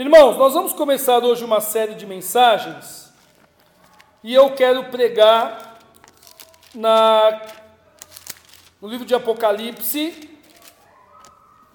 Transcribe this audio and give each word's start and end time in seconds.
Irmãos, 0.00 0.38
nós 0.38 0.54
vamos 0.54 0.72
começar 0.72 1.22
hoje 1.22 1.44
uma 1.44 1.60
série 1.60 1.94
de 1.94 2.06
mensagens 2.06 3.12
e 4.24 4.32
eu 4.32 4.54
quero 4.54 4.84
pregar 4.84 5.78
na, 6.74 7.42
no 8.80 8.88
livro 8.88 9.04
de 9.04 9.14
Apocalipse. 9.14 10.30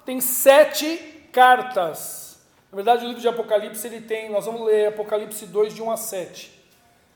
Tem 0.04 0.20
sete 0.20 0.98
cartas. 1.32 2.40
Na 2.72 2.78
verdade, 2.78 3.06
o 3.06 3.08
livro 3.08 3.22
de 3.22 3.28
Apocalipse 3.28 3.86
ele 3.86 4.02
tem, 4.02 4.32
nós 4.32 4.48
vamos 4.48 4.62
ler 4.62 4.88
Apocalipse 4.88 5.46
2, 5.46 5.76
de 5.76 5.84
1 5.84 5.92
a 5.92 5.96
7. 5.96 6.64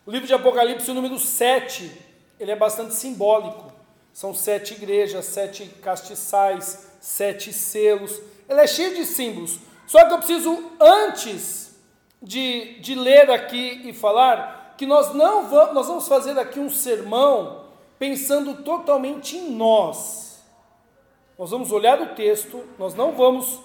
O 0.05 0.11
livro 0.11 0.27
de 0.27 0.33
Apocalipse, 0.35 0.91
o 0.91 0.93
número 0.93 1.17
7, 1.17 1.91
ele 2.39 2.51
é 2.51 2.55
bastante 2.55 2.93
simbólico. 2.93 3.73
São 4.13 4.31
sete 4.35 4.75
igrejas, 4.75 5.25
sete 5.25 5.65
castiçais, 5.81 6.87
sete 7.01 7.51
selos. 7.51 8.21
Ele 8.47 8.61
é 8.61 8.67
cheio 8.67 8.93
de 8.93 9.05
símbolos. 9.05 9.68
Só 9.89 10.05
que 10.05 10.13
eu 10.13 10.17
preciso, 10.19 10.65
antes 10.79 11.75
de, 12.21 12.79
de 12.79 12.93
ler 12.93 13.31
aqui 13.31 13.81
e 13.85 13.91
falar, 13.91 14.75
que 14.77 14.85
nós 14.85 15.15
não 15.15 15.49
vamos, 15.49 15.73
nós 15.73 15.87
vamos 15.87 16.07
fazer 16.07 16.37
aqui 16.37 16.59
um 16.59 16.69
sermão 16.69 17.65
pensando 17.97 18.61
totalmente 18.61 19.35
em 19.35 19.49
nós. 19.49 20.43
Nós 21.39 21.49
vamos 21.49 21.71
olhar 21.71 21.99
o 21.99 22.13
texto, 22.13 22.63
nós 22.77 22.93
não 22.93 23.13
vamos 23.13 23.61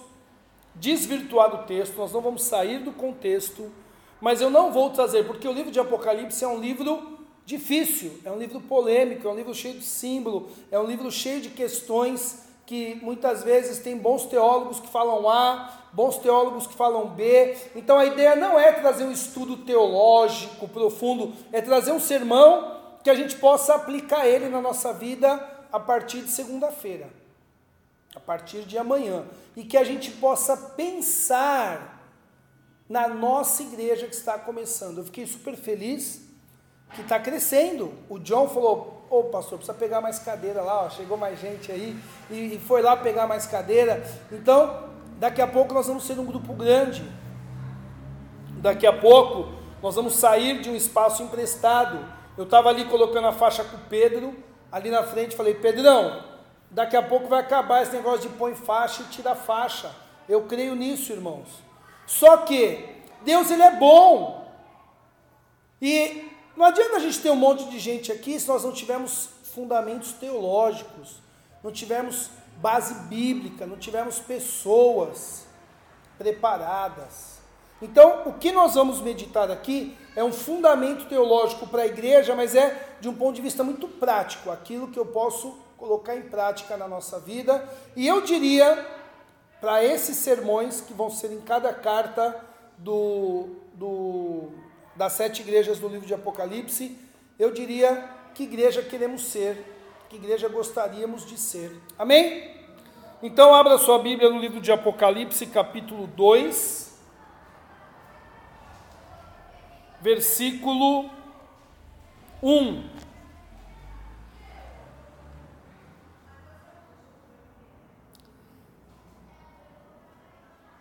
desvirtuar 0.73 1.51
do 1.51 1.67
texto, 1.67 1.95
nós 1.95 2.11
não 2.11 2.21
vamos 2.21 2.41
sair 2.41 2.79
do 2.79 2.91
contexto, 2.91 3.71
mas 4.19 4.41
eu 4.41 4.49
não 4.49 4.71
vou 4.71 4.89
trazer, 4.89 5.27
porque 5.27 5.47
o 5.47 5.53
livro 5.53 5.71
de 5.71 5.79
Apocalipse 5.79 6.43
é 6.43 6.47
um 6.47 6.59
livro 6.59 7.19
difícil, 7.45 8.19
é 8.25 8.31
um 8.31 8.39
livro 8.39 8.59
polêmico, 8.61 9.27
é 9.27 9.31
um 9.31 9.35
livro 9.35 9.53
cheio 9.53 9.77
de 9.77 9.85
símbolo, 9.85 10.49
é 10.71 10.79
um 10.79 10.87
livro 10.87 11.11
cheio 11.11 11.39
de 11.39 11.49
questões 11.49 12.44
que 12.65 12.95
muitas 12.95 13.43
vezes 13.43 13.79
tem 13.79 13.97
bons 13.97 14.25
teólogos 14.25 14.79
que 14.79 14.87
falam 14.87 15.29
A, 15.29 15.71
bons 15.93 16.17
teólogos 16.17 16.65
que 16.65 16.73
falam 16.73 17.09
B. 17.09 17.55
Então 17.75 17.97
a 17.97 18.05
ideia 18.05 18.35
não 18.35 18.59
é 18.59 18.71
trazer 18.71 19.03
um 19.03 19.11
estudo 19.11 19.57
teológico 19.57 20.67
profundo, 20.67 21.33
é 21.51 21.61
trazer 21.61 21.91
um 21.91 21.99
sermão 21.99 22.75
que 23.03 23.09
a 23.09 23.15
gente 23.15 23.35
possa 23.35 23.75
aplicar 23.75 24.25
ele 24.27 24.49
na 24.49 24.59
nossa 24.59 24.91
vida 24.91 25.39
a 25.71 25.79
partir 25.79 26.21
de 26.21 26.31
segunda-feira, 26.31 27.09
a 28.15 28.19
partir 28.19 28.63
de 28.63 28.77
amanhã, 28.77 29.25
e 29.55 29.63
que 29.63 29.77
a 29.77 29.83
gente 29.83 30.09
possa 30.11 30.57
pensar 30.57 31.95
na 32.89 33.07
nossa 33.07 33.61
igreja 33.61 34.07
que 34.07 34.15
está 34.15 34.39
começando. 34.39 34.99
Eu 34.99 35.05
fiquei 35.05 35.25
super 35.27 35.55
feliz 35.55 36.21
que 36.93 37.01
está 37.01 37.19
crescendo. 37.19 37.93
O 38.09 38.17
John 38.17 38.47
falou: 38.47 38.94
Ô 39.15 39.23
pastor, 39.23 39.57
precisa 39.57 39.77
pegar 39.77 40.01
mais 40.01 40.19
cadeira 40.19 40.61
lá, 40.61 40.83
ó, 40.83 40.89
chegou 40.89 41.15
mais 41.15 41.39
gente 41.39 41.71
aí, 41.71 41.97
e, 42.29 42.55
e 42.55 42.59
foi 42.59 42.81
lá 42.81 42.97
pegar 42.97 43.25
mais 43.25 43.45
cadeira. 43.45 44.05
Então, 44.29 44.89
daqui 45.17 45.41
a 45.41 45.47
pouco 45.47 45.73
nós 45.73 45.87
vamos 45.87 46.03
ser 46.03 46.19
um 46.19 46.25
grupo 46.25 46.51
grande. 46.53 47.01
Daqui 48.57 48.85
a 48.85 48.91
pouco 48.91 49.53
nós 49.81 49.95
vamos 49.95 50.17
sair 50.17 50.59
de 50.59 50.69
um 50.69 50.75
espaço 50.75 51.23
emprestado. 51.23 52.05
Eu 52.37 52.43
estava 52.43 52.67
ali 52.67 52.83
colocando 52.83 53.25
a 53.27 53.31
faixa 53.31 53.63
com 53.63 53.77
o 53.77 53.79
Pedro, 53.87 54.35
ali 54.69 54.89
na 54.89 55.03
frente, 55.03 55.33
falei: 55.33 55.53
Pedrão, 55.53 56.21
daqui 56.69 56.97
a 56.97 57.01
pouco 57.01 57.29
vai 57.29 57.39
acabar 57.39 57.83
esse 57.83 57.93
negócio 57.93 58.29
de 58.29 58.35
põe 58.35 58.53
faixa 58.53 59.01
e 59.01 59.05
tira 59.05 59.33
faixa. 59.33 59.95
Eu 60.27 60.41
creio 60.41 60.75
nisso, 60.75 61.13
irmãos. 61.13 61.47
Só 62.05 62.35
que 62.37 63.01
Deus 63.21 63.49
ele 63.49 63.63
é 63.63 63.71
bom. 63.77 64.45
E 65.81 66.34
não 66.55 66.65
adianta 66.65 66.97
a 66.97 66.99
gente 66.99 67.19
ter 67.19 67.29
um 67.29 67.35
monte 67.35 67.65
de 67.69 67.79
gente 67.79 68.11
aqui 68.11 68.39
se 68.39 68.47
nós 68.47 68.63
não 68.63 68.71
tivermos 68.71 69.29
fundamentos 69.53 70.13
teológicos, 70.13 71.19
não 71.63 71.71
tivermos 71.71 72.29
base 72.57 72.93
bíblica, 73.07 73.65
não 73.65 73.77
tivermos 73.77 74.19
pessoas 74.19 75.45
preparadas. 76.17 77.35
Então, 77.81 78.23
o 78.25 78.33
que 78.33 78.51
nós 78.51 78.75
vamos 78.75 79.01
meditar 79.01 79.51
aqui 79.51 79.97
é 80.15 80.23
um 80.23 80.31
fundamento 80.31 81.07
teológico 81.07 81.67
para 81.67 81.81
a 81.81 81.85
igreja, 81.85 82.33
mas 82.33 82.55
é 82.55 82.95
de 83.01 83.09
um 83.09 83.13
ponto 83.13 83.35
de 83.35 83.41
vista 83.41 83.63
muito 83.63 83.87
prático, 83.87 84.49
aquilo 84.49 84.87
que 84.87 84.97
eu 84.97 85.05
posso 85.05 85.57
colocar 85.77 86.15
em 86.15 86.23
prática 86.23 86.77
na 86.77 86.87
nossa 86.87 87.19
vida. 87.19 87.67
E 87.95 88.07
eu 88.07 88.21
diria, 88.21 88.87
para 89.59 89.83
esses 89.83 90.15
sermões 90.17 90.79
que 90.79 90.93
vão 90.93 91.09
ser 91.09 91.31
em 91.31 91.41
cada 91.41 91.73
carta 91.73 92.39
do, 92.77 93.49
do 93.73 94.49
das 94.95 95.13
sete 95.13 95.41
igrejas 95.41 95.79
do 95.79 95.87
livro 95.87 96.07
de 96.07 96.13
Apocalipse, 96.13 96.97
eu 97.37 97.51
diria 97.51 98.09
que 98.33 98.43
igreja 98.43 98.81
queremos 98.81 99.23
ser, 99.23 99.63
que 100.09 100.15
igreja 100.15 100.47
gostaríamos 100.47 101.25
de 101.25 101.37
ser. 101.37 101.71
Amém? 101.97 102.55
Então, 103.21 103.53
abra 103.55 103.77
sua 103.77 103.99
Bíblia 103.99 104.29
no 104.29 104.39
livro 104.39 104.61
de 104.61 104.71
Apocalipse, 104.71 105.47
capítulo 105.47 106.07
2, 106.07 106.99
versículo 110.01 111.09
1. 112.43 112.89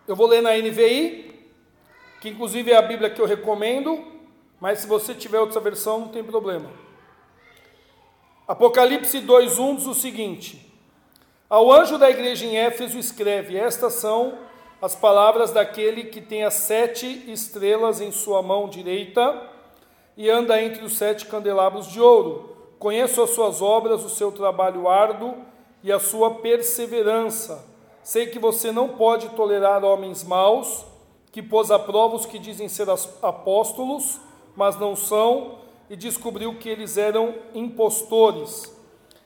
Eu 0.07 0.15
vou 0.15 0.27
ler 0.27 0.43
na 0.43 0.51
NVI, 0.55 1.24
que 2.25 2.31
inclusive 2.31 2.73
é 2.73 2.77
a 2.79 2.81
Bíblia 2.81 3.11
que 3.11 3.21
eu 3.21 3.27
recomendo, 3.27 4.03
mas 4.59 4.79
se 4.79 4.87
você 4.87 5.13
tiver 5.13 5.39
outra 5.39 5.61
versão, 5.61 6.01
não 6.01 6.09
tem 6.09 6.25
problema. 6.25 6.71
Apocalipse 8.49 9.21
2:1 9.21 9.77
diz 9.77 9.87
o 9.87 9.93
seguinte: 9.93 10.75
Ao 11.51 11.71
anjo 11.71 11.99
da 11.99 12.09
igreja 12.09 12.47
em 12.47 12.57
Éfeso 12.57 12.99
escreve: 12.99 13.59
Estas 13.59 13.93
são 13.93 14.39
as 14.81 14.95
palavras 14.95 15.53
daquele 15.53 16.05
que 16.05 16.23
tem 16.23 16.45
as 16.45 16.55
sete 16.55 17.31
estrelas 17.31 18.01
em 18.01 18.11
sua 18.11 18.41
mão 18.41 18.71
direita 18.71 19.43
e 20.17 20.31
anda 20.31 20.63
entre 20.63 20.83
os 20.83 20.97
sete 20.97 21.27
candelabros 21.27 21.89
de 21.89 22.01
ouro. 22.01 22.57
Conheço 22.79 23.23
as 23.23 23.31
suas 23.35 23.61
obras, 23.61 24.03
o 24.03 24.09
seu 24.09 24.33
trabalho 24.33 24.89
árduo 24.89 25.45
e 25.83 25.93
a 25.93 25.99
sua 25.99 26.37
perseverança. 26.37 27.63
Sei 28.03 28.29
que 28.29 28.39
você 28.39 28.73
não 28.73 28.89
pode 28.89 29.29
tolerar 29.37 29.85
homens 29.85 30.25
maus 30.25 30.94
que 31.35 31.43
pôs 31.43 31.73
à 31.73 31.81
prova 31.81 32.15
os 32.15 32.27
que 32.27 32.39
dizem 32.39 32.69
ser 32.69 32.87
apóstolos, 33.21 34.21
mas 34.55 34.79
não 34.79 34.95
são, 34.95 35.59
e 35.91 35.97
descobriu 35.97 36.55
que 36.61 36.69
eles 36.69 36.97
eram 36.97 37.35
impostores. 37.53 38.73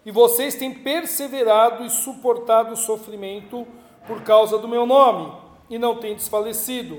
E 0.06 0.10
vocês 0.10 0.54
têm 0.54 0.72
perseverado 0.72 1.84
e 1.84 1.90
suportado 1.90 2.72
o 2.72 2.76
sofrimento 2.78 3.66
por 4.06 4.22
causa 4.22 4.56
do 4.56 4.66
meu 4.66 4.86
nome, 4.86 5.30
e 5.68 5.78
não 5.78 5.96
têm 5.96 6.14
desfalecido. 6.14 6.98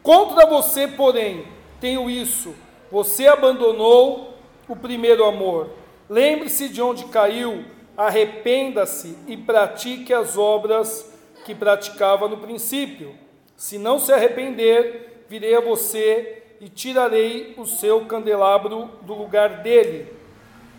Contra 0.00 0.46
você, 0.46 0.86
porém, 0.86 1.44
tenho 1.80 2.08
isso: 2.08 2.54
você 2.88 3.26
abandonou 3.26 4.34
o 4.68 4.76
primeiro 4.76 5.24
amor. 5.24 5.70
Lembre-se 6.08 6.68
de 6.68 6.80
onde 6.80 7.06
caiu, 7.06 7.64
arrependa-se 7.96 9.18
e 9.26 9.36
pratique 9.36 10.14
as 10.14 10.38
obras 10.38 11.12
que 11.44 11.52
praticava 11.52 12.28
no 12.28 12.36
princípio. 12.36 13.28
Se 13.60 13.76
não 13.76 13.98
se 13.98 14.10
arrepender, 14.10 15.26
virei 15.28 15.54
a 15.54 15.60
você 15.60 16.44
e 16.62 16.68
tirarei 16.70 17.54
o 17.58 17.66
seu 17.66 18.06
candelabro 18.06 18.88
do 19.02 19.12
lugar 19.12 19.58
dele. 19.62 20.10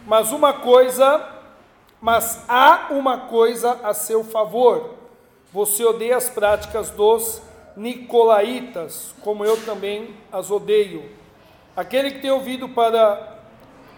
Mas 0.08 0.32
uma 0.32 0.52
coisa, 0.52 1.24
mas 2.02 2.44
há 2.50 2.88
uma 2.90 3.28
coisa 3.28 3.80
a 3.84 3.94
seu 3.94 4.24
favor. 4.24 4.96
Você 5.54 5.86
odeia 5.86 6.18
as 6.18 6.32
práticas 6.32 6.90
dos 6.90 7.44
nicolaítas, 7.78 9.14
como 9.22 9.46
eu 9.46 9.64
também 9.64 10.16
as 10.32 10.50
odeio. 10.50 11.08
Aquele 11.78 12.10
que 12.10 12.20
tem 12.22 12.32
ouvido 12.32 12.68
para 12.68 13.44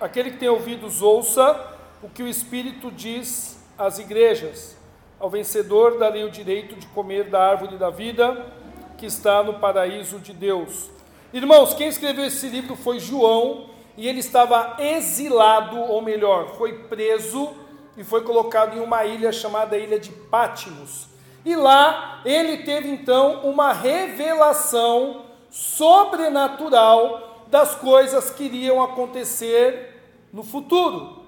aquele 0.02 0.32
que 0.32 0.40
tem 0.40 0.50
ouvidos 0.50 1.02
ouça 1.02 1.74
o 2.04 2.10
que 2.10 2.22
o 2.22 2.28
Espírito 2.28 2.92
diz 2.92 3.66
às 3.78 3.98
igrejas. 3.98 4.76
Ao 5.22 5.30
vencedor 5.30 5.98
darei 5.98 6.26
o 6.26 6.30
direito 6.30 6.76
de 6.76 6.86
comer 6.88 7.30
da 7.30 7.42
árvore 7.42 7.78
da 7.78 7.90
vida 7.90 8.62
que 9.04 9.08
está 9.08 9.44
no 9.44 9.56
paraíso 9.56 10.18
de 10.18 10.32
Deus. 10.32 10.90
Irmãos, 11.34 11.74
quem 11.74 11.90
escreveu 11.90 12.24
esse 12.24 12.48
livro 12.48 12.74
foi 12.74 13.02
João, 13.02 13.70
e 13.98 14.08
ele 14.08 14.22
estava 14.22 14.78
exilado, 14.80 15.78
ou 15.78 16.02
melhor, 16.02 16.56
foi 16.56 16.86
preso 16.86 17.52
e 17.98 18.04
foi 18.06 18.24
colocado 18.24 18.78
em 18.78 18.80
uma 18.80 19.04
ilha 19.04 19.34
chamada 19.34 19.78
Ilha 19.78 20.00
de 20.00 20.10
Pátimos. 20.10 21.10
E 21.44 21.54
lá 21.54 22.22
ele 22.24 22.60
teve 22.64 22.88
então 22.88 23.42
uma 23.42 23.74
revelação 23.74 25.26
sobrenatural 25.52 27.44
das 27.48 27.76
coisas 27.76 28.30
que 28.30 28.46
iriam 28.46 28.82
acontecer 28.82 30.02
no 30.32 30.44
futuro. 30.44 31.26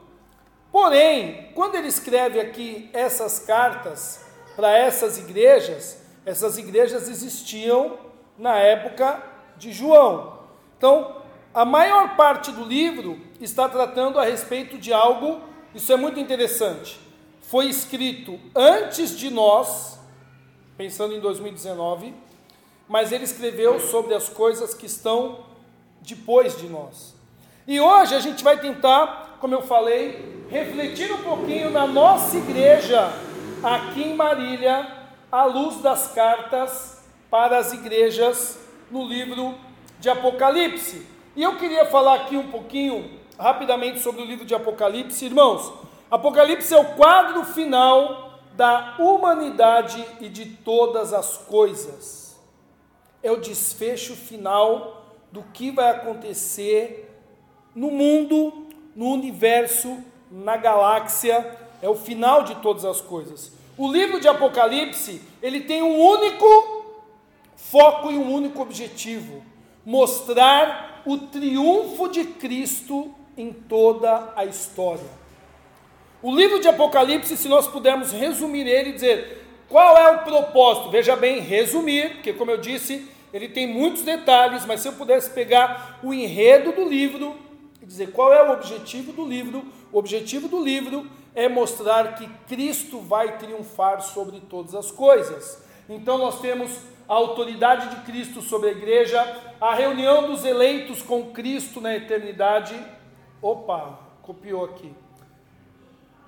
Porém, 0.72 1.52
quando 1.54 1.76
ele 1.76 1.90
escreve 1.90 2.40
aqui 2.40 2.90
essas 2.94 3.38
cartas 3.40 4.24
para 4.56 4.72
essas 4.78 5.18
igrejas, 5.18 6.05
essas 6.25 6.57
igrejas 6.57 7.07
existiam 7.07 7.98
na 8.38 8.57
época 8.57 9.22
de 9.57 9.72
João. 9.72 10.39
Então, 10.77 11.22
a 11.54 11.63
maior 11.63 12.16
parte 12.16 12.51
do 12.51 12.63
livro 12.63 13.19
está 13.39 13.69
tratando 13.69 14.19
a 14.19 14.25
respeito 14.25 14.77
de 14.77 14.92
algo, 14.92 15.42
isso 15.74 15.92
é 15.94 15.95
muito 15.95 16.19
interessante. 16.19 17.00
Foi 17.42 17.68
escrito 17.68 18.39
antes 18.56 19.18
de 19.18 19.30
nós, 19.30 20.00
pensando 20.75 21.13
em 21.13 21.19
2019, 21.19 22.13
mas 22.88 23.12
ele 23.12 23.24
escreveu 23.24 23.80
sobre 23.80 24.13
as 24.13 24.27
coisas 24.27 24.74
que 24.74 24.86
estão 24.86 25.45
depois 26.01 26.57
de 26.57 26.68
nós. 26.68 27.16
E 27.68 27.80
hoje 27.80 28.13
a 28.13 28.19
gente 28.19 28.44
vai 28.44 28.60
tentar, 28.60 29.38
como 29.39 29.56
eu 29.56 29.62
falei, 29.62 30.45
refletir 30.50 31.12
um 31.12 31.24
pouquinho 31.24 31.72
na 31.72 31.88
nossa 31.88 32.38
igreja 32.38 33.12
aqui 33.63 34.04
em 34.04 34.16
Marília, 34.16 34.95
à 35.31 35.45
luz 35.45 35.81
das 35.81 36.07
cartas 36.13 37.04
para 37.30 37.57
as 37.57 37.74
igrejas 37.74 38.60
no 38.89 39.06
livro 39.06 39.56
de 40.00 40.10
Apocalipse. 40.10 41.06
E 41.36 41.44
eu 41.44 41.57
queria 41.57 41.86
falar 41.86 42.16
aqui 42.16 42.38
um 42.38 42.50
pouquinho 42.50 43.19
rapidamente 43.38 44.00
sobre 44.00 44.22
o 44.22 44.25
livro 44.25 44.45
de 44.45 44.56
Apocalipse, 44.56 45.25
irmãos. 45.25 45.74
Apocalipse 46.10 46.74
é 46.74 46.80
o 46.80 46.95
quadro 46.95 47.44
final 47.44 48.39
da 48.54 48.95
humanidade 49.00 50.06
e 50.22 50.30
de 50.30 50.45
todas 50.45 51.12
as 51.13 51.38
coisas. 51.38 52.39
É 53.22 53.31
o 53.31 53.38
desfecho 53.38 54.16
final 54.16 55.06
do 55.31 55.44
que 55.44 55.72
vai 55.72 55.89
acontecer 55.89 57.12
no 57.74 57.92
mundo, 57.92 58.68
no 58.95 59.12
universo, 59.12 59.98
na 60.31 60.56
galáxia, 60.56 61.57
é 61.81 61.89
o 61.89 61.95
final 61.95 62.44
de 62.44 62.56
todas 62.56 62.86
as 62.86 63.01
coisas. 63.01 63.51
O 63.77 63.92
livro 63.92 64.19
de 64.19 64.27
Apocalipse, 64.27 65.22
ele 65.42 65.62
tem 65.62 65.81
um 65.81 66.00
único 66.00 66.95
foco 67.56 68.12
e 68.12 68.18
um 68.18 68.33
único 68.33 68.62
objetivo: 68.62 69.44
mostrar 69.86 71.01
o 71.06 71.18
triunfo 71.18 72.07
de 72.07 72.24
Cristo 72.24 73.13
em 73.38 73.51
toda 73.51 74.31
a 74.36 74.45
história. 74.45 75.25
O 76.22 76.33
livro 76.33 76.60
de 76.60 76.68
Apocalipse, 76.68 77.36
se 77.38 77.48
nós 77.48 77.68
pudermos 77.68 78.12
resumir 78.12 78.66
ele 78.66 78.89
e 78.92 78.94
dizer 78.94 79.45
qual 79.68 79.98
é 79.98 80.10
o 80.12 80.24
propósito, 80.24 80.89
veja 80.89 81.16
bem, 81.16 81.39
resumir, 81.39 82.16
porque 82.16 82.33
como 82.33 82.51
eu 82.51 82.57
disse, 82.57 83.07
ele 83.33 83.50
tem 83.50 83.68
muitos 83.68 84.04
detalhes, 84.04 84.66
mas 84.66 84.80
se 84.80 84.88
eu 84.88 84.94
pudesse 84.94 85.30
pegar 85.31 86.00
o 86.01 86.13
enredo 86.13 86.72
do 86.72 86.88
livro 86.88 87.36
e 87.81 87.86
dizer 87.86 88.12
qual 88.12 88.33
é 88.33 88.42
o 88.42 88.54
objetivo 88.54 89.12
do 89.12 89.25
livro, 89.25 89.66
o 89.96 89.98
objetivo 89.98 90.50
do 90.50 90.62
livro 90.62 91.10
é 91.34 91.48
mostrar 91.48 92.16
que 92.16 92.28
Cristo 92.50 93.00
vai 93.00 93.38
triunfar 93.38 94.02
sobre 94.02 94.42
todas 94.42 94.76
as 94.76 94.92
coisas. 94.92 95.64
Então 95.88 96.18
nós 96.18 96.42
temos 96.42 96.82
a 97.08 97.14
autoridade 97.14 97.96
de 97.96 98.02
Cristo 98.02 98.42
sobre 98.42 98.68
a 98.68 98.72
igreja, 98.74 99.42
a 99.62 99.74
reunião 99.74 100.28
dos 100.28 100.44
eleitos 100.44 101.02
com 101.02 101.32
Cristo 101.32 101.80
na 101.80 101.96
eternidade. 101.96 102.78
Opa, 103.42 103.98
copiou 104.22 104.66
aqui. 104.66 104.94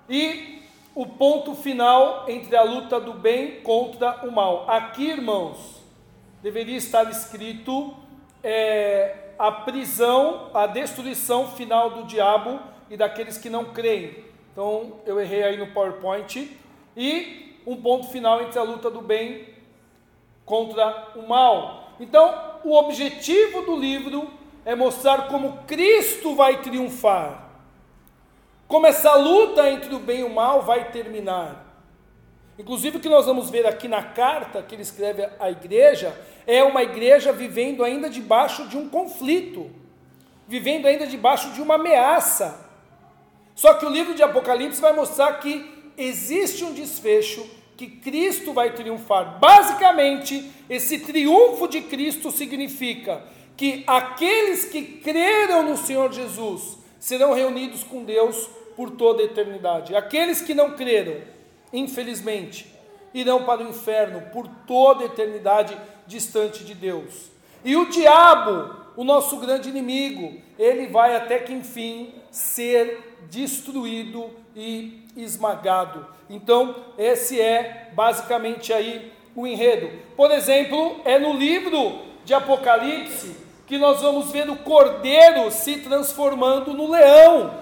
E 0.09 0.61
o 0.95 1.05
ponto 1.05 1.53
final 1.53 2.23
entre 2.29 2.55
a 2.55 2.63
luta 2.63 3.01
do 3.01 3.15
bem 3.15 3.59
contra 3.59 4.25
o 4.25 4.31
mal. 4.31 4.63
Aqui, 4.69 5.09
irmãos, 5.09 5.83
deveria 6.41 6.77
estar 6.77 7.11
escrito 7.11 7.93
é, 8.41 9.33
a 9.37 9.51
prisão, 9.51 10.51
a 10.53 10.67
destruição 10.67 11.49
final 11.49 11.89
do 11.89 12.03
diabo 12.05 12.76
e 12.89 12.97
daqueles 12.97 13.37
que 13.37 13.49
não 13.49 13.65
creem. 13.65 14.23
Então 14.51 14.99
eu 15.05 15.19
errei 15.19 15.43
aí 15.43 15.57
no 15.57 15.67
PowerPoint. 15.67 16.57
E 16.95 17.47
um 17.67 17.75
ponto 17.75 18.07
final 18.07 18.41
entre 18.41 18.57
a 18.57 18.63
luta 18.63 18.89
do 18.89 19.01
bem 19.01 19.45
contra 20.45 21.11
o 21.15 21.27
mal. 21.27 21.91
Então, 21.99 22.59
o 22.63 22.73
objetivo 22.73 23.63
do 23.63 23.75
livro 23.75 24.31
é 24.63 24.73
mostrar 24.73 25.27
como 25.27 25.59
Cristo 25.67 26.35
vai 26.35 26.61
triunfar, 26.61 27.49
como 28.67 28.87
essa 28.87 29.15
luta 29.15 29.69
entre 29.69 29.93
o 29.93 29.99
bem 29.99 30.21
e 30.21 30.23
o 30.23 30.33
mal 30.33 30.61
vai 30.61 30.91
terminar. 30.91 31.65
Inclusive, 32.57 32.97
o 32.97 32.99
que 32.99 33.09
nós 33.09 33.25
vamos 33.25 33.49
ver 33.49 33.65
aqui 33.65 33.87
na 33.87 34.01
carta 34.01 34.63
que 34.63 34.73
ele 34.73 34.81
escreve 34.81 35.27
à 35.39 35.51
igreja 35.51 36.17
é 36.45 36.63
uma 36.63 36.81
igreja 36.81 37.31
vivendo 37.31 37.83
ainda 37.83 38.09
debaixo 38.09 38.67
de 38.67 38.77
um 38.77 38.89
conflito, 38.89 39.69
vivendo 40.47 40.85
ainda 40.85 41.05
debaixo 41.05 41.51
de 41.51 41.61
uma 41.61 41.75
ameaça. 41.75 42.66
Só 43.57 43.73
que 43.73 43.87
o 43.87 43.89
livro 43.89 44.13
de 44.13 44.21
Apocalipse 44.21 44.79
vai 44.79 44.93
mostrar 44.93 45.33
que 45.39 45.65
existe 45.97 46.63
um 46.63 46.73
desfecho, 46.73 47.43
que 47.75 47.87
Cristo 47.87 48.53
vai 48.53 48.75
triunfar. 48.75 49.39
Basicamente, 49.39 50.51
esse 50.69 50.99
triunfo 50.99 51.67
de 51.67 51.81
Cristo 51.81 52.29
significa 52.29 53.23
que 53.57 53.83
aqueles 53.87 54.65
que 54.65 54.83
creram 54.83 55.63
no 55.63 55.75
Senhor 55.75 56.13
Jesus 56.13 56.77
serão 56.99 57.33
reunidos 57.33 57.83
com 57.83 58.03
Deus 58.03 58.47
por 58.75 58.91
toda 58.91 59.23
a 59.23 59.25
eternidade. 59.25 59.95
Aqueles 59.95 60.39
que 60.39 60.53
não 60.53 60.75
creram, 60.75 61.15
infelizmente, 61.73 62.71
irão 63.11 63.43
para 63.43 63.63
o 63.63 63.69
inferno 63.69 64.21
por 64.31 64.47
toda 64.67 65.01
a 65.01 65.07
eternidade 65.07 65.75
distante 66.05 66.63
de 66.63 66.75
Deus. 66.75 67.31
E 67.65 67.75
o 67.75 67.89
diabo, 67.89 68.75
o 68.95 69.03
nosso 69.03 69.37
grande 69.37 69.69
inimigo, 69.69 70.39
ele 70.59 70.85
vai 70.85 71.15
até 71.15 71.39
que 71.39 71.53
enfim 71.53 72.13
ser 72.29 73.06
destruído 73.29 74.29
e 74.55 75.03
esmagado. 75.15 76.05
Então, 76.29 76.75
esse 76.97 77.39
é 77.39 77.91
basicamente 77.93 78.73
aí 78.73 79.11
o 79.35 79.45
enredo. 79.45 79.89
Por 80.15 80.31
exemplo, 80.31 80.99
é 81.05 81.19
no 81.19 81.33
livro 81.33 82.01
de 82.25 82.33
Apocalipse 82.33 83.35
que 83.65 83.77
nós 83.77 84.01
vamos 84.01 84.31
ver 84.31 84.49
o 84.49 84.55
cordeiro 84.55 85.51
se 85.51 85.77
transformando 85.77 86.73
no 86.73 86.89
leão. 86.89 87.53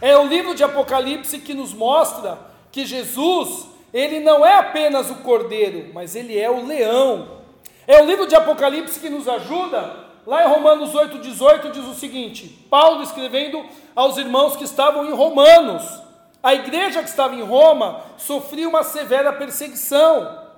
É 0.00 0.16
o 0.16 0.26
livro 0.26 0.54
de 0.54 0.64
Apocalipse 0.64 1.38
que 1.38 1.52
nos 1.52 1.74
mostra 1.74 2.38
que 2.72 2.86
Jesus, 2.86 3.66
ele 3.92 4.18
não 4.20 4.44
é 4.44 4.56
apenas 4.56 5.10
o 5.10 5.16
cordeiro, 5.16 5.90
mas 5.92 6.16
ele 6.16 6.38
é 6.38 6.50
o 6.50 6.64
leão. 6.64 7.40
É 7.86 8.00
o 8.00 8.06
livro 8.06 8.26
de 8.26 8.34
Apocalipse 8.34 8.98
que 8.98 9.10
nos 9.10 9.28
ajuda. 9.28 10.09
Lá 10.26 10.44
em 10.44 10.48
Romanos 10.48 10.92
8,18 10.92 11.70
diz 11.70 11.84
o 11.84 11.94
seguinte: 11.94 12.48
Paulo 12.68 13.02
escrevendo 13.02 13.64
aos 13.94 14.16
irmãos 14.16 14.56
que 14.56 14.64
estavam 14.64 15.04
em 15.06 15.12
Romanos. 15.12 15.82
A 16.42 16.54
igreja 16.54 17.02
que 17.02 17.08
estava 17.08 17.34
em 17.34 17.42
Roma 17.42 18.02
sofria 18.16 18.68
uma 18.68 18.82
severa 18.82 19.32
perseguição. 19.32 20.48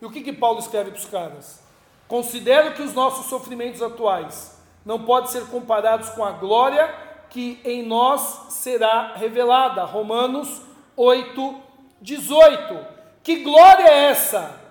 E 0.00 0.06
o 0.06 0.10
que, 0.10 0.20
que 0.20 0.32
Paulo 0.32 0.58
escreve 0.60 0.90
para 0.90 0.98
os 0.98 1.04
caras? 1.04 1.62
Considero 2.06 2.74
que 2.74 2.82
os 2.82 2.92
nossos 2.92 3.26
sofrimentos 3.26 3.82
atuais 3.82 4.60
não 4.84 5.04
podem 5.04 5.30
ser 5.30 5.46
comparados 5.46 6.10
com 6.10 6.24
a 6.24 6.32
glória 6.32 6.92
que 7.30 7.60
em 7.64 7.82
nós 7.82 8.20
será 8.50 9.14
revelada. 9.14 9.84
Romanos 9.84 10.62
8, 10.96 11.60
18. 12.00 12.86
Que 13.22 13.36
glória 13.36 13.84
é 13.84 14.10
essa? 14.10 14.61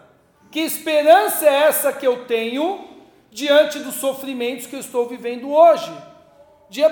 Que 0.52 0.60
esperança 0.60 1.48
é 1.48 1.64
essa 1.64 1.94
que 1.94 2.06
eu 2.06 2.26
tenho 2.26 2.86
diante 3.32 3.80
dos 3.80 3.96
sofrimentos 3.96 4.68
que 4.68 4.76
eu 4.76 4.82
estou 4.82 5.08
vivendo 5.08 5.50
hoje? 5.50 5.92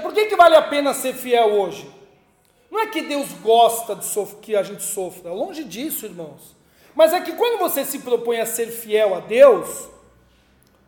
Por 0.01 0.13
que, 0.13 0.27
que 0.27 0.35
vale 0.37 0.55
a 0.55 0.61
pena 0.61 0.93
ser 0.93 1.13
fiel 1.13 1.59
hoje? 1.59 1.89
Não 2.71 2.79
é 2.79 2.87
que 2.87 3.01
Deus 3.01 3.33
gosta 3.33 3.95
de 3.95 4.07
que 4.41 4.55
a 4.55 4.63
gente 4.63 4.83
sofra, 4.83 5.33
longe 5.33 5.65
disso, 5.65 6.05
irmãos. 6.05 6.55
Mas 6.95 7.11
é 7.11 7.19
que 7.19 7.33
quando 7.33 7.59
você 7.59 7.83
se 7.83 7.99
propõe 7.99 8.39
a 8.39 8.45
ser 8.45 8.67
fiel 8.67 9.13
a 9.13 9.19
Deus, 9.19 9.89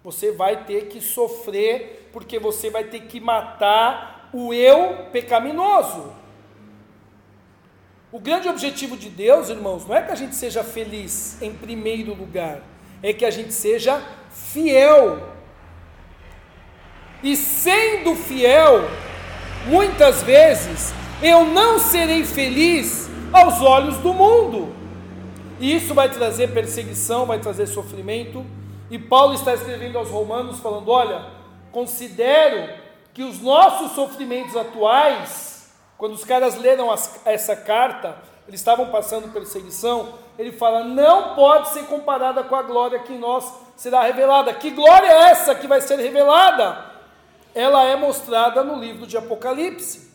você 0.04 0.32
vai 0.32 0.64
ter 0.64 0.88
que 0.88 1.02
sofrer, 1.02 2.10
porque 2.14 2.40
você 2.40 2.70
vai 2.70 2.86
ter 2.86 3.02
que 3.02 3.20
matar 3.20 4.30
o 4.34 4.54
eu 4.54 5.10
pecaminoso. 5.12 6.21
O 8.12 8.20
grande 8.20 8.50
objetivo 8.50 8.98
de 8.98 9.10
Deus, 9.10 9.48
irmãos, 9.48 9.88
não 9.88 9.96
é 9.96 10.02
que 10.02 10.12
a 10.12 10.16
gente 10.16 10.36
seja 10.36 10.66
feliz 10.66 11.42
em 11.42 11.54
primeiro 11.54 12.14
lugar, 12.14 12.62
é 13.02 13.14
que 13.14 13.24
a 13.24 13.32
gente 13.32 13.54
seja 13.54 14.04
fiel. 14.30 15.30
E 17.24 17.38
sendo 17.38 18.14
fiel, 18.16 18.90
muitas 19.66 20.24
vezes 20.24 20.94
eu 21.24 21.46
não 21.46 21.80
serei 21.80 22.26
feliz 22.26 23.10
aos 23.32 23.62
olhos 23.62 23.98
do 24.00 24.14
mundo. 24.14 24.76
E 25.58 25.74
isso 25.74 25.94
vai 25.94 26.10
trazer 26.10 26.50
perseguição, 26.50 27.26
vai 27.26 27.40
trazer 27.40 27.68
sofrimento. 27.68 28.46
E 28.90 29.00
Paulo 29.00 29.36
está 29.36 29.54
escrevendo 29.54 29.98
aos 29.98 30.10
Romanos 30.10 30.60
falando: 30.60 30.90
olha, 30.90 31.28
considero 31.72 32.74
que 33.14 33.24
os 33.24 33.40
nossos 33.40 33.94
sofrimentos 33.94 34.58
atuais, 34.58 35.51
quando 36.02 36.14
os 36.14 36.24
caras 36.24 36.56
leram 36.56 36.90
as, 36.90 37.22
essa 37.28 37.56
carta, 37.56 38.18
eles 38.48 38.60
estavam 38.60 38.90
passando 38.90 39.32
perseguição, 39.32 40.16
ele 40.36 40.52
fala: 40.52 40.84
não 40.84 41.36
pode 41.36 41.70
ser 41.70 41.86
comparada 41.86 42.44
com 42.44 42.56
a 42.56 42.64
glória 42.64 42.98
que 43.04 43.14
em 43.14 43.20
nós 43.20 43.54
será 43.76 44.02
revelada. 44.02 44.52
Que 44.52 44.72
glória 44.72 45.06
é 45.06 45.30
essa 45.30 45.54
que 45.54 45.68
vai 45.68 45.80
ser 45.80 46.00
revelada? 46.00 46.92
Ela 47.54 47.84
é 47.84 47.96
mostrada 47.96 48.64
no 48.64 48.80
livro 48.80 49.06
de 49.06 49.16
Apocalipse. 49.16 50.12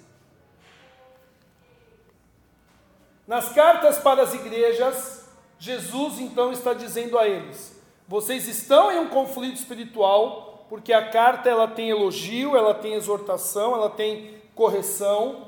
Nas 3.24 3.50
cartas 3.50 3.96
para 3.96 4.22
as 4.22 4.34
igrejas, 4.34 5.30
Jesus 5.56 6.18
então 6.18 6.50
está 6.50 6.74
dizendo 6.74 7.16
a 7.16 7.28
eles: 7.28 7.80
vocês 8.08 8.48
estão 8.48 8.90
em 8.90 8.98
um 8.98 9.08
conflito 9.08 9.54
espiritual, 9.54 10.66
porque 10.68 10.92
a 10.92 11.10
carta 11.10 11.48
ela 11.48 11.68
tem 11.68 11.90
elogio, 11.90 12.56
ela 12.56 12.74
tem 12.74 12.94
exortação, 12.94 13.72
ela 13.72 13.88
tem 13.88 14.42
correção. 14.52 15.45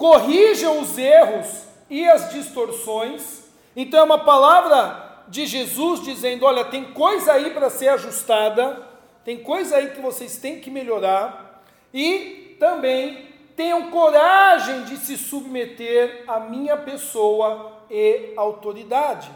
Corrijam 0.00 0.80
os 0.80 0.96
erros 0.96 1.64
e 1.90 2.08
as 2.08 2.32
distorções. 2.32 3.42
Então 3.76 4.00
é 4.00 4.02
uma 4.02 4.24
palavra 4.24 5.24
de 5.28 5.44
Jesus 5.44 6.02
dizendo: 6.02 6.46
olha, 6.46 6.64
tem 6.64 6.84
coisa 6.84 7.34
aí 7.34 7.50
para 7.50 7.68
ser 7.68 7.88
ajustada, 7.88 8.82
tem 9.26 9.42
coisa 9.42 9.76
aí 9.76 9.90
que 9.90 10.00
vocês 10.00 10.38
têm 10.38 10.58
que 10.58 10.70
melhorar, 10.70 11.62
e 11.92 12.56
também 12.58 13.28
tenham 13.54 13.90
coragem 13.90 14.84
de 14.84 14.96
se 14.96 15.18
submeter 15.18 16.24
à 16.26 16.40
minha 16.40 16.78
pessoa 16.78 17.82
e 17.90 18.32
autoridade. 18.38 19.30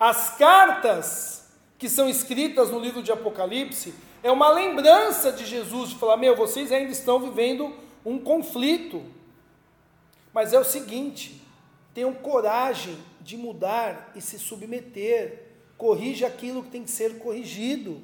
As 0.00 0.36
cartas 0.36 1.48
que 1.78 1.88
são 1.88 2.08
escritas 2.08 2.70
no 2.70 2.80
livro 2.80 3.04
de 3.04 3.12
Apocalipse 3.12 3.94
é 4.20 4.32
uma 4.32 4.48
lembrança 4.50 5.30
de 5.30 5.46
Jesus 5.46 5.90
de 5.90 5.94
falar: 5.94 6.16
meu, 6.16 6.34
vocês 6.34 6.72
ainda 6.72 6.90
estão 6.90 7.20
vivendo 7.20 7.72
um 8.04 8.18
conflito. 8.18 9.14
Mas 10.34 10.52
é 10.52 10.58
o 10.58 10.64
seguinte: 10.64 11.40
tenham 11.94 12.12
coragem 12.12 12.98
de 13.20 13.36
mudar 13.36 14.12
e 14.16 14.20
se 14.20 14.38
submeter. 14.38 15.42
Corrija 15.78 16.26
aquilo 16.26 16.62
que 16.62 16.70
tem 16.70 16.84
que 16.84 16.90
ser 16.90 17.18
corrigido. 17.18 18.02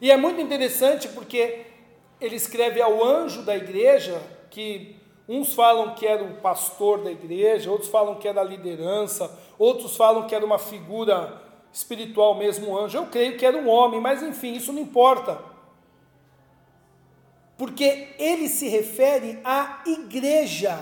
E 0.00 0.10
é 0.10 0.16
muito 0.16 0.40
interessante 0.40 1.08
porque 1.08 1.66
ele 2.20 2.36
escreve 2.36 2.80
ao 2.80 3.04
anjo 3.04 3.42
da 3.42 3.56
igreja, 3.56 4.20
que 4.50 4.96
uns 5.28 5.52
falam 5.52 5.94
que 5.94 6.06
era 6.06 6.22
o 6.22 6.36
pastor 6.36 7.02
da 7.02 7.10
igreja, 7.10 7.70
outros 7.70 7.90
falam 7.90 8.16
que 8.16 8.26
era 8.26 8.40
a 8.40 8.44
liderança, 8.44 9.38
outros 9.58 9.96
falam 9.96 10.26
que 10.26 10.34
era 10.34 10.44
uma 10.44 10.58
figura 10.58 11.42
espiritual 11.72 12.34
mesmo, 12.34 12.70
um 12.70 12.78
anjo. 12.78 12.98
Eu 12.98 13.06
creio 13.06 13.36
que 13.36 13.44
era 13.44 13.56
um 13.56 13.68
homem, 13.68 14.00
mas 14.00 14.22
enfim, 14.22 14.54
isso 14.54 14.72
não 14.72 14.82
importa. 14.82 15.40
Porque 17.56 18.08
ele 18.18 18.48
se 18.48 18.68
refere 18.68 19.40
à 19.44 19.82
igreja, 19.86 20.78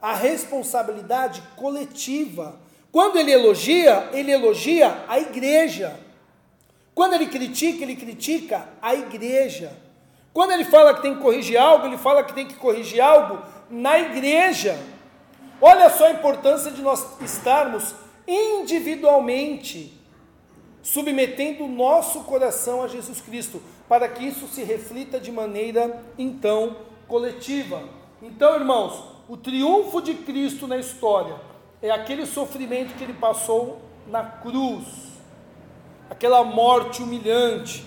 à 0.00 0.14
responsabilidade 0.14 1.42
coletiva. 1.56 2.58
Quando 2.92 3.18
ele 3.18 3.32
elogia, 3.32 4.08
ele 4.12 4.32
elogia 4.32 5.04
a 5.08 5.18
igreja. 5.18 5.98
Quando 6.94 7.14
ele 7.14 7.26
critica, 7.26 7.82
ele 7.82 7.96
critica 7.96 8.68
a 8.82 8.94
igreja. 8.94 9.72
Quando 10.32 10.52
ele 10.52 10.64
fala 10.64 10.94
que 10.94 11.02
tem 11.02 11.14
que 11.14 11.20
corrigir 11.20 11.56
algo, 11.56 11.86
ele 11.86 11.98
fala 11.98 12.24
que 12.24 12.32
tem 12.32 12.46
que 12.46 12.54
corrigir 12.54 13.00
algo 13.00 13.42
na 13.68 13.98
igreja. 13.98 14.78
Olha 15.60 15.90
só 15.90 16.06
a 16.06 16.12
importância 16.12 16.70
de 16.70 16.82
nós 16.82 17.06
estarmos 17.20 17.94
individualmente 18.26 20.00
submetendo 20.82 21.64
o 21.64 21.68
nosso 21.68 22.20
coração 22.20 22.82
a 22.82 22.88
Jesus 22.88 23.20
Cristo, 23.20 23.62
para 23.88 24.08
que 24.08 24.26
isso 24.26 24.46
se 24.48 24.62
reflita 24.62 25.20
de 25.20 25.30
maneira 25.30 26.02
então 26.16 26.76
coletiva. 27.06 27.82
Então, 28.22 28.54
irmãos, 28.54 29.02
o 29.30 29.36
triunfo 29.36 30.02
de 30.02 30.14
Cristo 30.14 30.66
na 30.66 30.76
história 30.76 31.36
é 31.80 31.88
aquele 31.88 32.26
sofrimento 32.26 32.94
que 32.94 33.04
ele 33.04 33.12
passou 33.12 33.80
na 34.08 34.24
cruz, 34.24 34.84
aquela 36.10 36.42
morte 36.42 37.00
humilhante, 37.00 37.86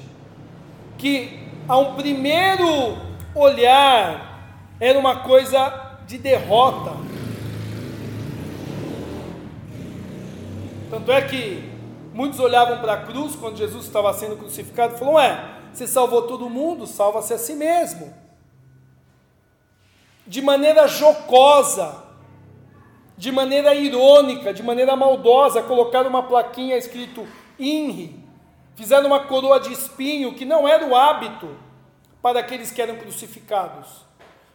que 0.97 1.45
a 1.67 1.77
um 1.77 1.95
primeiro 1.95 2.97
olhar 3.35 4.55
era 4.79 4.97
uma 4.97 5.17
coisa 5.17 5.97
de 6.07 6.17
derrota. 6.17 6.93
Tanto 10.89 11.11
é 11.11 11.21
que 11.23 11.69
muitos 12.13 12.39
olhavam 12.39 12.79
para 12.79 12.93
a 12.93 13.01
cruz 13.05 13.35
quando 13.35 13.57
Jesus 13.57 13.83
estava 13.83 14.13
sendo 14.13 14.37
crucificado 14.37 14.95
e 14.95 14.97
falaram: 14.97 15.17
Ué, 15.17 15.45
você 15.73 15.87
salvou 15.87 16.21
todo 16.21 16.49
mundo, 16.49 16.87
salva-se 16.87 17.33
a 17.33 17.37
si 17.37 17.53
mesmo. 17.53 18.22
De 20.33 20.41
maneira 20.41 20.87
jocosa, 20.87 21.95
de 23.15 23.31
maneira 23.31 23.75
irônica, 23.75 24.51
de 24.51 24.63
maneira 24.63 24.95
maldosa, 24.95 25.61
colocaram 25.61 26.09
uma 26.09 26.23
plaquinha 26.23 26.75
escrito 26.75 27.27
INRI, 27.59 28.19
Fizeram 28.75 29.05
uma 29.05 29.25
coroa 29.25 29.59
de 29.59 29.71
espinho, 29.71 30.33
que 30.33 30.43
não 30.43 30.67
era 30.67 30.87
o 30.87 30.95
hábito 30.95 31.55
para 32.19 32.39
aqueles 32.39 32.71
que 32.71 32.81
eram 32.81 32.95
crucificados. 32.95 33.87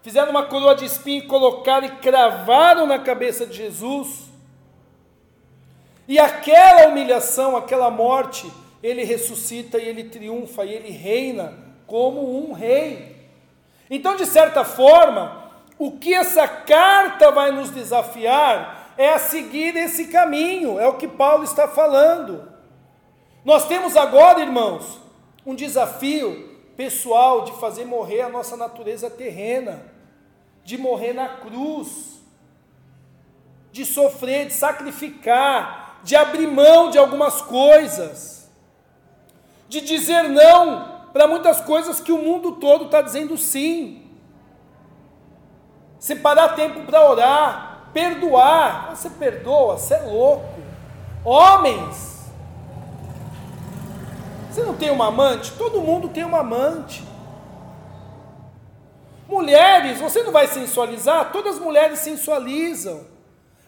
Fizeram 0.02 0.30
uma 0.30 0.46
coroa 0.46 0.74
de 0.74 0.84
espinho 0.84 1.28
colocaram 1.28 1.86
e 1.86 1.90
cravaram 1.98 2.84
na 2.84 2.98
cabeça 2.98 3.46
de 3.46 3.56
Jesus. 3.56 4.24
E 6.08 6.18
aquela 6.18 6.88
humilhação, 6.88 7.56
aquela 7.56 7.88
morte, 7.88 8.50
ele 8.82 9.04
ressuscita 9.04 9.78
e 9.78 9.88
ele 9.88 10.02
triunfa 10.02 10.64
e 10.64 10.74
ele 10.74 10.90
reina 10.90 11.56
como 11.86 12.48
um 12.48 12.52
rei. 12.52 13.16
Então, 13.88 14.16
de 14.16 14.26
certa 14.26 14.64
forma, 14.64 15.46
o 15.78 15.92
que 15.92 16.12
essa 16.12 16.48
carta 16.48 17.30
vai 17.30 17.52
nos 17.52 17.70
desafiar 17.70 18.94
é 18.96 19.10
a 19.14 19.18
seguir 19.18 19.76
esse 19.76 20.08
caminho, 20.08 20.78
é 20.78 20.86
o 20.88 20.96
que 20.96 21.06
Paulo 21.06 21.44
está 21.44 21.68
falando. 21.68 22.52
Nós 23.44 23.66
temos 23.66 23.96
agora, 23.96 24.40
irmãos, 24.40 24.98
um 25.46 25.54
desafio 25.54 26.58
pessoal 26.76 27.44
de 27.44 27.52
fazer 27.52 27.84
morrer 27.84 28.22
a 28.22 28.28
nossa 28.28 28.56
natureza 28.56 29.08
terrena, 29.08 29.82
de 30.64 30.76
morrer 30.76 31.12
na 31.12 31.28
cruz, 31.28 32.20
de 33.70 33.84
sofrer, 33.84 34.46
de 34.46 34.54
sacrificar, 34.54 36.00
de 36.02 36.16
abrir 36.16 36.48
mão 36.48 36.90
de 36.90 36.98
algumas 36.98 37.40
coisas, 37.40 38.50
de 39.68 39.80
dizer 39.80 40.24
não 40.24 40.98
para 41.12 41.26
muitas 41.26 41.60
coisas 41.60 42.00
que 42.00 42.12
o 42.12 42.18
mundo 42.18 42.52
todo 42.56 42.86
está 42.86 43.00
dizendo 43.00 43.36
sim. 43.36 44.07
Separar 45.98 46.54
tempo 46.54 46.82
para 46.82 47.08
orar, 47.08 47.90
perdoar. 47.92 48.94
Você 48.94 49.10
perdoa, 49.10 49.76
você 49.76 49.94
é 49.94 50.02
louco. 50.02 50.58
Homens, 51.24 52.18
você 54.50 54.62
não 54.62 54.74
tem 54.74 54.90
uma 54.90 55.08
amante? 55.08 55.52
Todo 55.52 55.80
mundo 55.80 56.08
tem 56.08 56.24
uma 56.24 56.40
amante. 56.40 57.06
Mulheres, 59.28 60.00
você 60.00 60.22
não 60.22 60.32
vai 60.32 60.46
sensualizar? 60.46 61.30
Todas 61.30 61.56
as 61.56 61.60
mulheres 61.60 61.98
sensualizam. 61.98 63.04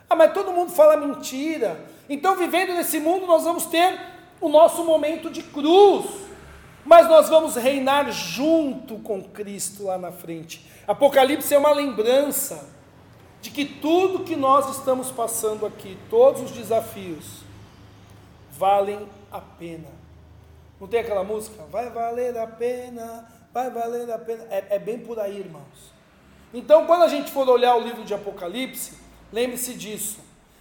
Ah, 0.09 0.17
mas 0.17 0.33
todo 0.33 0.53
mundo 0.53 0.73
fala 0.73 0.97
mentira. 0.97 1.79
Então, 2.09 2.35
vivendo 2.35 2.73
nesse 2.73 2.99
mundo, 2.99 3.27
nós 3.27 3.45
vamos 3.45 3.67
ter 3.67 4.01
o 4.41 4.49
nosso 4.49 4.85
momento 4.85 5.31
de 5.31 5.43
cruz. 5.43 6.07
Mas 6.85 7.07
nós 7.09 7.29
vamos 7.29 7.55
reinar 7.57 8.11
junto 8.11 8.97
com 8.97 9.23
Cristo 9.23 9.85
lá 9.85 9.99
na 9.99 10.11
frente. 10.11 10.67
Apocalipse 10.91 11.55
é 11.55 11.57
uma 11.57 11.71
lembrança 11.71 12.69
de 13.41 13.49
que 13.53 13.65
tudo 13.65 14.25
que 14.25 14.35
nós 14.35 14.77
estamos 14.77 15.09
passando 15.09 15.65
aqui, 15.65 15.97
todos 16.11 16.43
os 16.43 16.51
desafios, 16.51 17.45
valem 18.51 19.09
a 19.31 19.41
pena. 19.41 19.87
Não 20.81 20.89
tem 20.89 20.99
aquela 20.99 21.23
música? 21.23 21.63
Vai 21.71 21.91
valer 21.91 22.37
a 22.37 22.45
pena, 22.45 23.25
vai 23.55 23.71
valer 23.71 24.11
a 24.11 24.19
pena. 24.19 24.45
É, 24.51 24.65
é 24.71 24.79
bem 24.81 24.99
por 24.99 25.21
aí, 25.21 25.39
irmãos. 25.39 25.93
Então, 26.53 26.85
quando 26.87 27.05
a 27.05 27.09
gente 27.09 27.31
for 27.31 27.49
olhar 27.49 27.77
o 27.77 27.81
livro 27.81 28.03
de 28.03 28.13
Apocalipse, 28.13 28.95
lembre-se 29.33 29.75
disso. 29.75 30.19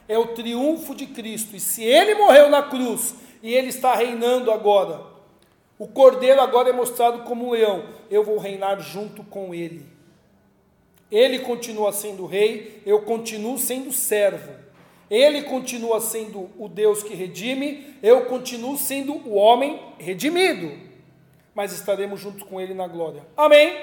É 0.08 0.16
o 0.16 0.36
triunfo 0.36 0.94
de 0.94 1.08
Cristo. 1.08 1.56
E 1.56 1.60
se 1.60 1.84
ele 1.84 2.14
morreu 2.14 2.52
na 2.52 2.62
cruz 2.62 3.16
e 3.42 3.52
ele 3.52 3.70
está 3.70 3.96
reinando 3.96 4.52
agora, 4.52 5.02
o 5.80 5.88
cordeiro 5.88 6.40
agora 6.40 6.70
é 6.70 6.74
mostrado 6.74 7.24
como 7.24 7.48
um 7.48 7.52
leão. 7.54 7.84
Eu 8.12 8.24
vou 8.24 8.38
reinar 8.38 8.80
junto 8.80 9.24
com 9.24 9.56
ele. 9.56 9.98
Ele 11.12 11.40
continua 11.40 11.92
sendo 11.92 12.26
rei, 12.26 12.82
eu 12.86 13.02
continuo 13.02 13.58
sendo 13.58 13.92
servo. 13.92 14.52
Ele 15.10 15.42
continua 15.42 16.00
sendo 16.00 16.50
o 16.58 16.68
Deus 16.68 17.02
que 17.02 17.16
redime, 17.16 17.96
eu 18.02 18.26
continuo 18.26 18.78
sendo 18.78 19.14
o 19.28 19.34
homem 19.36 19.80
redimido, 19.98 20.72
mas 21.56 21.74
estaremos 21.74 22.20
juntos 22.20 22.44
com 22.44 22.62
Ele 22.62 22.76
na 22.76 22.88
glória. 22.88 23.26
Amém? 23.36 23.76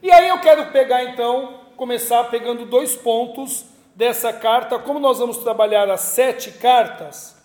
E 0.00 0.12
aí 0.12 0.28
eu 0.28 0.38
quero 0.40 0.70
pegar 0.70 1.02
então, 1.02 1.60
começar 1.76 2.22
pegando 2.24 2.64
dois 2.64 2.94
pontos 2.94 3.64
dessa 3.96 4.32
carta. 4.32 4.78
Como 4.78 5.00
nós 5.00 5.18
vamos 5.18 5.38
trabalhar 5.38 5.90
as 5.90 6.02
sete 6.02 6.52
cartas, 6.52 7.36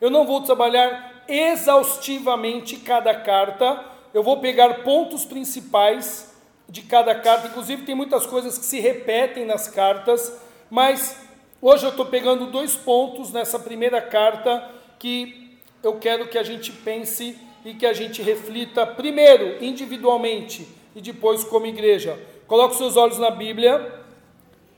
eu 0.00 0.08
não 0.08 0.26
vou 0.26 0.40
trabalhar 0.40 1.24
exaustivamente 1.28 2.78
cada 2.78 3.14
carta, 3.14 3.84
eu 4.14 4.22
vou 4.22 4.38
pegar 4.38 4.82
pontos 4.82 5.26
principais 5.26 6.29
de 6.70 6.82
cada 6.82 7.14
carta. 7.14 7.48
Inclusive, 7.48 7.82
tem 7.82 7.94
muitas 7.94 8.24
coisas 8.24 8.56
que 8.56 8.64
se 8.64 8.80
repetem 8.80 9.44
nas 9.44 9.68
cartas, 9.68 10.40
mas 10.70 11.28
Hoje 11.62 11.84
eu 11.84 11.90
estou 11.90 12.06
pegando 12.06 12.46
dois 12.46 12.74
pontos 12.74 13.32
nessa 13.32 13.58
primeira 13.58 14.00
carta 14.00 14.66
que 14.98 15.58
eu 15.82 15.98
quero 15.98 16.26
que 16.26 16.38
a 16.38 16.42
gente 16.42 16.72
pense 16.72 17.38
e 17.62 17.74
que 17.74 17.84
a 17.84 17.92
gente 17.92 18.22
reflita, 18.22 18.86
primeiro 18.86 19.62
individualmente 19.62 20.66
e 20.96 21.02
depois 21.02 21.44
como 21.44 21.66
igreja. 21.66 22.18
Coloque 22.46 22.76
seus 22.76 22.96
olhos 22.96 23.18
na 23.18 23.30
Bíblia, 23.30 23.94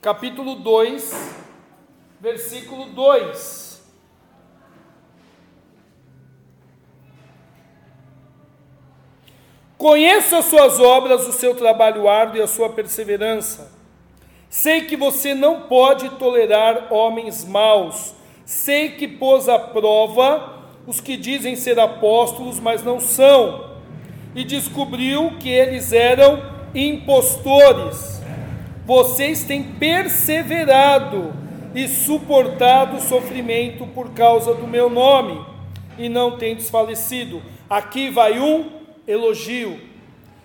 capítulo 0.01 0.57
2, 0.57 1.37
versículo 2.21 2.87
2. 2.87 3.72
Conheço 9.83 10.37
as 10.37 10.45
suas 10.45 10.79
obras, 10.79 11.27
o 11.27 11.33
seu 11.33 11.57
trabalho 11.57 12.09
árduo 12.09 12.39
e 12.39 12.41
a 12.41 12.47
sua 12.47 12.69
perseverança 12.69 13.69
Sei 14.49 14.83
que 14.83 14.97
você 14.97 15.35
não 15.35 15.63
pode 15.63 16.09
tolerar 16.11 16.87
homens 16.93 17.45
maus, 17.45 18.15
Sei 18.45 18.91
que 18.91 19.09
pôs 19.09 19.49
à 19.49 19.59
prova 19.59 20.69
os 20.87 21.01
que 21.01 21.17
dizem 21.17 21.57
ser 21.57 21.81
apóstolos, 21.81 22.61
mas 22.61 22.85
não 22.85 23.01
são, 23.01 23.73
e 24.37 24.45
descobriu 24.45 25.33
que 25.41 25.49
eles 25.49 25.93
eram 25.93 26.41
impostores. 26.75 28.21
Vocês 28.85 29.45
têm 29.45 29.63
perseverado 29.63 31.33
e 31.75 31.89
suportado 31.89 33.01
sofrimento 33.01 33.87
por 33.89 34.11
causa 34.11 34.55
do 34.55 34.67
meu 34.67 34.91
nome, 34.91 35.45
e 35.97 36.09
não 36.09 36.37
têm 36.37 36.57
desfalecido. 36.57 37.41
Aqui 37.71 38.11
vai 38.11 38.41
um 38.41 38.82
elogio. 39.07 39.81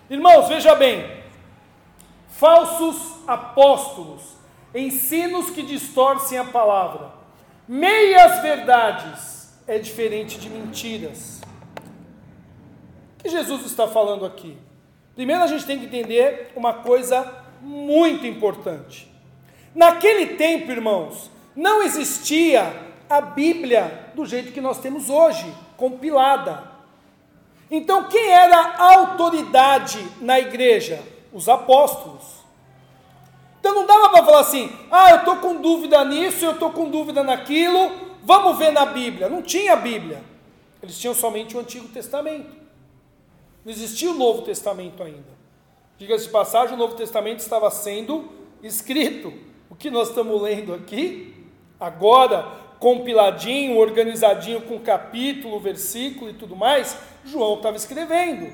Irmãos, 0.08 0.48
veja 0.48 0.74
bem: 0.74 1.04
falsos 2.28 3.18
apóstolos, 3.26 4.36
ensinos 4.74 5.50
que 5.50 5.62
distorcem 5.62 6.38
a 6.38 6.44
palavra, 6.44 7.12
meias 7.66 8.42
verdades 8.42 9.58
é 9.66 9.78
diferente 9.78 10.38
de 10.38 10.48
mentiras. 10.48 11.40
O 13.18 13.22
que 13.22 13.28
Jesus 13.28 13.66
está 13.66 13.86
falando 13.86 14.24
aqui? 14.24 14.56
Primeiro 15.14 15.42
a 15.42 15.46
gente 15.46 15.66
tem 15.66 15.78
que 15.78 15.86
entender 15.86 16.52
uma 16.54 16.72
coisa 16.72 17.44
muito 17.60 18.24
importante. 18.26 19.12
Naquele 19.74 20.36
tempo, 20.36 20.70
irmãos, 20.70 21.30
não 21.54 21.82
existia 21.82 22.72
a 23.10 23.20
Bíblia 23.20 24.12
do 24.14 24.24
jeito 24.24 24.52
que 24.52 24.60
nós 24.60 24.78
temos 24.78 25.10
hoje, 25.10 25.52
compilada. 25.76 26.67
Então, 27.70 28.04
quem 28.04 28.30
era 28.30 28.56
a 28.56 28.94
autoridade 28.96 30.06
na 30.20 30.38
igreja? 30.40 31.02
Os 31.32 31.48
apóstolos. 31.48 32.38
Então 33.60 33.74
não 33.74 33.86
dava 33.86 34.08
para 34.08 34.24
falar 34.24 34.40
assim, 34.40 34.70
ah, 34.90 35.10
eu 35.10 35.16
estou 35.18 35.36
com 35.36 35.60
dúvida 35.60 36.02
nisso, 36.04 36.44
eu 36.44 36.52
estou 36.52 36.70
com 36.70 36.88
dúvida 36.88 37.22
naquilo, 37.22 37.90
vamos 38.22 38.56
ver 38.56 38.70
na 38.70 38.86
Bíblia. 38.86 39.28
Não 39.28 39.42
tinha 39.42 39.76
Bíblia. 39.76 40.22
Eles 40.82 40.98
tinham 40.98 41.14
somente 41.14 41.56
o 41.56 41.60
Antigo 41.60 41.88
Testamento. 41.88 42.56
Não 43.64 43.72
existia 43.72 44.10
o 44.10 44.14
Novo 44.14 44.42
Testamento 44.42 45.02
ainda. 45.02 45.36
Diga-se 45.98 46.26
de 46.26 46.30
passagem, 46.30 46.74
o 46.74 46.78
Novo 46.78 46.94
Testamento 46.94 47.40
estava 47.40 47.70
sendo 47.70 48.30
escrito. 48.62 49.34
O 49.68 49.74
que 49.74 49.90
nós 49.90 50.08
estamos 50.08 50.40
lendo 50.40 50.72
aqui, 50.72 51.34
agora, 51.78 52.48
compiladinho, 52.78 53.76
organizadinho 53.78 54.60
com 54.62 54.78
capítulo, 54.78 55.58
versículo 55.60 56.30
e 56.30 56.34
tudo 56.34 56.54
mais, 56.54 56.96
João 57.24 57.56
estava 57.56 57.76
escrevendo. 57.76 58.50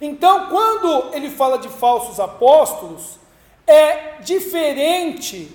Então, 0.00 0.48
quando 0.48 1.14
ele 1.14 1.28
fala 1.28 1.58
de 1.58 1.68
falsos 1.68 2.18
apóstolos, 2.18 3.18
é 3.66 4.20
diferente 4.20 5.50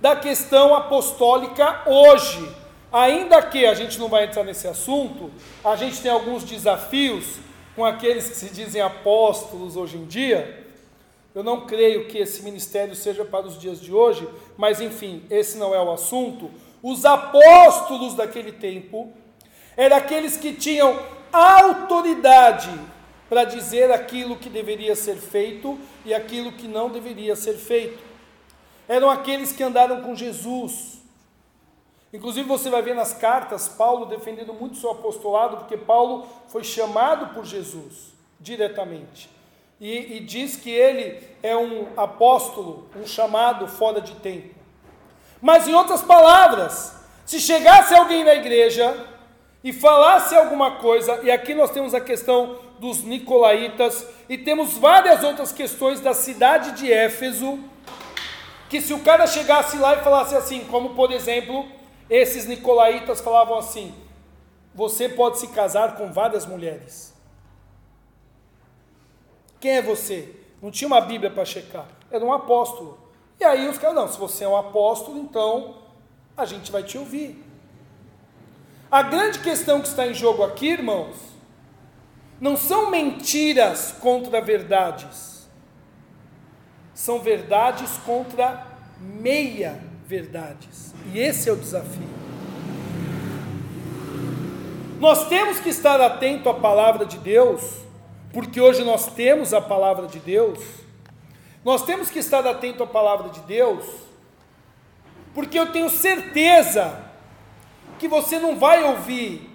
da 0.00 0.14
questão 0.14 0.74
apostólica 0.74 1.82
hoje. 1.86 2.48
Ainda 2.92 3.42
que 3.42 3.66
a 3.66 3.74
gente 3.74 3.98
não 3.98 4.08
vai 4.08 4.24
entrar 4.24 4.44
nesse 4.44 4.68
assunto, 4.68 5.30
a 5.64 5.74
gente 5.76 6.00
tem 6.00 6.10
alguns 6.10 6.44
desafios 6.44 7.38
com 7.74 7.84
aqueles 7.84 8.28
que 8.28 8.36
se 8.36 8.50
dizem 8.50 8.80
apóstolos 8.80 9.76
hoje 9.76 9.96
em 9.96 10.06
dia. 10.06 10.64
Eu 11.34 11.42
não 11.42 11.66
creio 11.66 12.08
que 12.08 12.18
esse 12.18 12.42
ministério 12.42 12.94
seja 12.94 13.24
para 13.24 13.46
os 13.46 13.58
dias 13.58 13.80
de 13.80 13.92
hoje, 13.92 14.26
mas 14.56 14.80
enfim, 14.80 15.22
esse 15.28 15.58
não 15.58 15.74
é 15.74 15.82
o 15.82 15.92
assunto. 15.92 16.50
Os 16.88 17.04
apóstolos 17.04 18.14
daquele 18.14 18.52
tempo 18.52 19.12
eram 19.76 19.96
aqueles 19.96 20.36
que 20.36 20.52
tinham 20.52 20.96
autoridade 21.32 22.70
para 23.28 23.42
dizer 23.42 23.90
aquilo 23.90 24.36
que 24.36 24.48
deveria 24.48 24.94
ser 24.94 25.16
feito 25.16 25.76
e 26.04 26.14
aquilo 26.14 26.52
que 26.52 26.68
não 26.68 26.88
deveria 26.88 27.34
ser 27.34 27.54
feito. 27.54 27.98
Eram 28.86 29.10
aqueles 29.10 29.50
que 29.50 29.64
andaram 29.64 30.00
com 30.00 30.14
Jesus. 30.14 31.02
Inclusive, 32.12 32.46
você 32.46 32.70
vai 32.70 32.82
ver 32.82 32.94
nas 32.94 33.12
cartas 33.12 33.66
Paulo 33.66 34.06
defendendo 34.06 34.54
muito 34.54 34.76
seu 34.76 34.92
apostolado, 34.92 35.56
porque 35.56 35.76
Paulo 35.76 36.28
foi 36.46 36.62
chamado 36.62 37.34
por 37.34 37.44
Jesus 37.44 38.14
diretamente. 38.38 39.28
E, 39.80 40.18
e 40.18 40.20
diz 40.20 40.54
que 40.54 40.70
ele 40.70 41.20
é 41.42 41.56
um 41.56 41.88
apóstolo, 41.96 42.88
um 42.94 43.04
chamado 43.04 43.66
fora 43.66 44.00
de 44.00 44.14
tempo. 44.14 44.55
Mas, 45.40 45.68
em 45.68 45.74
outras 45.74 46.02
palavras, 46.02 46.94
se 47.24 47.40
chegasse 47.40 47.94
alguém 47.94 48.24
na 48.24 48.34
igreja 48.34 48.96
e 49.62 49.72
falasse 49.72 50.34
alguma 50.36 50.76
coisa, 50.76 51.20
e 51.22 51.30
aqui 51.30 51.54
nós 51.54 51.70
temos 51.70 51.92
a 51.94 52.00
questão 52.00 52.58
dos 52.78 53.02
nicolaítas, 53.02 54.06
e 54.28 54.38
temos 54.38 54.76
várias 54.78 55.24
outras 55.24 55.52
questões 55.52 56.00
da 56.00 56.14
cidade 56.14 56.72
de 56.72 56.92
Éfeso, 56.92 57.58
que 58.68 58.80
se 58.80 58.92
o 58.92 59.00
cara 59.00 59.26
chegasse 59.26 59.76
lá 59.76 59.94
e 59.94 60.02
falasse 60.02 60.34
assim, 60.34 60.64
como 60.64 60.94
por 60.94 61.12
exemplo, 61.12 61.66
esses 62.08 62.46
nicolaítas 62.46 63.20
falavam 63.20 63.58
assim: 63.58 63.94
você 64.74 65.08
pode 65.08 65.38
se 65.38 65.48
casar 65.48 65.96
com 65.96 66.12
várias 66.12 66.44
mulheres. 66.44 67.14
Quem 69.60 69.72
é 69.76 69.82
você? 69.82 70.34
Não 70.60 70.70
tinha 70.70 70.86
uma 70.86 71.00
Bíblia 71.00 71.30
para 71.30 71.44
checar, 71.44 71.86
era 72.10 72.24
um 72.24 72.32
apóstolo. 72.32 73.05
E 73.38 73.44
aí 73.44 73.68
os 73.68 73.78
caras, 73.78 73.96
não, 73.96 74.08
se 74.08 74.18
você 74.18 74.44
é 74.44 74.48
um 74.48 74.56
apóstolo, 74.56 75.18
então 75.18 75.76
a 76.36 76.44
gente 76.44 76.72
vai 76.72 76.82
te 76.82 76.96
ouvir. 76.96 77.42
A 78.90 79.02
grande 79.02 79.40
questão 79.40 79.80
que 79.80 79.88
está 79.88 80.06
em 80.06 80.14
jogo 80.14 80.42
aqui, 80.42 80.68
irmãos, 80.68 81.16
não 82.40 82.56
são 82.56 82.90
mentiras 82.90 83.94
contra 84.00 84.40
verdades, 84.40 85.48
são 86.94 87.18
verdades 87.18 87.90
contra 88.04 88.66
meia 89.00 89.80
verdades. 90.06 90.94
E 91.12 91.18
esse 91.18 91.48
é 91.48 91.52
o 91.52 91.56
desafio. 91.56 92.16
Nós 95.00 95.28
temos 95.28 95.60
que 95.60 95.68
estar 95.68 96.00
atento 96.00 96.48
à 96.48 96.54
palavra 96.54 97.04
de 97.04 97.18
Deus, 97.18 97.62
porque 98.32 98.60
hoje 98.60 98.82
nós 98.82 99.06
temos 99.12 99.52
a 99.52 99.60
palavra 99.60 100.06
de 100.06 100.18
Deus. 100.18 100.58
Nós 101.66 101.82
temos 101.82 102.08
que 102.08 102.20
estar 102.20 102.46
atento 102.46 102.84
à 102.84 102.86
palavra 102.86 103.28
de 103.28 103.40
Deus, 103.40 103.84
porque 105.34 105.58
eu 105.58 105.72
tenho 105.72 105.90
certeza 105.90 107.10
que 107.98 108.06
você 108.06 108.38
não 108.38 108.56
vai 108.56 108.84
ouvir 108.84 109.50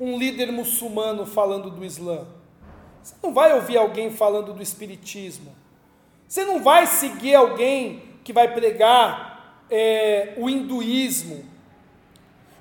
um 0.00 0.18
líder 0.18 0.50
muçulmano 0.50 1.24
falando 1.24 1.70
do 1.70 1.84
Islã. 1.84 2.26
Você 3.00 3.14
não 3.22 3.32
vai 3.32 3.54
ouvir 3.54 3.76
alguém 3.76 4.10
falando 4.10 4.52
do 4.52 4.60
Espiritismo. 4.60 5.54
Você 6.26 6.44
não 6.44 6.60
vai 6.60 6.88
seguir 6.88 7.36
alguém 7.36 8.02
que 8.24 8.32
vai 8.32 8.52
pregar 8.52 9.62
é, 9.70 10.34
o 10.36 10.50
hinduísmo. 10.50 11.44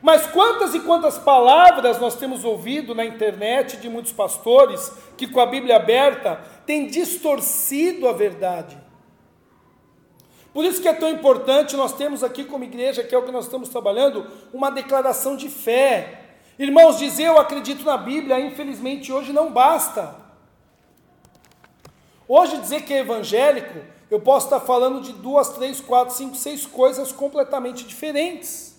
Mas 0.06 0.28
quantas 0.28 0.76
e 0.76 0.82
quantas 0.82 1.18
palavras 1.18 2.00
nós 2.00 2.14
temos 2.14 2.44
ouvido 2.44 2.94
na 2.94 3.04
internet 3.04 3.78
de 3.78 3.90
muitos 3.90 4.12
pastores 4.12 4.92
que, 5.18 5.26
com 5.26 5.40
a 5.40 5.48
Bíblia 5.48 5.78
aberta, 5.78 6.40
têm 6.64 6.86
distorcido 6.86 8.08
a 8.08 8.14
verdade. 8.14 8.78
Por 10.54 10.64
isso 10.64 10.80
que 10.80 10.88
é 10.88 10.94
tão 10.94 11.10
importante 11.10 11.76
nós 11.76 11.92
temos 11.92 12.24
aqui 12.24 12.44
como 12.44 12.64
igreja, 12.64 13.04
que 13.04 13.16
é 13.16 13.18
o 13.18 13.24
que 13.24 13.32
nós 13.32 13.46
estamos 13.46 13.68
trabalhando, 13.68 14.28
uma 14.54 14.70
declaração 14.70 15.36
de 15.36 15.50
fé. 15.50 16.20
Irmãos, 16.60 17.00
dizer 17.00 17.24
eu 17.24 17.40
acredito 17.40 17.84
na 17.84 17.98
Bíblia, 17.98 18.40
infelizmente 18.40 19.12
hoje 19.12 19.34
não 19.34 19.52
basta. 19.52 20.18
Hoje 22.28 22.60
dizer 22.60 22.84
que 22.84 22.94
é 22.94 23.00
evangélico, 23.00 23.80
eu 24.12 24.20
posso 24.20 24.46
estar 24.46 24.60
falando 24.60 25.02
de 25.02 25.14
duas, 25.14 25.50
três, 25.50 25.82
quatro, 25.82 26.14
cinco, 26.14 26.36
seis 26.36 26.64
coisas 26.64 27.12
completamente 27.12 27.84
diferentes. 27.86 28.75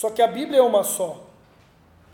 Só 0.00 0.08
que 0.08 0.22
a 0.22 0.26
Bíblia 0.26 0.60
é 0.60 0.62
uma 0.62 0.82
só. 0.82 1.18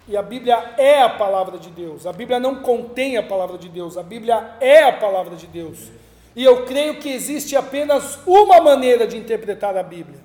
E 0.09 0.17
a 0.17 0.23
Bíblia 0.23 0.75
é 0.77 1.03
a 1.03 1.09
palavra 1.09 1.57
de 1.57 1.71
Deus. 1.71 2.05
A 2.05 2.13
Bíblia 2.13 2.41
não 2.41 2.57
contém 2.57 3.17
a 3.17 3.23
palavra 3.23 3.57
de 3.57 3.69
Deus, 3.69 3.97
a 3.97 4.03
Bíblia 4.03 4.57
é 4.61 4.83
a 4.83 4.93
palavra 4.93 5.37
de 5.37 5.47
Deus. 5.47 5.93
E 6.35 6.43
eu 6.43 6.65
creio 6.65 6.99
que 6.99 7.09
existe 7.09 7.55
apenas 7.55 8.19
uma 8.27 8.61
maneira 8.61 9.07
de 9.07 9.17
interpretar 9.17 9.77
a 9.77 9.85
Bíblia. 9.85 10.19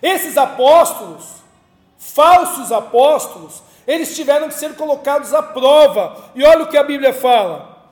Esses 0.00 0.38
apóstolos, 0.38 1.42
falsos 1.98 2.70
apóstolos, 2.70 3.60
eles 3.88 4.14
tiveram 4.14 4.46
que 4.46 4.54
ser 4.54 4.76
colocados 4.76 5.34
à 5.34 5.42
prova. 5.42 6.30
E 6.36 6.44
olha 6.44 6.62
o 6.62 6.68
que 6.68 6.78
a 6.78 6.84
Bíblia 6.84 7.12
fala: 7.12 7.90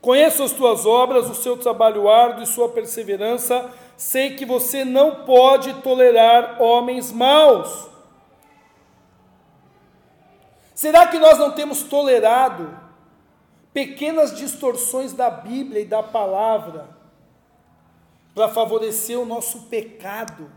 Conheço 0.00 0.42
as 0.42 0.52
tuas 0.52 0.86
obras, 0.86 1.28
o 1.28 1.34
seu 1.34 1.58
trabalho 1.58 2.08
árduo 2.08 2.42
e 2.42 2.46
sua 2.46 2.70
perseverança. 2.70 3.70
Sei 3.96 4.36
que 4.36 4.44
você 4.44 4.84
não 4.84 5.24
pode 5.24 5.72
tolerar 5.82 6.60
homens 6.60 7.10
maus. 7.10 7.88
Será 10.74 11.06
que 11.06 11.18
nós 11.18 11.38
não 11.38 11.52
temos 11.52 11.82
tolerado 11.82 12.78
pequenas 13.72 14.36
distorções 14.36 15.14
da 15.14 15.30
Bíblia 15.30 15.80
e 15.80 15.86
da 15.86 16.02
palavra 16.02 16.88
para 18.34 18.48
favorecer 18.48 19.18
o 19.18 19.24
nosso 19.24 19.62
pecado? 19.62 20.50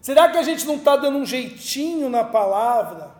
Será 0.00 0.28
que 0.28 0.36
a 0.36 0.42
gente 0.42 0.66
não 0.66 0.74
está 0.76 0.96
dando 0.96 1.18
um 1.18 1.24
jeitinho 1.24 2.10
na 2.10 2.24
palavra? 2.24 3.14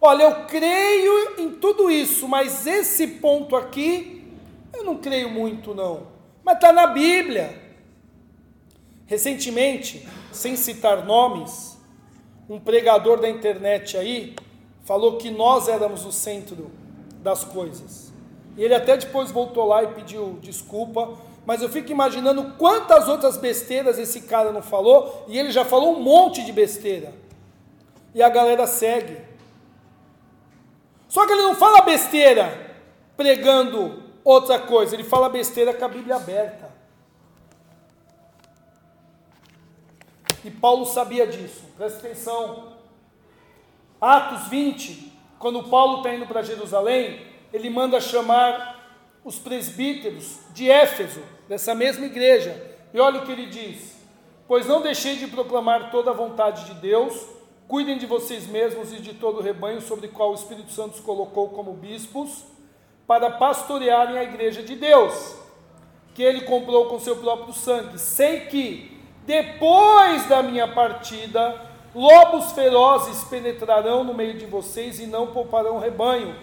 Olha, 0.00 0.22
eu 0.22 0.46
creio 0.46 1.40
em 1.40 1.50
tudo 1.50 1.90
isso, 1.90 2.26
mas 2.26 2.66
esse 2.66 3.06
ponto 3.06 3.54
aqui, 3.54 4.26
eu 4.72 4.82
não 4.84 4.96
creio 4.96 5.28
muito, 5.28 5.74
não. 5.74 6.06
Mas 6.42 6.54
está 6.54 6.72
na 6.72 6.86
Bíblia. 6.86 7.67
Recentemente, 9.08 10.06
sem 10.30 10.54
citar 10.54 11.04
nomes, 11.04 11.78
um 12.48 12.60
pregador 12.60 13.18
da 13.18 13.28
internet 13.28 13.96
aí 13.96 14.36
falou 14.84 15.16
que 15.16 15.30
nós 15.30 15.66
éramos 15.66 16.04
o 16.04 16.12
centro 16.12 16.70
das 17.22 17.42
coisas. 17.42 18.12
E 18.54 18.62
ele 18.62 18.74
até 18.74 18.98
depois 18.98 19.30
voltou 19.30 19.66
lá 19.66 19.82
e 19.82 19.88
pediu 19.88 20.38
desculpa, 20.42 21.16
mas 21.46 21.62
eu 21.62 21.70
fico 21.70 21.90
imaginando 21.90 22.54
quantas 22.58 23.08
outras 23.08 23.38
besteiras 23.38 23.98
esse 23.98 24.22
cara 24.22 24.52
não 24.52 24.60
falou, 24.60 25.24
e 25.26 25.38
ele 25.38 25.50
já 25.50 25.64
falou 25.64 25.96
um 25.96 26.02
monte 26.02 26.44
de 26.44 26.52
besteira. 26.52 27.14
E 28.14 28.22
a 28.22 28.28
galera 28.28 28.66
segue. 28.66 29.16
Só 31.08 31.26
que 31.26 31.32
ele 31.32 31.42
não 31.42 31.54
fala 31.54 31.80
besteira 31.80 32.76
pregando 33.16 34.02
outra 34.22 34.58
coisa, 34.58 34.94
ele 34.94 35.04
fala 35.04 35.30
besteira 35.30 35.72
com 35.72 35.84
a 35.86 35.88
Bíblia 35.88 36.16
aberta. 36.16 36.67
E 40.48 40.50
Paulo 40.50 40.86
sabia 40.86 41.26
disso, 41.26 41.62
presta 41.76 41.98
atenção. 41.98 42.72
Atos 44.00 44.48
20, 44.48 45.12
quando 45.38 45.64
Paulo 45.64 45.98
está 45.98 46.14
indo 46.14 46.24
para 46.24 46.40
Jerusalém, 46.40 47.20
ele 47.52 47.68
manda 47.68 48.00
chamar 48.00 48.98
os 49.22 49.38
presbíteros 49.38 50.38
de 50.54 50.70
Éfeso, 50.70 51.20
dessa 51.46 51.74
mesma 51.74 52.06
igreja. 52.06 52.78
E 52.94 52.98
olha 52.98 53.20
o 53.20 53.26
que 53.26 53.32
ele 53.32 53.44
diz: 53.44 53.94
Pois 54.46 54.64
não 54.64 54.80
deixei 54.80 55.16
de 55.16 55.26
proclamar 55.26 55.90
toda 55.90 56.12
a 56.12 56.14
vontade 56.14 56.64
de 56.64 56.80
Deus, 56.80 57.26
cuidem 57.68 57.98
de 57.98 58.06
vocês 58.06 58.46
mesmos 58.46 58.90
e 58.90 59.02
de 59.02 59.12
todo 59.12 59.40
o 59.40 59.42
rebanho 59.42 59.82
sobre 59.82 60.06
o 60.06 60.12
qual 60.12 60.30
o 60.30 60.34
Espírito 60.34 60.72
Santo 60.72 60.94
os 60.94 61.00
colocou 61.00 61.50
como 61.50 61.74
bispos, 61.74 62.42
para 63.06 63.32
pastorearem 63.32 64.16
a 64.16 64.24
igreja 64.24 64.62
de 64.62 64.76
Deus, 64.76 65.36
que 66.14 66.22
ele 66.22 66.40
comprou 66.46 66.86
com 66.86 66.98
seu 66.98 67.16
próprio 67.16 67.52
sangue. 67.52 67.98
Sei 67.98 68.46
que, 68.46 68.97
depois 69.28 70.26
da 70.26 70.42
minha 70.42 70.66
partida, 70.66 71.54
lobos 71.94 72.52
ferozes 72.52 73.24
penetrarão 73.24 74.02
no 74.02 74.14
meio 74.14 74.38
de 74.38 74.46
vocês 74.46 74.98
e 74.98 75.06
não 75.06 75.26
pouparão 75.26 75.78
rebanho 75.78 76.34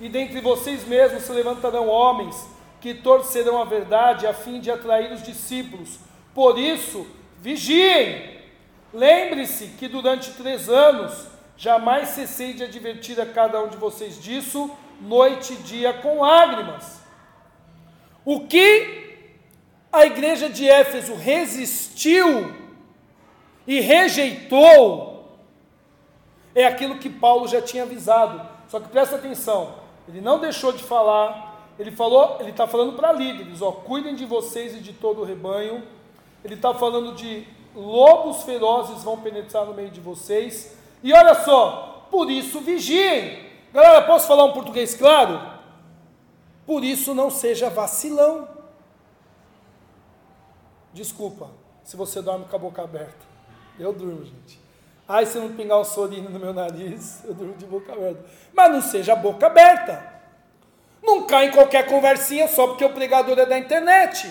e 0.00 0.08
dentre 0.08 0.40
vocês 0.40 0.86
mesmos 0.86 1.24
se 1.24 1.32
levantarão 1.32 1.86
homens 1.86 2.48
que 2.80 2.94
torcerão 2.94 3.60
a 3.60 3.66
verdade 3.66 4.26
a 4.26 4.32
fim 4.32 4.58
de 4.58 4.70
atrair 4.70 5.12
os 5.12 5.22
discípulos. 5.22 5.98
Por 6.34 6.58
isso, 6.58 7.06
vigiem. 7.42 8.38
Lembre-se 8.90 9.66
que 9.78 9.86
durante 9.86 10.30
três 10.30 10.66
anos 10.70 11.26
jamais 11.58 12.08
cessei 12.08 12.54
de 12.54 12.64
advertir 12.64 13.20
a 13.20 13.26
cada 13.26 13.62
um 13.62 13.68
de 13.68 13.76
vocês 13.76 14.18
disso, 14.18 14.70
noite 14.98 15.52
e 15.52 15.56
dia 15.56 15.92
com 15.92 16.22
lágrimas. 16.22 17.00
O 18.24 18.46
que 18.46 18.99
a 19.92 20.06
igreja 20.06 20.48
de 20.48 20.68
Éfeso 20.68 21.14
resistiu 21.14 22.54
e 23.66 23.80
rejeitou 23.80 25.10
é 26.54 26.64
aquilo 26.64 26.98
que 26.98 27.08
Paulo 27.08 27.46
já 27.46 27.62
tinha 27.62 27.84
avisado. 27.84 28.40
Só 28.68 28.80
que 28.80 28.88
presta 28.88 29.16
atenção, 29.16 29.74
ele 30.08 30.20
não 30.20 30.38
deixou 30.38 30.72
de 30.72 30.82
falar, 30.82 31.68
ele 31.78 31.90
falou, 31.90 32.36
ele 32.40 32.50
está 32.50 32.66
falando 32.66 32.94
para 32.94 33.12
líderes, 33.12 33.62
ó, 33.62 33.72
cuidem 33.72 34.14
de 34.14 34.24
vocês 34.24 34.74
e 34.74 34.80
de 34.80 34.92
todo 34.92 35.22
o 35.22 35.24
rebanho. 35.24 35.82
Ele 36.44 36.54
está 36.54 36.72
falando 36.74 37.14
de 37.14 37.46
lobos 37.74 38.42
ferozes 38.42 39.04
vão 39.04 39.18
penetrar 39.18 39.64
no 39.64 39.74
meio 39.74 39.90
de 39.90 40.00
vocês. 40.00 40.76
E 41.02 41.12
olha 41.12 41.34
só, 41.34 42.06
por 42.10 42.30
isso 42.30 42.60
vigiem. 42.60 43.50
Galera, 43.72 44.02
posso 44.02 44.26
falar 44.26 44.44
um 44.44 44.52
português 44.52 44.94
claro? 44.94 45.40
Por 46.66 46.84
isso 46.84 47.14
não 47.14 47.30
seja 47.30 47.70
vacilão. 47.70 48.48
Desculpa, 50.92 51.50
se 51.84 51.96
você 51.96 52.20
dorme 52.20 52.44
com 52.46 52.56
a 52.56 52.58
boca 52.58 52.82
aberta. 52.82 53.30
Eu 53.78 53.92
durmo, 53.92 54.24
gente. 54.24 54.60
Ai, 55.08 55.26
se 55.26 55.38
não 55.38 55.52
pingar 55.54 55.80
um 55.80 55.84
sorino 55.84 56.28
no 56.30 56.38
meu 56.38 56.52
nariz, 56.52 57.22
eu 57.26 57.34
durmo 57.34 57.54
de 57.54 57.66
boca 57.66 57.92
aberta. 57.92 58.24
Mas 58.52 58.72
não 58.72 58.80
seja 58.80 59.16
boca 59.16 59.46
aberta. 59.46 60.20
Não 61.02 61.26
cai 61.26 61.46
em 61.46 61.52
qualquer 61.52 61.86
conversinha 61.86 62.46
só 62.46 62.68
porque 62.68 62.84
o 62.84 62.92
pregador 62.92 63.38
é 63.38 63.46
da 63.46 63.58
internet. 63.58 64.30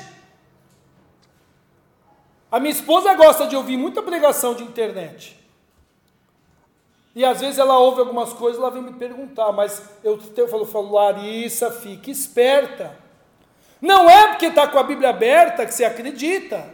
A 2.51 2.59
minha 2.59 2.71
esposa 2.71 3.13
gosta 3.15 3.47
de 3.47 3.55
ouvir 3.55 3.77
muita 3.77 4.01
pregação 4.01 4.53
de 4.53 4.63
internet. 4.63 5.37
E 7.15 7.25
às 7.25 7.41
vezes 7.41 7.57
ela 7.57 7.77
ouve 7.77 7.99
algumas 7.99 8.33
coisas, 8.33 8.61
ela 8.61 8.71
vem 8.71 8.83
me 8.83 8.93
perguntar, 8.93 9.51
mas 9.51 9.83
eu, 10.03 10.19
eu 10.37 10.47
falo, 10.47 10.63
eu 10.63 10.67
falo, 10.67 10.93
Larissa, 10.93 11.71
fique 11.71 12.11
esperta. 12.11 12.95
Não 13.81 14.09
é 14.09 14.27
porque 14.27 14.47
está 14.47 14.67
com 14.67 14.77
a 14.77 14.83
Bíblia 14.83 15.09
aberta 15.09 15.65
que 15.65 15.73
você 15.73 15.85
acredita. 15.85 16.67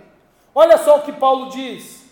Olha 0.54 0.78
só 0.78 0.98
o 0.98 1.02
que 1.02 1.12
Paulo 1.12 1.50
diz. 1.50 2.04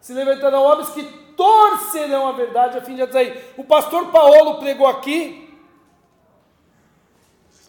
Se 0.00 0.14
levantarão 0.14 0.62
homens 0.62 0.90
que 0.90 1.02
torcerão 1.36 2.28
a 2.28 2.32
verdade 2.32 2.78
a 2.78 2.82
fim 2.82 2.94
de 2.94 3.02
atrair. 3.02 3.52
O 3.56 3.64
pastor 3.64 4.10
Paulo 4.10 4.58
pregou 4.58 4.86
aqui 4.86 5.58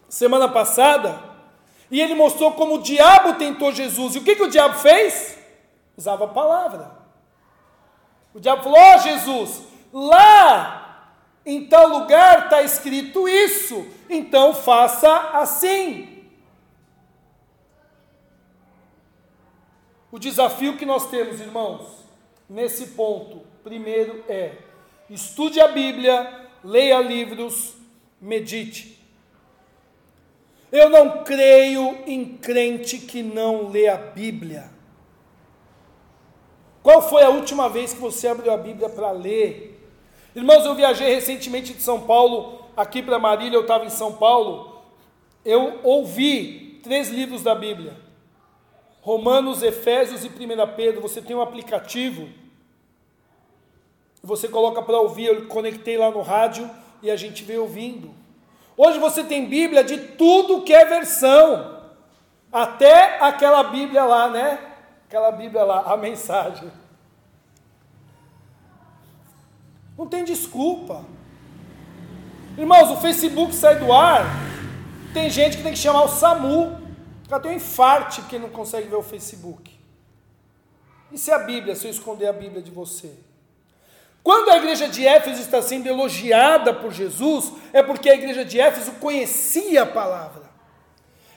semana 0.07 0.47
passada 0.47 1.31
e 1.89 2.01
ele 2.01 2.15
mostrou 2.15 2.51
como 2.53 2.75
o 2.75 2.81
diabo 2.81 3.33
tentou 3.33 3.71
Jesus. 3.71 4.15
E 4.15 4.19
o 4.19 4.23
que, 4.23 4.35
que 4.35 4.43
o 4.43 4.49
diabo 4.49 4.75
fez? 4.75 5.37
Usava 5.97 6.25
a 6.25 6.29
palavra. 6.29 6.91
O 8.33 8.39
diabo 8.39 8.63
falou: 8.63 8.79
Ó 8.79 8.95
oh, 8.95 8.99
Jesus, 8.99 9.61
lá 9.91 11.09
em 11.45 11.65
tal 11.65 11.87
lugar 11.87 12.45
está 12.45 12.61
escrito 12.61 13.27
isso, 13.27 13.85
então 14.09 14.53
faça 14.53 15.31
assim. 15.33 16.10
O 20.11 20.19
desafio 20.19 20.77
que 20.77 20.85
nós 20.85 21.09
temos, 21.09 21.39
irmãos, 21.39 21.87
nesse 22.49 22.87
ponto, 22.87 23.41
primeiro 23.63 24.23
é: 24.27 24.57
estude 25.09 25.61
a 25.61 25.67
Bíblia, 25.69 26.49
leia 26.63 26.99
livros, 26.99 27.75
medite. 28.19 28.99
Eu 30.71 30.89
não 30.89 31.23
creio 31.23 31.99
em 32.05 32.37
crente 32.37 32.97
que 32.97 33.23
não 33.23 33.69
lê 33.69 33.87
a 33.87 33.97
Bíblia. 33.97 34.69
Qual 36.81 37.01
foi 37.01 37.23
a 37.23 37.29
última 37.29 37.69
vez 37.69 37.93
que 37.93 37.99
você 37.99 38.27
abriu 38.27 38.51
a 38.51 38.57
Bíblia 38.57 38.89
para 38.89 39.11
ler? 39.11 39.79
Irmãos, 40.35 40.65
eu 40.65 40.73
viajei 40.73 41.13
recentemente 41.13 41.73
de 41.73 41.81
São 41.81 42.01
Paulo, 42.01 42.65
aqui 42.75 43.03
para 43.03 43.19
Marília, 43.19 43.57
eu 43.57 43.61
estava 43.61 43.85
em 43.85 43.89
São 43.89 44.13
Paulo. 44.13 44.81
Eu 45.43 45.79
ouvi 45.83 46.79
três 46.81 47.09
livros 47.09 47.43
da 47.43 47.53
Bíblia: 47.53 47.95
Romanos, 49.01 49.61
Efésios 49.61 50.23
e 50.23 50.29
1 50.29 50.75
Pedro. 50.75 51.01
Você 51.01 51.21
tem 51.21 51.35
um 51.35 51.41
aplicativo 51.41 52.29
você 54.23 54.47
coloca 54.47 54.81
para 54.83 54.99
ouvir, 54.99 55.25
eu 55.25 55.47
conectei 55.47 55.97
lá 55.97 56.11
no 56.11 56.21
rádio 56.21 56.69
e 57.01 57.09
a 57.09 57.15
gente 57.15 57.43
veio 57.43 57.63
ouvindo. 57.63 58.11
Hoje 58.77 58.99
você 58.99 59.23
tem 59.23 59.47
Bíblia 59.47 59.83
de 59.83 59.97
tudo 59.97 60.61
que 60.61 60.73
é 60.73 60.85
versão, 60.85 61.81
até 62.51 63.19
aquela 63.19 63.63
Bíblia 63.63 64.03
lá, 64.03 64.29
né? 64.29 64.59
Aquela 65.07 65.31
Bíblia 65.31 65.63
lá, 65.63 65.81
a 65.91 65.97
mensagem. 65.97 66.71
Não 69.97 70.07
tem 70.07 70.23
desculpa. 70.23 71.03
Irmãos, 72.57 72.91
o 72.91 72.97
Facebook 72.97 73.55
sai 73.55 73.79
do 73.79 73.91
ar, 73.91 74.25
tem 75.13 75.29
gente 75.29 75.57
que 75.57 75.63
tem 75.63 75.73
que 75.73 75.79
chamar 75.79 76.03
o 76.03 76.09
SAMU, 76.09 76.79
já 77.31 77.39
tem 77.39 77.53
um 77.53 77.55
infarte 77.55 78.19
porque 78.19 78.37
não 78.37 78.49
consegue 78.49 78.89
ver 78.89 78.97
o 78.97 79.01
Facebook. 79.01 79.71
E 81.13 81.17
se 81.17 81.31
a 81.31 81.39
Bíblia, 81.39 81.77
se 81.77 81.87
eu 81.87 81.91
esconder 81.91 82.27
a 82.27 82.33
Bíblia 82.33 82.61
de 82.61 82.69
você? 82.69 83.13
Quando 84.21 84.49
a 84.49 84.57
igreja 84.57 84.89
de 84.89 85.07
Éfeso 85.07 85.41
está 85.41 85.61
sendo 85.61 85.87
elogiada 85.87 86.73
por 86.73 86.91
Jesus, 86.91 87.53
é 87.71 87.81
porque 87.81 88.09
a 88.09 88.15
igreja 88.15 88.43
de 88.43 88.59
Éfeso 88.59 88.91
conhecia 88.99 89.83
a 89.83 89.85
palavra. 89.85 90.51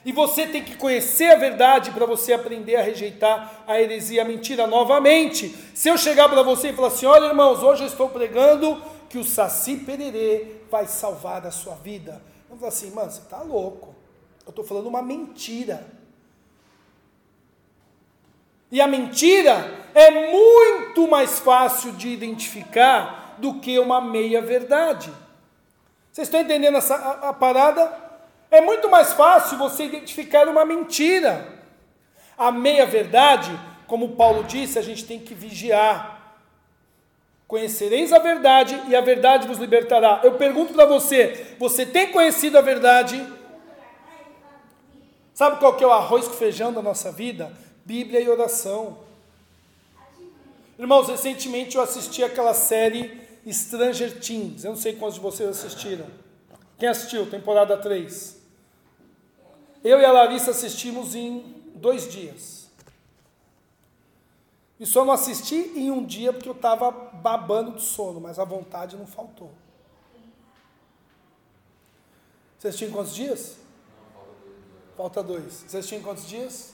E 0.03 0.11
você 0.11 0.45
tem 0.45 0.61
que 0.61 0.75
conhecer 0.75 1.31
a 1.31 1.37
verdade 1.37 1.91
para 1.91 2.05
você 2.05 2.33
aprender 2.33 2.75
a 2.75 2.81
rejeitar 2.81 3.63
a 3.65 3.79
heresia, 3.79 4.23
a 4.23 4.25
mentira 4.25 4.67
novamente. 4.67 5.47
Se 5.73 5.87
eu 5.87 5.97
chegar 5.97 6.27
para 6.27 6.43
você 6.43 6.69
e 6.69 6.73
falar 6.73 6.89
assim: 6.89 7.05
olha, 7.05 7.27
irmãos, 7.27 7.63
hoje 7.63 7.83
eu 7.83 7.87
estou 7.87 8.09
pregando 8.09 8.81
que 9.09 9.17
o 9.17 9.23
Saci 9.23 9.77
Pererê 9.77 10.57
vai 10.69 10.87
salvar 10.87 11.47
a 11.47 11.51
sua 11.51 11.75
vida. 11.75 12.21
Eu 12.49 12.57
falo 12.57 12.67
assim, 12.67 12.91
mano, 12.91 13.09
você 13.09 13.21
está 13.21 13.41
louco. 13.41 13.94
Eu 14.45 14.51
estou 14.51 14.63
falando 14.63 14.87
uma 14.87 15.01
mentira. 15.01 15.85
E 18.71 18.79
a 18.81 18.87
mentira 18.87 19.85
é 19.93 20.31
muito 20.31 21.07
mais 21.07 21.39
fácil 21.39 21.93
de 21.93 22.09
identificar 22.09 23.35
do 23.37 23.55
que 23.55 23.79
uma 23.79 24.01
meia-verdade. 24.01 25.11
Vocês 26.11 26.27
estão 26.27 26.39
entendendo 26.39 26.77
essa, 26.77 26.95
a, 26.95 27.29
a 27.29 27.33
parada? 27.33 27.91
É 28.51 28.61
muito 28.61 28.89
mais 28.89 29.13
fácil 29.13 29.57
você 29.57 29.85
identificar 29.85 30.47
uma 30.47 30.63
mentira. 30.63 31.45
A 32.37 32.51
meia-verdade, 32.51 33.51
como 33.87 34.15
Paulo 34.15 34.43
disse, 34.43 34.77
a 34.77 34.81
gente 34.81 35.05
tem 35.05 35.19
que 35.19 35.33
vigiar. 35.33 36.15
Conhecereis 37.47 38.11
a 38.11 38.19
verdade 38.19 38.81
e 38.87 38.95
a 38.95 39.01
verdade 39.01 39.47
vos 39.47 39.57
libertará. 39.57 40.21
Eu 40.23 40.33
pergunto 40.33 40.73
para 40.73 40.85
você: 40.85 41.55
você 41.59 41.85
tem 41.85 42.11
conhecido 42.11 42.57
a 42.57 42.61
verdade? 42.61 43.25
Sabe 45.35 45.59
qual 45.59 45.75
que 45.75 45.83
é 45.83 45.87
o 45.87 45.91
arroz 45.91 46.29
com 46.29 46.33
feijão 46.33 46.71
da 46.71 46.81
nossa 46.81 47.11
vida? 47.11 47.51
Bíblia 47.83 48.21
e 48.21 48.29
oração. 48.29 48.99
Irmãos, 50.79 51.09
recentemente 51.09 51.75
eu 51.75 51.81
assisti 51.81 52.23
aquela 52.23 52.53
série 52.53 53.21
Stranger 53.45 54.17
Things. 54.21 54.63
Eu 54.63 54.71
não 54.71 54.77
sei 54.77 54.95
quantos 54.95 55.15
de 55.15 55.21
vocês 55.21 55.49
assistiram. 55.49 56.05
Quem 56.79 56.87
assistiu? 56.87 57.29
Temporada 57.29 57.75
3. 57.75 58.37
Eu 59.83 59.99
e 59.99 60.05
a 60.05 60.11
Larissa 60.13 60.51
assistimos 60.51 61.15
em 61.15 61.41
dois 61.75 62.09
dias. 62.09 62.69
E 64.79 64.85
só 64.85 65.03
não 65.03 65.11
assisti 65.11 65.73
em 65.75 65.91
um 65.91 66.05
dia 66.05 66.31
porque 66.31 66.47
eu 66.47 66.53
estava 66.53 66.89
babando 66.91 67.71
de 67.71 67.81
sono, 67.81 68.21
mas 68.21 68.39
a 68.39 68.45
vontade 68.45 68.95
não 68.95 69.05
faltou. 69.05 69.51
Você 72.57 72.69
assistiu 72.69 72.87
em 72.87 72.91
quantos 72.91 73.13
dias? 73.13 73.64
Falta 74.95 75.21
dois. 75.21 75.65
Você 75.67 75.77
assistiu 75.77 75.99
em 75.99 76.01
quantos 76.01 76.27
dias? 76.27 76.73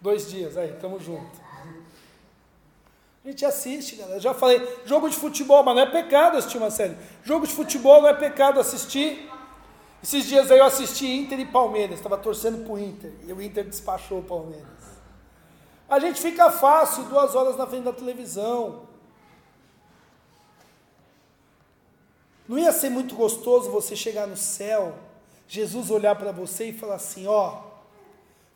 Dois 0.00 0.30
dias, 0.30 0.56
aí, 0.56 0.72
tamo 0.80 0.98
junto. 0.98 1.38
A 3.22 3.28
gente 3.28 3.44
assiste, 3.44 3.96
galera. 3.96 4.18
Já 4.18 4.32
falei, 4.32 4.66
jogo 4.86 5.08
de 5.10 5.16
futebol, 5.16 5.62
mas 5.62 5.74
não 5.74 5.82
é 5.82 5.86
pecado 5.86 6.38
assistir 6.38 6.56
uma 6.56 6.70
série. 6.70 6.96
Jogo 7.22 7.46
de 7.46 7.52
futebol 7.52 8.00
não 8.00 8.08
é 8.08 8.14
pecado 8.14 8.58
assistir. 8.58 9.30
Esses 10.02 10.24
dias 10.24 10.50
aí 10.50 10.58
eu 10.58 10.64
assisti 10.64 11.06
Inter 11.06 11.38
e 11.38 11.44
Palmeiras, 11.44 11.96
estava 11.96 12.16
torcendo 12.16 12.64
pro 12.64 12.78
Inter, 12.78 13.12
e 13.26 13.32
o 13.34 13.42
Inter 13.42 13.64
despachou 13.64 14.20
o 14.20 14.22
Palmeiras. 14.22 14.66
A 15.86 15.98
gente 15.98 16.18
fica 16.18 16.50
fácil, 16.50 17.04
duas 17.04 17.34
horas 17.34 17.56
na 17.56 17.66
frente 17.66 17.84
da 17.84 17.92
televisão. 17.92 18.88
Não 22.48 22.58
ia 22.58 22.72
ser 22.72 22.88
muito 22.88 23.14
gostoso 23.14 23.70
você 23.70 23.94
chegar 23.94 24.26
no 24.26 24.36
céu 24.36 24.94
Jesus 25.50 25.90
olhar 25.90 26.14
para 26.14 26.30
você 26.30 26.66
e 26.66 26.72
falar 26.72 26.94
assim: 26.94 27.26
ó, 27.26 27.62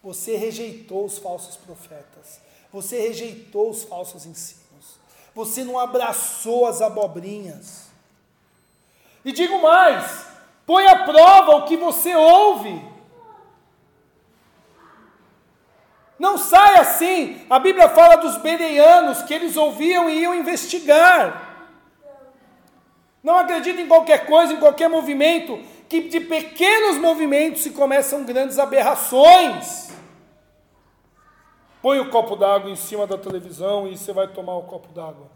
você 0.01 0.37
rejeitou 0.37 1.05
os 1.05 1.19
falsos 1.19 1.57
profetas, 1.57 2.41
você 2.73 3.01
rejeitou 3.01 3.69
os 3.69 3.83
falsos 3.83 4.25
ensinos, 4.25 4.97
você 5.35 5.65
não 5.65 5.77
abraçou 5.77 6.67
as 6.67 6.81
abobrinhas. 6.81 7.89
E 9.25 9.33
digo 9.33 9.61
mais: 9.61 10.25
põe 10.65 10.87
à 10.87 11.05
prova 11.05 11.57
o 11.57 11.65
que 11.65 11.77
você 11.77 12.15
ouve. 12.15 12.95
Não 16.17 16.39
sai 16.39 16.77
assim. 16.77 17.45
A 17.51 17.59
Bíblia 17.59 17.89
fala 17.89 18.19
dos 18.19 18.37
bereanos 18.37 19.23
que 19.23 19.35
eles 19.35 19.57
ouviam 19.57 20.09
e 20.09 20.21
iam 20.21 20.33
investigar. 20.33 21.73
Não 23.21 23.37
acredita 23.37 23.81
em 23.81 23.89
qualquer 23.89 24.27
coisa, 24.27 24.53
em 24.53 24.61
qualquer 24.61 24.89
movimento 24.89 25.74
que 25.89 26.09
de 26.09 26.21
pequenos 26.21 26.99
movimentos 26.99 27.63
se 27.63 27.71
começam 27.71 28.25
grandes 28.25 28.59
aberrações. 28.59 29.91
Põe 31.83 32.01
o 32.01 32.11
copo 32.11 32.35
d'água 32.37 32.71
em 32.71 32.77
cima 32.77 33.07
da 33.07 33.19
televisão 33.19 33.87
e 33.87 33.97
você 33.97 34.13
vai 34.13 34.29
tomar 34.29 34.57
o 34.57 34.63
copo 34.63 34.93
d'água. 34.93 35.31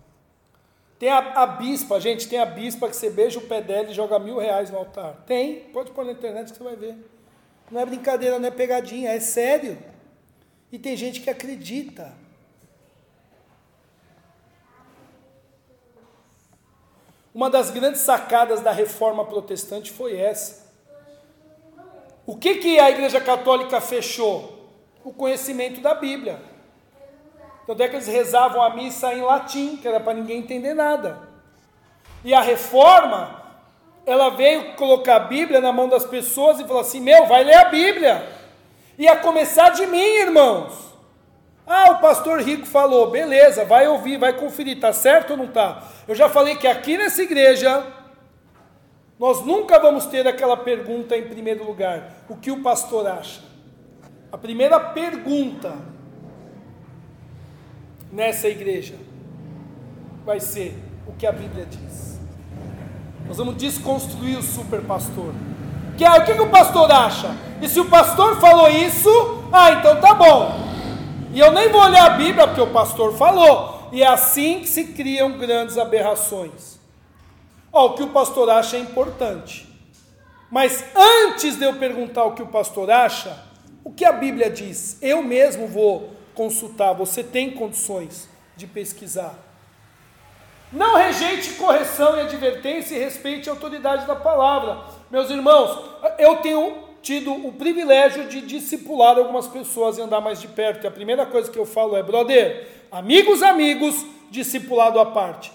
Tem 0.98 1.10
a, 1.10 1.18
a, 1.18 1.46
bispa, 1.46 2.00
gente, 2.00 2.28
tem 2.28 2.40
a 2.40 2.46
bispa 2.46 2.88
que 2.88 2.96
você 2.96 3.08
beija 3.08 3.38
o 3.38 3.42
pé 3.42 3.60
dela 3.60 3.90
e 3.90 3.94
joga 3.94 4.18
mil 4.18 4.38
reais 4.38 4.70
no 4.70 4.78
altar. 4.78 5.22
Tem, 5.26 5.60
pode 5.72 5.92
pôr 5.92 6.04
na 6.04 6.12
internet 6.12 6.50
que 6.50 6.58
você 6.58 6.64
vai 6.64 6.74
ver. 6.74 6.96
Não 7.70 7.80
é 7.80 7.86
brincadeira, 7.86 8.38
não 8.38 8.48
é 8.48 8.50
pegadinha, 8.50 9.10
é 9.10 9.20
sério. 9.20 9.78
E 10.72 10.78
tem 10.78 10.96
gente 10.96 11.20
que 11.20 11.30
acredita. 11.30 12.12
Uma 17.34 17.50
das 17.50 17.70
grandes 17.70 18.00
sacadas 18.00 18.60
da 18.60 18.72
reforma 18.72 19.24
protestante 19.24 19.90
foi 19.92 20.18
essa. 20.18 20.66
O 22.26 22.36
que, 22.36 22.56
que 22.56 22.78
a 22.78 22.90
Igreja 22.90 23.20
Católica 23.20 23.80
fechou? 23.80 24.56
O 25.04 25.12
conhecimento 25.12 25.80
da 25.80 25.94
Bíblia. 25.94 26.40
Então, 27.62 27.76
é 27.78 27.88
que 27.88 27.96
eles 27.96 28.06
rezavam 28.06 28.62
a 28.62 28.70
missa 28.74 29.12
em 29.12 29.20
latim, 29.20 29.76
que 29.76 29.86
era 29.86 30.00
para 30.00 30.14
ninguém 30.14 30.38
entender 30.38 30.74
nada. 30.74 31.28
E 32.24 32.34
a 32.34 32.40
reforma, 32.40 33.42
ela 34.04 34.30
veio 34.30 34.74
colocar 34.74 35.16
a 35.16 35.20
Bíblia 35.20 35.60
na 35.60 35.72
mão 35.72 35.88
das 35.88 36.04
pessoas 36.04 36.58
e 36.58 36.64
falou 36.64 36.80
assim: 36.80 37.00
Meu, 37.00 37.26
vai 37.26 37.44
ler 37.44 37.56
a 37.56 37.64
Bíblia. 37.66 38.26
E 38.98 39.06
a 39.06 39.16
começar 39.16 39.70
de 39.70 39.86
mim, 39.86 39.98
irmãos. 39.98 40.88
Ah, 41.70 41.92
o 41.92 41.98
pastor 41.98 42.40
Rico 42.40 42.64
falou, 42.64 43.10
beleza, 43.10 43.62
vai 43.62 43.86
ouvir, 43.86 44.16
vai 44.16 44.32
conferir, 44.32 44.80
tá 44.80 44.90
certo 44.90 45.32
ou 45.32 45.36
não 45.36 45.48
tá? 45.48 45.82
Eu 46.08 46.14
já 46.14 46.26
falei 46.26 46.56
que 46.56 46.66
aqui 46.66 46.96
nessa 46.96 47.22
igreja 47.22 47.86
nós 49.18 49.44
nunca 49.44 49.78
vamos 49.78 50.06
ter 50.06 50.26
aquela 50.26 50.56
pergunta 50.56 51.14
em 51.14 51.28
primeiro 51.28 51.66
lugar, 51.66 52.24
o 52.30 52.36
que 52.36 52.50
o 52.50 52.62
pastor 52.62 53.06
acha? 53.06 53.42
A 54.32 54.38
primeira 54.38 54.80
pergunta 54.80 55.76
nessa 58.10 58.48
igreja 58.48 58.94
vai 60.24 60.40
ser 60.40 60.74
o 61.06 61.12
que 61.12 61.26
a 61.26 61.32
Bíblia 61.32 61.66
diz. 61.66 62.18
Nós 63.26 63.36
vamos 63.36 63.56
desconstruir 63.56 64.38
o 64.38 64.42
super 64.42 64.80
pastor. 64.80 65.34
Que 65.98 66.06
é 66.06 66.10
o 66.10 66.24
que, 66.24 66.32
que 66.32 66.40
o 66.40 66.48
pastor 66.48 66.90
acha? 66.90 67.36
E 67.60 67.68
se 67.68 67.78
o 67.80 67.84
pastor 67.84 68.40
falou 68.40 68.70
isso, 68.70 69.10
ah, 69.52 69.72
então 69.72 70.00
tá 70.00 70.14
bom. 70.14 70.58
E 71.34 71.40
eu 71.40 71.52
nem 71.52 71.68
vou 71.68 71.82
olhar 71.82 72.06
a 72.06 72.16
Bíblia 72.16 72.46
porque 72.46 72.62
o 72.62 72.68
pastor 72.68 73.12
falou. 73.14 73.77
E 73.92 74.02
é 74.02 74.06
assim 74.06 74.60
que 74.60 74.68
se 74.68 74.88
criam 74.88 75.38
grandes 75.38 75.78
aberrações. 75.78 76.78
Ó, 77.72 77.86
o 77.86 77.94
que 77.94 78.02
o 78.02 78.10
pastor 78.10 78.50
acha 78.50 78.76
é 78.76 78.80
importante. 78.80 79.68
Mas 80.50 80.84
antes 80.94 81.56
de 81.56 81.64
eu 81.64 81.74
perguntar 81.74 82.24
o 82.24 82.34
que 82.34 82.42
o 82.42 82.46
pastor 82.46 82.90
acha, 82.90 83.44
o 83.84 83.92
que 83.92 84.04
a 84.04 84.12
Bíblia 84.12 84.50
diz? 84.50 84.98
Eu 85.02 85.22
mesmo 85.22 85.66
vou 85.66 86.10
consultar. 86.34 86.92
Você 86.94 87.22
tem 87.22 87.50
condições 87.50 88.28
de 88.56 88.66
pesquisar. 88.66 89.34
Não 90.72 90.96
rejeite 90.96 91.54
correção 91.54 92.16
e 92.16 92.20
advertência 92.20 92.94
e 92.94 92.98
respeite 92.98 93.48
a 93.48 93.52
autoridade 93.52 94.06
da 94.06 94.14
palavra. 94.14 94.84
Meus 95.10 95.30
irmãos, 95.30 95.78
eu 96.18 96.36
tenho 96.36 96.87
tido 97.08 97.32
o 97.32 97.50
privilégio 97.50 98.28
de 98.28 98.42
discipular 98.42 99.16
algumas 99.16 99.48
pessoas 99.48 99.96
e 99.96 100.02
andar 100.02 100.20
mais 100.20 100.42
de 100.42 100.46
perto. 100.46 100.84
E 100.84 100.86
a 100.86 100.90
primeira 100.90 101.24
coisa 101.24 101.50
que 101.50 101.58
eu 101.58 101.64
falo 101.64 101.96
é, 101.96 102.02
brother, 102.02 102.68
amigos, 102.92 103.42
amigos, 103.42 104.04
discipulado 104.30 105.00
à 105.00 105.06
parte. 105.06 105.50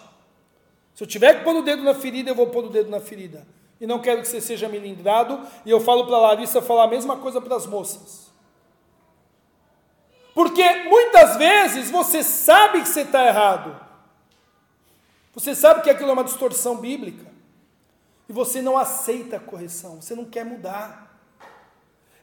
Se 0.96 1.04
eu 1.04 1.08
tiver 1.08 1.38
que 1.38 1.44
pôr 1.44 1.56
o 1.56 1.62
dedo 1.62 1.84
na 1.84 1.94
ferida, 1.94 2.32
eu 2.32 2.36
vou 2.36 2.48
pôr 2.48 2.66
o 2.66 2.70
dedo 2.70 2.90
na 2.90 3.00
ferida. 3.00 3.46
E 3.80 3.86
não 3.86 4.00
quero 4.00 4.22
que 4.22 4.28
você 4.28 4.42
seja 4.42 4.68
melindrado. 4.68 5.42
E 5.64 5.70
eu 5.70 5.80
falo 5.80 6.08
para 6.08 6.16
a 6.16 6.22
Larissa 6.22 6.60
falar 6.60 6.86
a 6.86 6.88
mesma 6.88 7.18
coisa 7.18 7.40
para 7.40 7.56
as 7.56 7.68
moças. 7.68 8.32
Porque 10.34 10.68
muitas 10.86 11.38
vezes 11.38 11.92
você 11.92 12.24
sabe 12.24 12.82
que 12.82 12.88
você 12.88 13.02
está 13.02 13.28
errado. 13.28 13.80
Você 15.36 15.54
sabe 15.54 15.84
que 15.84 15.90
aquilo 15.92 16.10
é 16.10 16.14
uma 16.14 16.24
distorção 16.24 16.78
bíblica. 16.78 17.32
E 18.28 18.34
você 18.34 18.60
não 18.60 18.76
aceita 18.76 19.36
a 19.36 19.40
correção, 19.40 20.02
você 20.02 20.16
não 20.16 20.26
quer 20.26 20.44
mudar. 20.44 21.13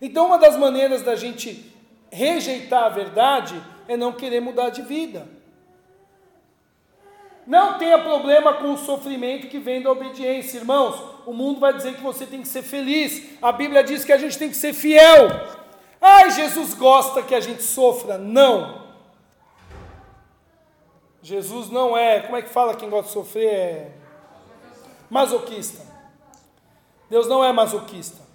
Então, 0.01 0.27
uma 0.27 0.39
das 0.39 0.57
maneiras 0.57 1.03
da 1.03 1.15
gente 1.15 1.73
rejeitar 2.11 2.85
a 2.85 2.89
verdade 2.89 3.61
é 3.87 3.97
não 3.97 4.13
querer 4.13 4.41
mudar 4.41 4.71
de 4.71 4.83
vida. 4.83 5.27
Não 7.47 7.79
tenha 7.79 7.99
problema 7.99 8.55
com 8.55 8.73
o 8.73 8.79
sofrimento 8.79 9.49
que 9.49 9.59
vem 9.59 9.83
da 9.83 9.91
obediência, 9.91 10.59
irmãos. 10.59 11.03
O 11.27 11.33
mundo 11.33 11.59
vai 11.59 11.73
dizer 11.73 11.95
que 11.95 12.03
você 12.03 12.25
tem 12.25 12.43
que 12.43 12.49
ser 12.49 12.63
feliz. 12.63 13.39
A 13.43 13.51
Bíblia 13.51 13.83
diz 13.83 14.05
que 14.05 14.13
a 14.13 14.19
gente 14.19 14.39
tem 14.39 14.49
que 14.49 14.57
ser 14.57 14.73
fiel. 14.73 15.29
Ai, 16.01 16.31
Jesus 16.31 16.75
gosta 16.75 17.23
que 17.23 17.35
a 17.35 17.41
gente 17.41 17.63
sofra. 17.63 18.17
Não. 18.17 18.81
Jesus 21.23 21.69
não 21.71 21.97
é, 21.97 22.21
como 22.21 22.37
é 22.37 22.43
que 22.43 22.49
fala 22.49 22.75
quem 22.75 22.89
gosta 22.89 23.09
de 23.09 23.13
sofrer? 23.13 23.53
É 23.53 23.93
masoquista. 25.11 25.85
Deus 27.11 27.27
não 27.27 27.45
é 27.45 27.53
masoquista. 27.53 28.30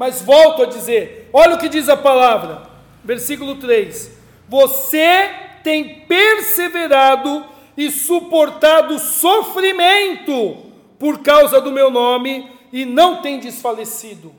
Mas 0.00 0.22
volto 0.22 0.62
a 0.62 0.64
dizer, 0.64 1.28
olha 1.30 1.56
o 1.56 1.58
que 1.58 1.68
diz 1.68 1.86
a 1.86 1.94
palavra, 1.94 2.62
versículo 3.04 3.56
3: 3.56 4.10
Você 4.48 5.30
tem 5.62 6.06
perseverado 6.06 7.44
e 7.76 7.90
suportado 7.90 8.98
sofrimento 8.98 10.56
por 10.98 11.18
causa 11.18 11.60
do 11.60 11.70
meu 11.70 11.90
nome 11.90 12.50
e 12.72 12.86
não 12.86 13.20
tem 13.20 13.38
desfalecido. 13.40 14.34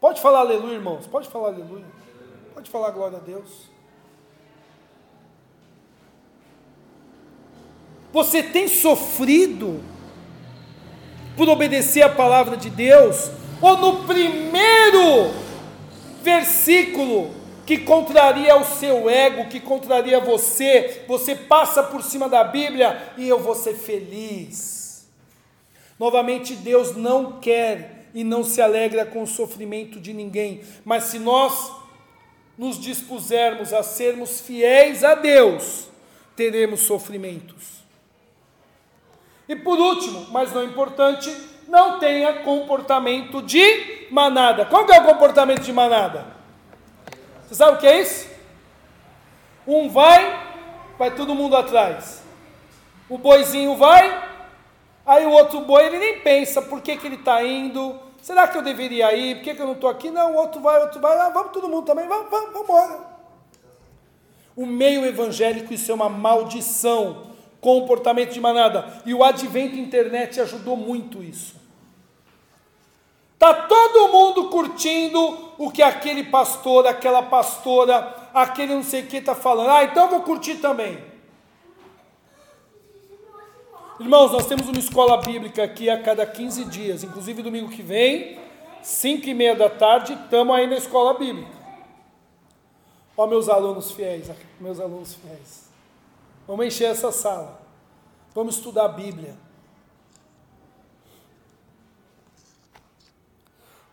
Pode 0.00 0.18
falar 0.22 0.38
aleluia, 0.38 0.76
irmãos? 0.76 1.06
Pode 1.06 1.28
falar 1.28 1.48
aleluia. 1.48 1.84
Pode 2.54 2.70
falar 2.70 2.90
glória 2.92 3.18
a 3.18 3.20
Deus. 3.20 3.68
Você 8.10 8.42
tem 8.42 8.66
sofrido 8.66 9.84
por 11.36 11.50
obedecer 11.50 12.00
a 12.00 12.08
palavra 12.08 12.56
de 12.56 12.70
Deus? 12.70 13.30
Ou 13.60 13.76
no 13.76 14.04
primeiro 14.04 15.32
versículo 16.22 17.34
que 17.66 17.78
contraria 17.78 18.56
o 18.56 18.64
seu 18.64 19.10
ego, 19.10 19.48
que 19.48 19.60
contraria 19.60 20.18
você, 20.20 21.04
você 21.06 21.34
passa 21.34 21.82
por 21.82 22.02
cima 22.02 22.28
da 22.28 22.42
Bíblia 22.42 23.12
e 23.16 23.28
eu 23.28 23.38
vou 23.38 23.54
ser 23.54 23.74
feliz. 23.74 25.06
Novamente, 25.98 26.54
Deus 26.54 26.96
não 26.96 27.40
quer 27.40 28.08
e 28.14 28.24
não 28.24 28.42
se 28.42 28.62
alegra 28.62 29.04
com 29.04 29.22
o 29.22 29.26
sofrimento 29.26 30.00
de 30.00 30.14
ninguém, 30.14 30.62
mas 30.84 31.04
se 31.04 31.18
nós 31.18 31.72
nos 32.56 32.80
dispusermos 32.80 33.72
a 33.72 33.82
sermos 33.82 34.40
fiéis 34.40 35.04
a 35.04 35.14
Deus, 35.14 35.88
teremos 36.34 36.80
sofrimentos. 36.80 37.78
E 39.48 39.54
por 39.54 39.78
último, 39.78 40.26
mas 40.30 40.52
não 40.52 40.64
importante, 40.64 41.30
não 41.68 41.98
tenha 41.98 42.32
comportamento 42.42 43.42
de 43.42 44.08
manada. 44.10 44.64
Qual 44.64 44.86
que 44.86 44.92
é 44.92 45.00
o 45.00 45.04
comportamento 45.04 45.60
de 45.60 45.72
manada? 45.72 46.26
Você 47.46 47.54
sabe 47.54 47.76
o 47.76 47.78
que 47.78 47.86
é 47.86 48.00
isso? 48.00 48.28
Um 49.66 49.88
vai, 49.88 50.46
vai 50.98 51.14
todo 51.14 51.34
mundo 51.34 51.54
atrás. 51.54 52.24
O 53.08 53.18
boizinho 53.18 53.76
vai, 53.76 54.28
aí 55.06 55.26
o 55.26 55.30
outro 55.30 55.60
boi 55.60 55.84
ele 55.84 55.98
nem 55.98 56.20
pensa 56.20 56.62
por 56.62 56.80
que, 56.80 56.96
que 56.96 57.06
ele 57.06 57.16
está 57.16 57.44
indo. 57.44 58.00
Será 58.22 58.48
que 58.48 58.56
eu 58.56 58.62
deveria 58.62 59.14
ir? 59.14 59.36
Por 59.36 59.44
que, 59.44 59.54
que 59.54 59.60
eu 59.60 59.66
não 59.66 59.74
estou 59.74 59.90
aqui? 59.90 60.10
Não, 60.10 60.32
o 60.32 60.36
outro 60.36 60.60
vai, 60.60 60.78
o 60.78 60.82
outro 60.82 61.00
vai. 61.00 61.18
Ah, 61.18 61.28
vamos 61.28 61.52
todo 61.52 61.68
mundo 61.68 61.84
também, 61.84 62.08
vamos, 62.08 62.30
vamos, 62.30 62.52
vamos 62.52 62.68
embora. 62.68 63.00
O 64.56 64.66
meio 64.66 65.04
evangélico, 65.04 65.72
isso 65.72 65.92
é 65.92 65.94
uma 65.94 66.08
maldição 66.08 67.28
comportamento 67.60 68.32
de 68.32 68.40
manada. 68.40 69.02
E 69.04 69.12
o 69.12 69.22
advento 69.22 69.76
internet 69.76 70.40
ajudou 70.40 70.76
muito 70.76 71.22
isso. 71.22 71.57
Tá 73.38 73.54
todo 73.54 74.08
mundo 74.08 74.48
curtindo 74.48 75.52
o 75.56 75.70
que 75.70 75.80
aquele 75.80 76.24
pastor, 76.24 76.86
aquela 76.86 77.22
pastora, 77.22 78.30
aquele 78.34 78.74
não 78.74 78.82
sei 78.82 79.02
o 79.02 79.06
que 79.06 79.18
está 79.18 79.34
falando. 79.34 79.70
Ah, 79.70 79.84
então 79.84 80.04
eu 80.04 80.10
vou 80.10 80.22
curtir 80.22 80.56
também. 80.56 80.98
Irmãos, 84.00 84.32
nós 84.32 84.46
temos 84.46 84.68
uma 84.68 84.78
escola 84.78 85.18
bíblica 85.18 85.62
aqui 85.62 85.88
a 85.88 86.02
cada 86.02 86.26
15 86.26 86.64
dias, 86.66 87.02
inclusive 87.02 87.42
domingo 87.42 87.68
que 87.68 87.82
vem, 87.82 88.38
5 88.82 89.28
e 89.28 89.34
meia 89.34 89.56
da 89.56 89.68
tarde, 89.68 90.14
estamos 90.14 90.54
aí 90.54 90.66
na 90.66 90.76
escola 90.76 91.14
bíblica. 91.14 91.58
Ó 93.16 93.26
meus 93.26 93.48
alunos 93.48 93.90
fiéis, 93.90 94.30
meus 94.60 94.78
alunos 94.78 95.14
fiéis. 95.14 95.68
Vamos 96.46 96.66
encher 96.66 96.90
essa 96.90 97.10
sala. 97.10 97.60
Vamos 98.34 98.56
estudar 98.56 98.84
a 98.84 98.88
Bíblia. 98.88 99.36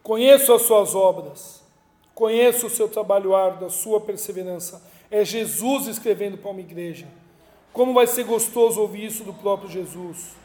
Conheço 0.06 0.54
as 0.54 0.62
suas 0.62 0.94
obras, 0.94 1.64
conheço 2.14 2.68
o 2.68 2.70
seu 2.70 2.88
trabalho 2.88 3.36
árduo, 3.36 3.66
a 3.66 3.72
sua 3.72 4.00
perseverança. 4.00 4.80
É 5.10 5.26
Jesus 5.26 5.88
escrevendo 5.88 6.38
para 6.38 6.52
uma 6.52 6.60
igreja. 6.60 7.08
Como 7.74 7.92
vai 7.92 8.06
ser 8.06 8.24
gostoso 8.24 8.80
ouvir 8.80 9.08
isso 9.08 9.24
do 9.24 9.34
próprio 9.34 9.68
Jesus. 9.68 10.36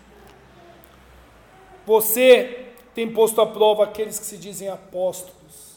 Você 1.85 2.69
tem 2.95 3.13
posto 3.13 3.39
à 3.43 3.47
prova 3.47 3.85
aqueles 3.85 4.19
que 4.19 4.25
se 4.25 4.39
dizem 4.39 4.71
apóstolos. 4.71 5.75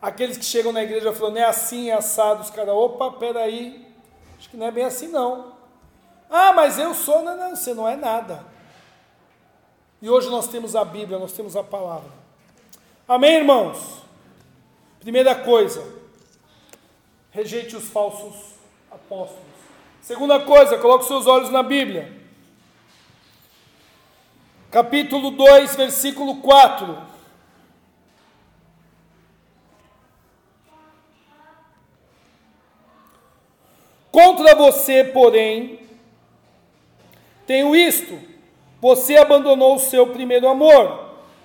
Aqueles 0.00 0.36
que 0.36 0.44
chegam 0.44 0.72
na 0.72 0.82
igreja 0.82 1.12
falando, 1.12 1.36
é 1.36 1.44
assim, 1.44 1.90
é 1.90 1.94
assado, 1.94 2.42
os 2.42 2.50
caras, 2.50 2.74
opa, 2.74 3.12
peraí, 3.12 3.86
Acho 4.36 4.50
que 4.50 4.56
não 4.56 4.66
é 4.66 4.72
bem 4.72 4.84
assim, 4.84 5.06
não. 5.06 5.52
Ah, 6.28 6.52
mas 6.52 6.76
eu 6.76 6.92
sou. 6.92 7.22
Não, 7.22 7.36
não, 7.36 7.54
você 7.54 7.72
não 7.72 7.88
é 7.88 7.94
nada. 7.94 8.44
E 10.00 10.10
hoje 10.10 10.28
nós 10.28 10.48
temos 10.48 10.74
a 10.74 10.84
Bíblia, 10.84 11.20
nós 11.20 11.30
temos 11.30 11.54
a 11.54 11.62
palavra. 11.62 12.21
Amém, 13.06 13.38
irmãos? 13.38 14.00
Primeira 15.00 15.34
coisa, 15.34 15.84
rejeite 17.32 17.74
os 17.74 17.88
falsos 17.88 18.54
apóstolos. 18.90 19.42
Segunda 20.00 20.38
coisa, 20.40 20.78
coloque 20.78 21.06
seus 21.06 21.26
olhos 21.26 21.50
na 21.50 21.62
Bíblia. 21.62 22.12
Capítulo 24.70 25.32
2, 25.32 25.74
versículo 25.74 26.40
4. 26.40 26.96
Contra 34.12 34.54
você, 34.54 35.02
porém, 35.02 35.80
tenho 37.46 37.74
isto: 37.74 38.16
você 38.80 39.16
abandonou 39.16 39.74
o 39.74 39.80
seu 39.80 40.06
primeiro 40.06 40.46
amor. 40.48 41.01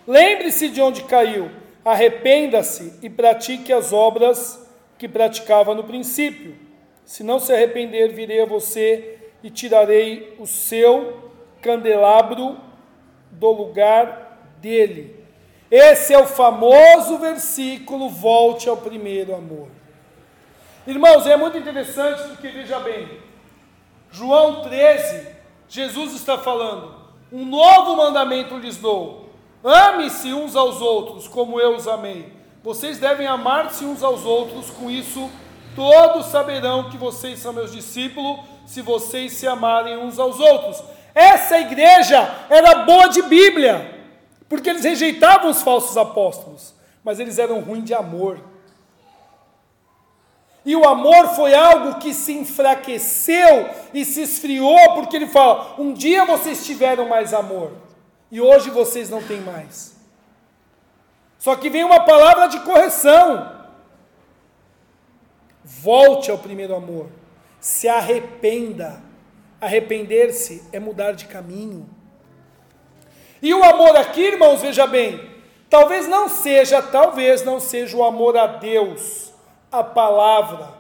Lembre-se 0.08 0.70
de 0.70 0.82
onde 0.82 1.04
caiu, 1.04 1.52
arrependa-se 1.84 2.98
e 3.04 3.10
pratique 3.10 3.74
as 3.74 3.92
obras 3.92 4.66
que 4.98 5.08
praticava 5.08 5.76
no 5.76 5.84
princípio. 5.84 6.56
Se 7.04 7.24
não 7.24 7.40
se 7.40 7.52
arrepender, 7.52 8.14
virei 8.14 8.42
a 8.42 8.46
você 8.46 9.20
e 9.44 9.50
tirarei 9.50 10.36
o 10.40 10.48
seu 10.48 11.32
candelabro 11.62 12.58
do 13.32 13.52
lugar 13.52 14.56
dele. 14.62 15.24
Esse 15.70 16.14
é 16.14 16.18
o 16.18 16.26
famoso 16.26 17.18
versículo: 17.18 18.10
volte 18.10 18.70
ao 18.70 18.78
primeiro 18.78 19.36
amor. 19.36 19.68
Irmãos, 20.86 21.28
é 21.28 21.36
muito 21.36 21.58
interessante 21.58 22.24
porque, 22.30 22.48
veja 22.48 22.80
bem, 22.80 23.10
João 24.10 24.62
13, 24.62 25.28
Jesus 25.68 26.14
está 26.14 26.38
falando: 26.38 26.96
um 27.32 27.46
novo 27.46 27.98
mandamento 27.98 28.58
lhes 28.58 28.78
dou. 28.78 29.27
Ame-se 29.68 30.34
uns 30.34 30.56
aos 30.56 30.80
outros, 30.80 31.28
como 31.28 31.60
eu 31.60 31.76
os 31.76 31.90
amei. 31.90 32.32
Vocês 32.64 33.00
devem 33.00 33.28
amar-se 33.28 33.84
uns 33.84 34.02
aos 34.02 34.24
outros, 34.24 34.70
com 34.70 34.90
isso 34.90 35.30
todos 35.76 36.28
saberão 36.28 36.90
que 36.90 36.98
vocês 36.98 37.38
são 37.40 37.52
meus 37.52 37.74
discípulos, 37.74 38.40
se 38.66 38.82
vocês 38.82 39.34
se 39.34 39.46
amarem 39.46 39.98
uns 39.98 40.18
aos 40.18 40.40
outros. 40.40 40.82
Essa 41.14 41.60
igreja 41.60 42.34
era 42.50 42.86
boa 42.86 43.10
de 43.10 43.22
Bíblia, 43.24 44.06
porque 44.48 44.70
eles 44.70 44.86
rejeitavam 44.86 45.52
os 45.52 45.62
falsos 45.62 45.98
apóstolos, 45.98 46.74
mas 47.04 47.20
eles 47.20 47.38
eram 47.38 47.60
ruins 47.60 47.84
de 47.84 47.94
amor. 47.94 48.40
E 50.66 50.76
o 50.78 50.88
amor 50.88 51.28
foi 51.36 51.54
algo 51.54 52.00
que 52.00 52.14
se 52.14 52.32
enfraqueceu 52.32 53.70
e 53.94 54.06
se 54.06 54.22
esfriou, 54.22 54.94
porque 54.96 55.18
ele 55.18 55.28
fala: 55.28 55.76
um 55.78 55.92
dia 55.92 56.24
vocês 56.24 56.66
tiveram 56.66 57.08
mais 57.10 57.34
amor, 57.34 57.72
e 58.32 58.42
hoje 58.42 58.70
vocês 58.70 59.10
não 59.10 59.22
têm 59.22 59.42
mais. 59.42 59.96
Só 61.38 61.56
que 61.56 61.70
vem 61.70 61.84
uma 61.84 62.04
palavra 62.06 62.48
de 62.48 62.60
correção. 62.62 63.56
Volte 65.64 66.32
ao 66.32 66.38
primeiro 66.38 66.76
amor. 66.76 67.10
Se 67.60 67.88
arrependa. 67.88 69.02
Arrepender-se 69.60 70.64
é 70.72 70.80
mudar 70.80 71.14
de 71.14 71.26
caminho. 71.26 71.90
E 73.42 73.54
o 73.54 73.64
amor 73.64 73.96
aqui, 73.96 74.22
irmãos, 74.22 74.62
veja 74.62 74.88
bem, 74.88 75.30
talvez 75.70 76.08
não 76.08 76.28
seja, 76.28 76.82
talvez 76.82 77.44
não 77.44 77.60
seja 77.60 77.96
o 77.96 78.04
amor 78.04 78.36
a 78.36 78.48
Deus 78.48 79.28
a 79.72 79.84
palavra, 79.84 80.74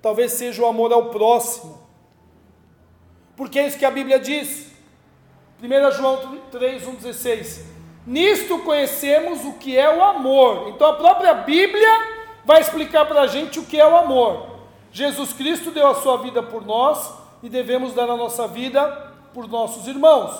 talvez 0.00 0.32
seja 0.32 0.62
o 0.62 0.66
amor 0.66 0.92
ao 0.92 1.10
próximo, 1.10 1.78
porque 3.36 3.58
é 3.58 3.66
isso 3.66 3.78
que 3.78 3.84
a 3.84 3.90
Bíblia 3.90 4.18
diz. 4.18 4.67
1 5.62 5.90
João 5.92 6.38
3, 6.50 6.84
1,16. 6.84 7.62
Nisto 8.06 8.60
conhecemos 8.60 9.44
o 9.44 9.54
que 9.54 9.76
é 9.76 9.92
o 9.92 10.02
amor. 10.02 10.68
Então 10.68 10.88
a 10.88 10.94
própria 10.94 11.34
Bíblia 11.34 11.88
vai 12.44 12.60
explicar 12.60 13.04
para 13.06 13.22
a 13.22 13.26
gente 13.26 13.58
o 13.58 13.64
que 13.64 13.78
é 13.78 13.86
o 13.86 13.96
amor. 13.96 14.46
Jesus 14.92 15.32
Cristo 15.32 15.70
deu 15.70 15.88
a 15.88 15.96
sua 15.96 16.16
vida 16.18 16.42
por 16.42 16.64
nós 16.64 17.12
e 17.42 17.48
devemos 17.48 17.92
dar 17.92 18.08
a 18.08 18.16
nossa 18.16 18.46
vida 18.46 19.12
por 19.34 19.48
nossos 19.48 19.86
irmãos. 19.86 20.32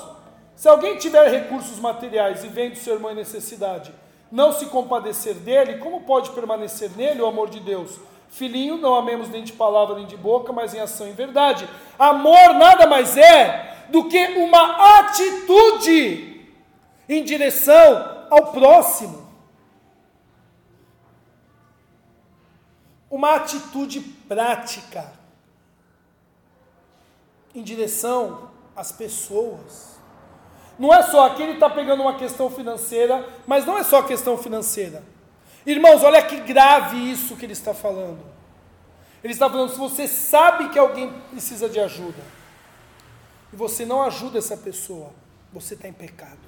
Se 0.54 0.68
alguém 0.68 0.96
tiver 0.96 1.28
recursos 1.28 1.78
materiais 1.78 2.42
e 2.44 2.48
vende 2.48 2.78
seu 2.78 2.94
irmão 2.94 3.12
em 3.12 3.16
necessidade, 3.16 3.92
não 4.31 4.52
se 4.52 4.66
compadecer 4.66 5.35
dele, 5.35 5.78
como 5.78 6.02
pode 6.02 6.31
permanecer 6.31 6.90
nele 6.96 7.22
o 7.22 7.26
amor 7.26 7.50
de 7.50 7.61
Deus? 7.61 7.98
Filhinho, 8.31 8.76
não 8.76 8.94
amemos 8.94 9.28
nem 9.28 9.42
de 9.42 9.52
palavra 9.52 9.96
nem 9.96 10.07
de 10.07 10.16
boca, 10.16 10.52
mas 10.52 10.74
em 10.74 10.81
ação 10.81 11.09
e 11.09 11.12
verdade. 11.12 11.68
Amor 11.98 12.54
nada 12.54 12.87
mais 12.87 13.16
é 13.16 13.78
do 13.90 14.09
que 14.09 14.18
uma 14.38 14.98
atitude 15.01 16.46
em 17.09 17.24
direção 17.24 18.27
ao 18.31 18.53
próximo. 18.53 19.27
Uma 23.10 23.37
atitude 23.37 24.00
prática 24.00 25.13
em 27.54 27.63
direção 27.63 28.50
às 28.77 28.92
pessoas. 28.92 29.98
Não 30.79 30.94
é 30.94 31.02
só 31.02 31.27
aqui, 31.27 31.42
ele 31.42 31.54
está 31.54 31.69
pegando 31.69 32.02
uma 32.02 32.17
questão 32.17 32.48
financeira, 32.50 33.27
mas 33.46 33.65
não 33.65 33.77
é 33.77 33.83
só 33.83 34.02
questão 34.02 34.37
financeira. 34.38 35.02
Irmãos, 35.67 36.02
olha 36.04 36.23
que 36.23 36.37
grave 36.40 37.10
isso 37.10 37.37
que 37.37 37.44
ele 37.44 37.52
está 37.52 37.75
falando. 37.75 38.25
Ele 39.25 39.33
está 39.33 39.50
falando: 39.50 39.71
se 39.71 39.79
você 39.79 40.06
sabe 40.06 40.69
que 40.69 40.79
alguém 40.79 41.13
precisa 41.31 41.69
de 41.69 41.81
ajuda, 41.81 42.23
e 43.53 43.57
você 43.57 43.85
não 43.85 44.03
ajuda 44.03 44.38
essa 44.38 44.57
pessoa, 44.57 45.11
você 45.53 45.75
está 45.75 45.88
em 45.88 45.92
pecado. 45.92 46.38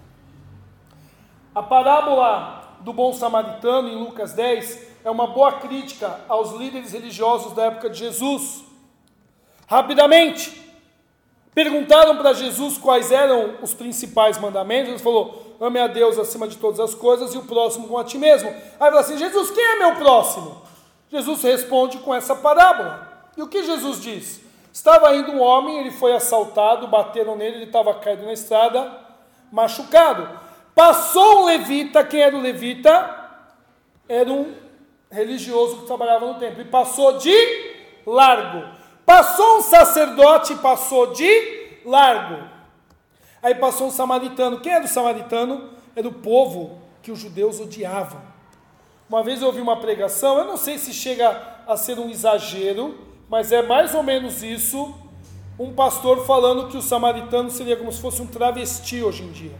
A 1.55 1.63
parábola 1.63 2.79
do 2.81 2.93
bom 2.93 3.13
samaritano, 3.13 3.89
em 3.89 3.99
Lucas 3.99 4.33
10, 4.33 4.87
é 5.05 5.11
uma 5.11 5.27
boa 5.27 5.53
crítica 5.61 6.21
aos 6.29 6.53
líderes 6.53 6.93
religiosos 6.93 7.53
da 7.55 7.65
época 7.65 7.91
de 7.91 7.99
Jesus. 7.99 8.65
Rapidamente, 9.67 10.61
Perguntaram 11.55 12.17
para 12.17 12.33
Jesus 12.33 12.79
quais 12.79 13.11
eram 13.11 13.57
os 13.61 13.75
principais 13.75 14.39
mandamentos. 14.39 14.89
Ele 14.89 14.99
falou: 14.99 15.57
ame 15.61 15.79
a 15.79 15.87
Deus 15.87 16.19
acima 16.19 16.47
de 16.47 16.57
todas 16.57 16.79
as 16.79 16.95
coisas 16.95 17.35
e 17.35 17.39
o 17.39 17.43
próximo 17.43 17.89
com 17.89 17.99
a 17.99 18.05
ti 18.05 18.19
mesmo. 18.19 18.49
Aí 18.49 18.79
falou 18.79 19.01
assim: 19.01 19.19
Jesus, 19.19 19.51
quem 19.51 19.65
é 19.65 19.77
meu 19.77 19.97
próximo? 19.97 20.63
Jesus 21.11 21.43
responde 21.43 21.99
com 21.99 22.15
essa 22.15 22.37
parábola. 22.37 23.09
E 23.37 23.43
o 23.43 23.49
que 23.49 23.65
Jesus 23.65 24.01
diz? 24.01 24.40
Estava 24.73 25.15
indo 25.15 25.33
um 25.33 25.41
homem, 25.41 25.79
ele 25.79 25.91
foi 25.91 26.13
assaltado, 26.13 26.87
bateram 26.87 27.37
nele, 27.37 27.57
ele 27.57 27.65
estava 27.65 27.93
caído 27.95 28.25
na 28.25 28.33
estrada, 28.33 28.99
machucado. 29.51 30.29
Passou 30.75 31.43
um 31.43 31.45
levita, 31.47 32.05
quem 32.05 32.21
era 32.21 32.37
o 32.37 32.41
levita? 32.41 33.19
Era 34.09 34.31
um 34.33 34.55
religioso 35.11 35.79
que 35.79 35.87
trabalhava 35.87 36.27
no 36.27 36.39
templo, 36.39 36.63
e 36.63 36.65
passou 36.65 37.19
de 37.19 37.35
largo. 38.07 38.65
Passou 39.05 39.59
um 39.59 39.63
sacerdote, 39.63 40.55
passou 40.57 41.09
de 41.09 41.81
largo. 41.85 42.49
Aí 43.43 43.55
passou 43.55 43.89
um 43.89 43.91
samaritano. 43.91 44.61
Quem 44.61 44.73
era 44.73 44.85
o 44.85 44.89
samaritano? 44.89 45.71
Era 45.97 46.07
o 46.07 46.13
povo 46.13 46.79
que 47.03 47.11
os 47.11 47.19
judeus 47.19 47.59
odiavam. 47.59 48.21
Uma 49.09 49.25
vez 49.25 49.41
eu 49.41 49.49
ouvi 49.49 49.61
uma 49.61 49.81
pregação, 49.81 50.39
eu 50.39 50.45
não 50.45 50.57
sei 50.57 50.79
se 50.79 50.93
chega 50.93 51.59
a 51.67 51.77
ser 51.77 51.99
um 51.99 52.09
exagero, 52.09 52.97
mas 53.31 53.53
é 53.53 53.63
mais 53.63 53.95
ou 53.95 54.03
menos 54.03 54.43
isso. 54.43 54.93
Um 55.57 55.73
pastor 55.73 56.27
falando 56.27 56.69
que 56.69 56.77
o 56.77 56.83
samaritano 56.83 57.49
seria 57.49 57.77
como 57.77 57.93
se 57.93 58.01
fosse 58.01 58.21
um 58.21 58.27
travesti 58.27 59.03
hoje 59.05 59.23
em 59.23 59.31
dia. 59.31 59.57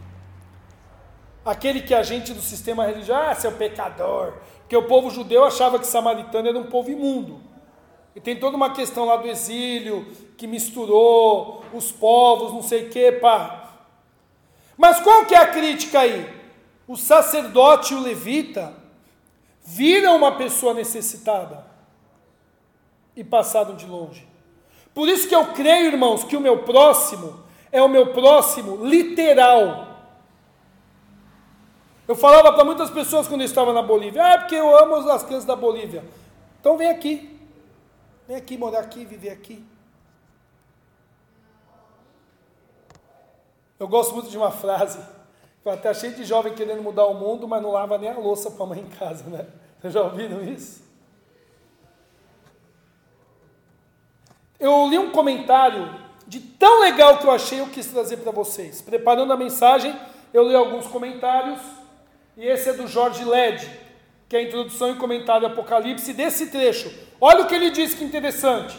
Aquele 1.45 1.81
que 1.81 1.93
a 1.93 2.03
gente 2.03 2.33
do 2.33 2.41
sistema 2.41 2.85
religioso, 2.85 3.21
ah, 3.21 3.33
seu 3.33 3.53
pecador. 3.53 4.33
Porque 4.59 4.75
o 4.75 4.83
povo 4.83 5.09
judeu 5.09 5.45
achava 5.45 5.79
que 5.79 5.87
samaritano 5.87 6.49
era 6.49 6.59
um 6.59 6.65
povo 6.65 6.91
imundo. 6.91 7.39
E 8.13 8.19
tem 8.19 8.37
toda 8.37 8.57
uma 8.57 8.71
questão 8.71 9.05
lá 9.05 9.15
do 9.15 9.27
exílio, 9.27 10.05
que 10.37 10.47
misturou 10.47 11.63
os 11.73 11.93
povos, 11.93 12.51
não 12.51 12.61
sei 12.61 12.87
o 12.87 12.89
que, 12.89 13.13
pá. 13.13 13.69
Mas 14.75 14.99
qual 14.99 15.25
que 15.25 15.33
é 15.33 15.37
a 15.37 15.47
crítica 15.47 16.01
aí? 16.01 16.27
O 16.85 16.97
sacerdote 16.97 17.93
e 17.93 17.97
o 17.97 18.01
levita 18.01 18.73
viram 19.63 20.17
uma 20.17 20.33
pessoa 20.33 20.73
necessitada 20.73 21.70
e 23.15 23.23
passaram 23.23 23.75
de 23.75 23.85
longe. 23.85 24.27
Por 24.93 25.07
isso 25.07 25.27
que 25.27 25.35
eu 25.35 25.53
creio, 25.53 25.87
irmãos, 25.87 26.23
que 26.23 26.35
o 26.35 26.41
meu 26.41 26.63
próximo 26.63 27.43
é 27.71 27.81
o 27.81 27.87
meu 27.87 28.13
próximo 28.13 28.85
literal. 28.85 29.87
Eu 32.07 32.15
falava 32.15 32.51
para 32.51 32.65
muitas 32.65 32.89
pessoas 32.89 33.27
quando 33.27 33.41
eu 33.41 33.45
estava 33.45 33.71
na 33.71 33.81
Bolívia, 33.81 34.23
ah, 34.23 34.33
é 34.33 34.37
porque 34.37 34.55
eu 34.55 34.77
amo 34.77 34.95
as 35.09 35.23
crianças 35.23 35.45
da 35.45 35.55
Bolívia. 35.55 36.03
Então 36.59 36.77
vem 36.77 36.89
aqui. 36.89 37.39
Vem 38.27 38.35
aqui 38.35 38.57
morar 38.57 38.79
aqui, 38.79 39.05
viver 39.05 39.29
aqui. 39.29 39.63
Eu 43.79 43.87
gosto 43.87 44.13
muito 44.13 44.29
de 44.29 44.37
uma 44.37 44.51
frase 44.51 44.99
Está 45.63 45.93
cheio 45.93 46.15
de 46.15 46.23
jovem 46.23 46.55
querendo 46.55 46.81
mudar 46.81 47.05
o 47.05 47.13
mundo, 47.13 47.47
mas 47.47 47.61
não 47.61 47.71
lava 47.71 47.95
nem 47.97 48.09
a 48.09 48.17
louça 48.17 48.49
para 48.49 48.63
a 48.63 48.67
mãe 48.67 48.79
em 48.79 48.89
casa, 48.89 49.23
né? 49.25 49.45
Vocês 49.79 49.93
já 49.93 50.01
ouviram 50.01 50.43
isso? 50.43 50.83
Eu 54.61 54.87
li 54.87 54.99
um 54.99 55.09
comentário 55.09 55.89
de 56.27 56.39
tão 56.39 56.81
legal 56.81 57.17
que 57.17 57.25
eu 57.25 57.31
achei, 57.31 57.59
eu 57.59 57.65
quis 57.65 57.87
trazer 57.87 58.17
para 58.17 58.31
vocês. 58.31 58.79
Preparando 58.79 59.33
a 59.33 59.35
mensagem, 59.35 59.93
eu 60.31 60.47
li 60.47 60.53
alguns 60.53 60.85
comentários, 60.85 61.59
e 62.37 62.45
esse 62.45 62.69
é 62.69 62.73
do 62.73 62.87
Jorge 62.87 63.25
Led, 63.25 63.67
que 64.29 64.35
é 64.35 64.39
a 64.39 64.43
introdução 64.43 64.91
e 64.91 64.95
comentário 64.95 65.41
do 65.41 65.47
Apocalipse 65.47 66.13
desse 66.13 66.51
trecho. 66.51 66.93
Olha 67.19 67.41
o 67.41 67.47
que 67.47 67.55
ele 67.55 67.71
diz 67.71 67.95
que 67.95 68.03
interessante. 68.03 68.77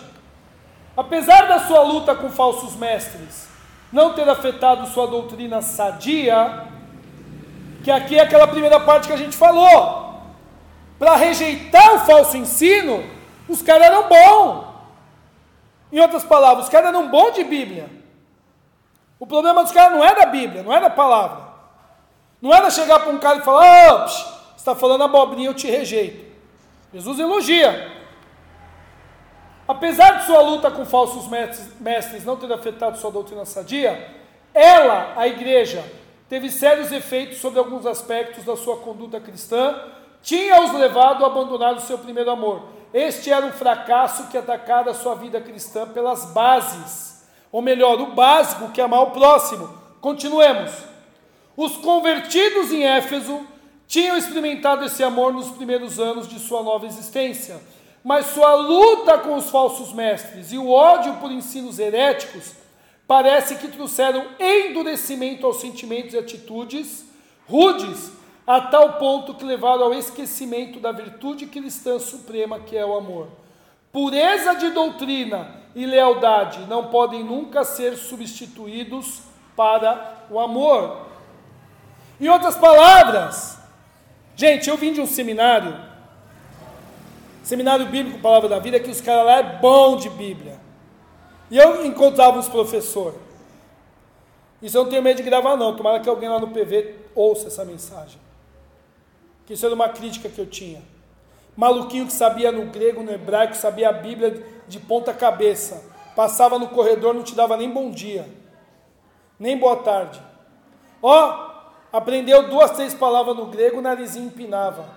Apesar 0.97 1.49
da 1.49 1.59
sua 1.67 1.83
luta 1.83 2.15
com 2.15 2.31
falsos 2.31 2.77
mestres 2.77 3.49
não 3.93 4.15
ter 4.15 4.29
afetado 4.29 4.87
sua 4.87 5.09
doutrina 5.09 5.61
sadia, 5.61 6.69
que 7.83 7.91
aqui 7.91 8.17
é 8.17 8.23
aquela 8.23 8.47
primeira 8.47 8.79
parte 8.79 9.09
que 9.09 9.13
a 9.13 9.19
gente 9.19 9.37
falou. 9.37 10.23
Para 10.97 11.17
rejeitar 11.17 11.97
o 11.97 11.99
falso 11.99 12.37
ensino, 12.37 13.05
os 13.49 13.61
caras 13.61 13.89
eram 13.89 14.09
bons. 14.09 14.72
Em 15.93 16.01
outras 16.01 16.25
palavras, 16.25 16.65
os 16.65 16.71
caras 16.71 16.89
eram 16.89 17.09
bons 17.09 17.35
de 17.35 17.45
Bíblia. 17.45 17.91
O 19.21 19.27
problema 19.27 19.63
dos 19.63 19.73
caras 19.73 19.93
não 19.93 20.03
era 20.03 20.23
a 20.23 20.27
Bíblia, 20.27 20.63
não 20.63 20.73
era 20.73 20.87
a 20.87 20.91
palavra. 20.91 21.53
Não 22.41 22.53
era 22.53 22.71
chegar 22.71 23.01
para 23.01 23.13
um 23.13 23.19
cara 23.19 23.39
e 23.39 23.43
falar, 23.43 23.95
oh, 23.95 24.09
você 24.09 24.25
está 24.57 24.75
falando 24.75 25.05
abobrinha, 25.05 25.51
eu 25.51 25.55
te 25.55 25.71
rejeito. 25.71 26.33
Jesus 26.93 27.19
elogia. 27.19 27.93
Apesar 29.69 30.19
de 30.19 30.27
sua 30.27 30.41
luta 30.41 30.71
com 30.71 30.85
falsos 30.85 31.29
mestres 31.29 32.25
não 32.25 32.37
ter 32.37 32.53
afetado 32.53 32.99
sua 32.99 33.13
doutrina 33.13 33.45
sadia, 33.45 34.13
ela, 34.53 35.13
a 35.17 35.29
igreja, 35.29 35.85
teve 36.29 36.51
sérios 36.51 36.91
efeitos 36.91 37.39
sobre 37.39 37.59
alguns 37.59 37.87
aspectos 37.87 38.45
da 38.45 38.57
sua 38.57 38.79
conduta 38.79 39.21
cristã, 39.21 39.75
tinha-os 40.21 40.73
levado 40.73 41.25
a 41.25 41.29
abandonar 41.29 41.75
o 41.75 41.81
seu 41.81 41.99
primeiro 41.99 42.31
amor. 42.31 42.63
Este 42.93 43.31
era 43.31 43.47
um 43.47 43.53
fracasso 43.53 44.29
que 44.29 44.37
atacara 44.37 44.91
a 44.91 44.95
sua 44.95 45.15
vida 45.15 45.41
cristã 45.41 45.89
pelas 45.89 46.27
bases, 46.27 47.25
ou 47.51 47.63
melhor, 47.63 48.01
o 48.01 48.15
básico 48.15 48.71
que 48.71 48.81
é 48.81 48.85
amar 48.85 49.03
o 49.03 49.11
próximo. 49.11 49.69
Continuemos. 50.01 50.73
Os 51.57 51.77
convertidos 51.77 52.73
em 52.73 52.85
Éfeso 52.85 53.47
tinham 53.87 54.17
experimentado 54.17 54.85
esse 54.85 55.03
amor 55.03 55.33
nos 55.33 55.51
primeiros 55.51 55.99
anos 55.99 56.27
de 56.29 56.39
sua 56.39 56.63
nova 56.63 56.87
existência, 56.87 57.61
mas 58.03 58.27
sua 58.27 58.55
luta 58.55 59.19
com 59.19 59.37
os 59.37 59.51
falsos 59.51 59.93
mestres 59.93 60.53
e 60.53 60.59
o 60.59 60.71
ódio 60.71 61.15
por 61.17 61.31
ensinos 61.31 61.79
heréticos 61.79 62.53
parece 63.07 63.57
que 63.57 63.69
trouxeram 63.69 64.25
endurecimento 64.41 65.47
aos 65.47 65.61
sentimentos 65.61 66.15
e 66.15 66.19
atitudes 66.19 67.05
rudes, 67.47 68.11
a 68.47 68.61
tal 68.61 68.95
ponto 68.95 69.35
que 69.35 69.45
levaram 69.45 69.85
ao 69.85 69.95
esquecimento 69.95 70.81
da 70.81 70.93
virtude 70.93 71.47
cristã 71.47 71.99
suprema 71.99 72.61
que 72.61 72.77
é 72.77 72.85
o 72.85 72.97
amor. 72.97 73.29
Pureza 73.93 74.55
de 74.55 74.71
doutrina 74.71 75.63
e 75.75 75.87
lealdade 75.87 76.61
não 76.67 76.89
podem 76.89 77.23
nunca 77.23 77.65
ser 77.65 77.97
substituídos 77.97 79.21
para 79.57 80.25
o 80.31 80.41
amor. 80.41 81.07
Em 82.21 82.29
outras 82.29 82.57
palavras, 82.57 83.59
gente, 84.35 84.69
eu 84.69 84.77
vim 84.77 84.93
de 84.93 85.01
um 85.01 85.07
seminário, 85.07 85.77
seminário 87.43 87.87
bíblico 87.87 88.19
Palavra 88.19 88.49
da 88.49 88.59
Vida, 88.59 88.81
que 88.81 88.91
os 88.91 89.01
caras 89.01 89.27
lá 89.27 89.37
é 89.39 89.43
bom 89.43 89.97
de 89.97 90.09
Bíblia. 90.09 90.61
E 91.51 91.59
eu 91.59 91.85
encontrava 91.85 92.39
os 92.39 92.49
professores. 92.49 93.21
Isso 94.63 94.77
eu 94.77 94.85
não 94.85 94.91
tenho 94.91 95.03
medo 95.03 95.17
de 95.17 95.23
gravar, 95.23 95.57
não. 95.57 95.77
Tomara 95.77 96.01
que 96.01 96.09
alguém 96.09 96.29
lá 96.29 96.39
no 96.39 96.49
PV 96.49 96.95
ouça 97.15 97.49
essa 97.49 97.65
mensagem. 97.65 98.19
Que 99.47 99.55
isso 99.55 99.67
era 99.67 99.75
uma 99.75 99.89
crítica 99.89 100.29
que 100.29 100.39
eu 100.39 100.47
tinha. 100.47 100.83
Maluquinho 101.57 102.07
que 102.07 102.13
sabia 102.13 102.51
no 102.51 102.67
grego, 102.67 103.03
no 103.03 103.13
hebraico, 103.13 103.55
sabia 103.55 103.91
a 103.91 103.93
Bíblia 103.93 104.45
de 104.67 104.81
ponta 104.81 105.13
cabeça. 105.13 105.91
Passava 106.17 106.59
no 106.59 106.69
corredor, 106.69 107.15
não 107.15 107.23
te 107.23 107.35
dava 107.35 107.57
nem 107.57 107.71
bom 107.71 107.91
dia, 107.91 108.29
nem 109.39 109.57
boa 109.57 109.77
tarde. 109.77 110.21
Ó, 111.03 111.51
aprendeu 111.93 112.49
duas, 112.49 112.71
três 112.73 112.95
palavras 112.95 113.37
no 113.37 113.47
grego, 113.47 113.79
o 113.79 113.83
narizinho 113.83 114.27
empinava. 114.27 114.89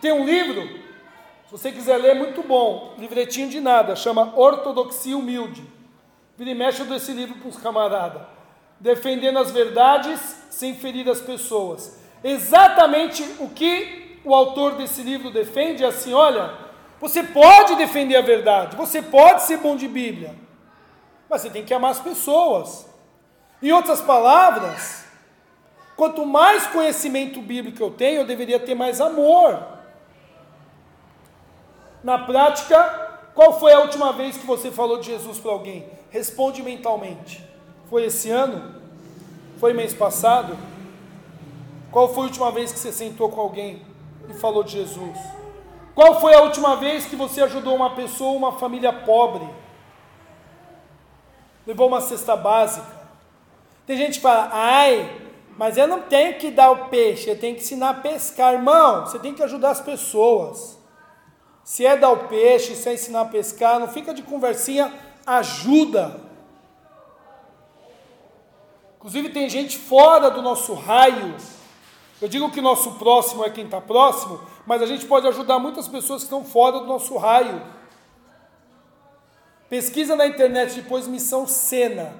Tem 0.00 0.12
um 0.12 0.24
livro 0.24 0.88
se 1.48 1.52
você 1.52 1.72
quiser 1.72 1.96
ler, 1.96 2.10
é 2.10 2.14
muito 2.14 2.42
bom. 2.42 2.94
Livretinho 2.98 3.48
de 3.48 3.58
nada, 3.58 3.96
chama 3.96 4.34
Ortodoxia 4.36 5.16
Humilde. 5.16 5.64
Vira 6.36 6.50
e 6.50 6.54
mexe 6.54 6.82
eu 6.82 6.94
esse 6.94 7.10
livro 7.10 7.38
para 7.38 7.48
os 7.48 7.56
camaradas. 7.56 8.20
Defendendo 8.78 9.38
as 9.38 9.50
verdades 9.50 10.20
sem 10.50 10.74
ferir 10.74 11.08
as 11.08 11.22
pessoas. 11.22 11.97
Exatamente 12.22 13.22
o 13.38 13.48
que 13.48 14.20
o 14.24 14.34
autor 14.34 14.74
desse 14.74 15.02
livro 15.02 15.30
defende 15.30 15.84
é 15.84 15.86
assim: 15.86 16.12
olha, 16.12 16.52
você 17.00 17.22
pode 17.22 17.76
defender 17.76 18.16
a 18.16 18.22
verdade, 18.22 18.76
você 18.76 19.00
pode 19.00 19.42
ser 19.42 19.58
bom 19.58 19.76
de 19.76 19.86
Bíblia, 19.86 20.34
mas 21.28 21.42
você 21.42 21.50
tem 21.50 21.64
que 21.64 21.72
amar 21.72 21.92
as 21.92 22.00
pessoas. 22.00 22.88
Em 23.62 23.72
outras 23.72 24.00
palavras, 24.00 25.04
quanto 25.96 26.24
mais 26.24 26.66
conhecimento 26.66 27.40
bíblico 27.40 27.82
eu 27.82 27.90
tenho, 27.90 28.20
eu 28.20 28.26
deveria 28.26 28.58
ter 28.58 28.74
mais 28.74 29.00
amor. 29.00 29.60
Na 32.02 32.18
prática, 32.18 33.08
qual 33.34 33.58
foi 33.58 33.72
a 33.72 33.80
última 33.80 34.12
vez 34.12 34.36
que 34.36 34.46
você 34.46 34.70
falou 34.70 34.98
de 34.98 35.06
Jesus 35.06 35.38
para 35.38 35.50
alguém? 35.50 35.88
Responde 36.10 36.62
mentalmente. 36.62 37.42
Foi 37.90 38.04
esse 38.04 38.30
ano? 38.30 38.74
Foi 39.58 39.72
mês 39.72 39.92
passado? 39.92 40.56
Qual 41.90 42.08
foi 42.12 42.24
a 42.24 42.26
última 42.26 42.50
vez 42.52 42.72
que 42.72 42.78
você 42.78 42.92
sentou 42.92 43.30
com 43.30 43.40
alguém 43.40 43.82
e 44.28 44.34
falou 44.34 44.62
de 44.62 44.72
Jesus? 44.72 45.18
Qual 45.94 46.20
foi 46.20 46.34
a 46.34 46.42
última 46.42 46.76
vez 46.76 47.06
que 47.06 47.16
você 47.16 47.40
ajudou 47.42 47.74
uma 47.74 47.94
pessoa, 47.96 48.36
uma 48.36 48.52
família 48.52 48.92
pobre? 48.92 49.48
Levou 51.66 51.88
uma 51.88 52.00
cesta 52.00 52.36
básica? 52.36 52.86
Tem 53.86 53.96
gente 53.96 54.14
que 54.16 54.20
fala, 54.20 54.50
ai, 54.52 55.10
mas 55.56 55.76
eu 55.76 55.88
não 55.88 56.02
tenho 56.02 56.38
que 56.38 56.50
dar 56.50 56.70
o 56.70 56.88
peixe, 56.88 57.28
eu 57.28 57.38
tenho 57.38 57.56
que 57.56 57.62
ensinar 57.62 57.90
a 57.90 57.94
pescar. 57.94 58.54
Irmão, 58.54 59.06
você 59.06 59.18
tem 59.18 59.34
que 59.34 59.42
ajudar 59.42 59.70
as 59.70 59.80
pessoas. 59.80 60.78
Se 61.64 61.84
é 61.84 61.96
dar 61.96 62.10
o 62.10 62.28
peixe, 62.28 62.76
se 62.76 62.88
é 62.88 62.94
ensinar 62.94 63.22
a 63.22 63.24
pescar, 63.24 63.80
não 63.80 63.88
fica 63.88 64.14
de 64.14 64.22
conversinha, 64.22 64.92
ajuda. 65.26 66.20
Inclusive 68.96 69.30
tem 69.30 69.48
gente 69.48 69.76
fora 69.76 70.30
do 70.30 70.42
nosso 70.42 70.74
raio. 70.74 71.34
Eu 72.20 72.28
digo 72.28 72.50
que 72.50 72.60
nosso 72.60 72.92
próximo 72.92 73.44
é 73.44 73.50
quem 73.50 73.64
está 73.64 73.80
próximo, 73.80 74.40
mas 74.66 74.82
a 74.82 74.86
gente 74.86 75.06
pode 75.06 75.26
ajudar 75.28 75.58
muitas 75.58 75.86
pessoas 75.86 76.22
que 76.22 76.26
estão 76.26 76.44
fora 76.44 76.80
do 76.80 76.86
nosso 76.86 77.16
raio. 77.16 77.62
Pesquisa 79.68 80.16
na 80.16 80.26
internet 80.26 80.74
depois 80.74 81.06
Missão 81.06 81.46
Sena. 81.46 82.12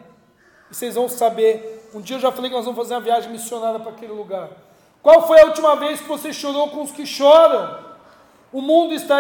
E 0.71 0.75
vocês 0.75 0.95
vão 0.95 1.09
saber. 1.09 1.91
Um 1.93 2.01
dia 2.01 2.17
eu 2.17 2.21
já 2.21 2.31
falei 2.31 2.51
que 2.51 2.57
nós 2.57 2.65
vamos 2.65 2.79
fazer 2.79 2.95
uma 2.95 3.01
viagem 3.01 3.33
missionária 3.33 3.81
para 3.81 3.91
aquele 3.91 4.13
lugar. 4.13 4.51
Qual 5.03 5.27
foi 5.27 5.41
a 5.41 5.47
última 5.47 5.75
vez 5.75 6.01
que 6.01 6.07
você 6.07 6.33
chorou 6.33 6.69
com 6.69 6.83
os 6.83 6.93
que 6.93 7.07
choram? 7.07 7.89
O 8.53 8.61
mundo 8.61 8.95
está 8.95 9.19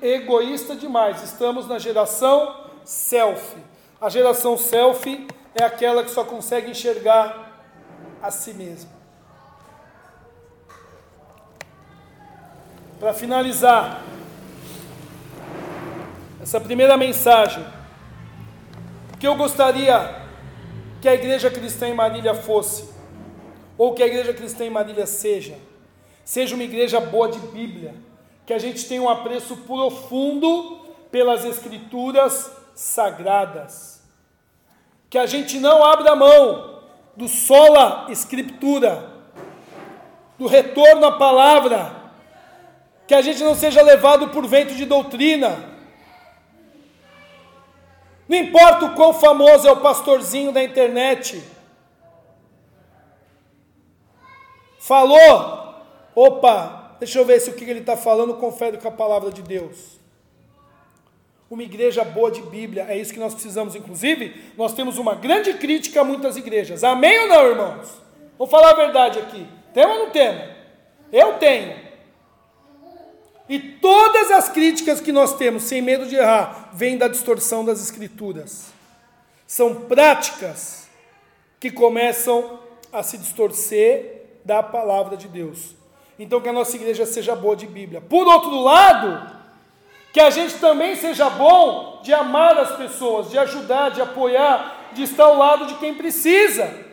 egoísta 0.00 0.74
demais. 0.74 1.22
Estamos 1.22 1.66
na 1.66 1.78
geração 1.78 2.64
selfie. 2.84 3.62
A 4.00 4.08
geração 4.08 4.56
selfie 4.56 5.26
é 5.54 5.64
aquela 5.64 6.04
que 6.04 6.10
só 6.10 6.24
consegue 6.24 6.70
enxergar 6.70 7.60
a 8.22 8.30
si 8.30 8.54
mesma. 8.54 8.95
Para 12.98 13.12
finalizar, 13.12 14.02
essa 16.42 16.58
primeira 16.58 16.96
mensagem, 16.96 17.62
que 19.20 19.26
eu 19.26 19.34
gostaria 19.34 20.22
que 21.02 21.08
a 21.08 21.14
igreja 21.14 21.50
cristã 21.50 21.88
em 21.88 21.94
Marília 21.94 22.34
fosse, 22.34 22.88
ou 23.76 23.92
que 23.92 24.02
a 24.02 24.06
igreja 24.06 24.32
cristã 24.32 24.64
em 24.64 24.70
Marília 24.70 25.06
seja, 25.06 25.58
seja 26.24 26.54
uma 26.54 26.64
igreja 26.64 26.98
boa 26.98 27.28
de 27.28 27.38
Bíblia, 27.38 27.94
que 28.46 28.54
a 28.54 28.58
gente 28.58 28.88
tenha 28.88 29.02
um 29.02 29.10
apreço 29.10 29.58
profundo 29.58 30.86
pelas 31.10 31.44
Escrituras 31.44 32.50
sagradas, 32.74 34.02
que 35.10 35.18
a 35.18 35.26
gente 35.26 35.58
não 35.58 35.84
abra 35.84 36.16
mão 36.16 36.80
do 37.14 37.28
sola 37.28 38.06
escritura, 38.08 39.10
do 40.38 40.46
retorno 40.46 41.04
à 41.06 41.12
palavra, 41.12 41.95
que 43.06 43.14
a 43.14 43.22
gente 43.22 43.42
não 43.42 43.54
seja 43.54 43.82
levado 43.82 44.28
por 44.28 44.46
vento 44.46 44.74
de 44.74 44.84
doutrina. 44.84 45.76
Não 48.28 48.36
importa 48.36 48.86
o 48.86 48.94
quão 48.94 49.14
famoso 49.14 49.68
é 49.68 49.72
o 49.72 49.80
pastorzinho 49.80 50.50
da 50.50 50.62
internet. 50.62 51.42
Falou, 54.78 55.84
opa, 56.14 56.96
deixa 56.98 57.18
eu 57.18 57.24
ver 57.24 57.40
se 57.40 57.50
o 57.50 57.54
que 57.54 57.64
ele 57.64 57.80
está 57.80 57.96
falando 57.96 58.34
confere 58.34 58.78
com 58.78 58.88
a 58.88 58.92
palavra 58.92 59.30
de 59.30 59.42
Deus. 59.42 59.96
Uma 61.48 61.62
igreja 61.62 62.04
boa 62.04 62.30
de 62.30 62.42
Bíblia, 62.42 62.86
é 62.88 62.96
isso 62.96 63.12
que 63.12 63.20
nós 63.20 63.32
precisamos. 63.32 63.76
Inclusive, 63.76 64.52
nós 64.56 64.72
temos 64.72 64.98
uma 64.98 65.14
grande 65.14 65.54
crítica 65.54 66.00
a 66.00 66.04
muitas 66.04 66.36
igrejas. 66.36 66.82
Amém 66.82 67.20
ou 67.20 67.28
não, 67.28 67.46
irmãos? 67.46 67.88
Vou 68.36 68.48
falar 68.48 68.70
a 68.70 68.74
verdade 68.74 69.20
aqui. 69.20 69.46
Tem 69.72 69.86
ou 69.86 69.98
não 69.98 70.10
tem? 70.10 70.56
Eu 71.12 71.34
tenho. 71.34 71.85
E 73.48 73.58
todas 73.58 74.30
as 74.30 74.48
críticas 74.48 75.00
que 75.00 75.12
nós 75.12 75.34
temos, 75.34 75.62
sem 75.64 75.80
medo 75.80 76.06
de 76.06 76.16
errar, 76.16 76.70
vêm 76.72 76.98
da 76.98 77.06
distorção 77.06 77.64
das 77.64 77.80
Escrituras. 77.80 78.72
São 79.46 79.74
práticas 79.74 80.88
que 81.60 81.70
começam 81.70 82.58
a 82.92 83.02
se 83.02 83.16
distorcer 83.16 84.40
da 84.44 84.62
palavra 84.62 85.16
de 85.16 85.28
Deus. 85.28 85.74
Então, 86.18 86.40
que 86.40 86.48
a 86.48 86.52
nossa 86.52 86.76
igreja 86.76 87.06
seja 87.06 87.36
boa 87.36 87.54
de 87.54 87.66
Bíblia. 87.66 88.00
Por 88.00 88.26
outro 88.26 88.60
lado, 88.60 89.36
que 90.12 90.20
a 90.20 90.30
gente 90.30 90.54
também 90.54 90.96
seja 90.96 91.28
bom 91.28 92.00
de 92.02 92.12
amar 92.12 92.58
as 92.58 92.74
pessoas, 92.76 93.30
de 93.30 93.38
ajudar, 93.38 93.90
de 93.90 94.00
apoiar, 94.00 94.90
de 94.92 95.02
estar 95.02 95.24
ao 95.24 95.36
lado 95.36 95.66
de 95.66 95.74
quem 95.74 95.94
precisa. 95.94 96.86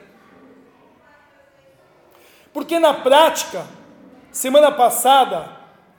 Porque 2.51 2.77
na 2.79 2.93
prática, 2.93 3.65
semana 4.31 4.71
passada, 4.71 5.49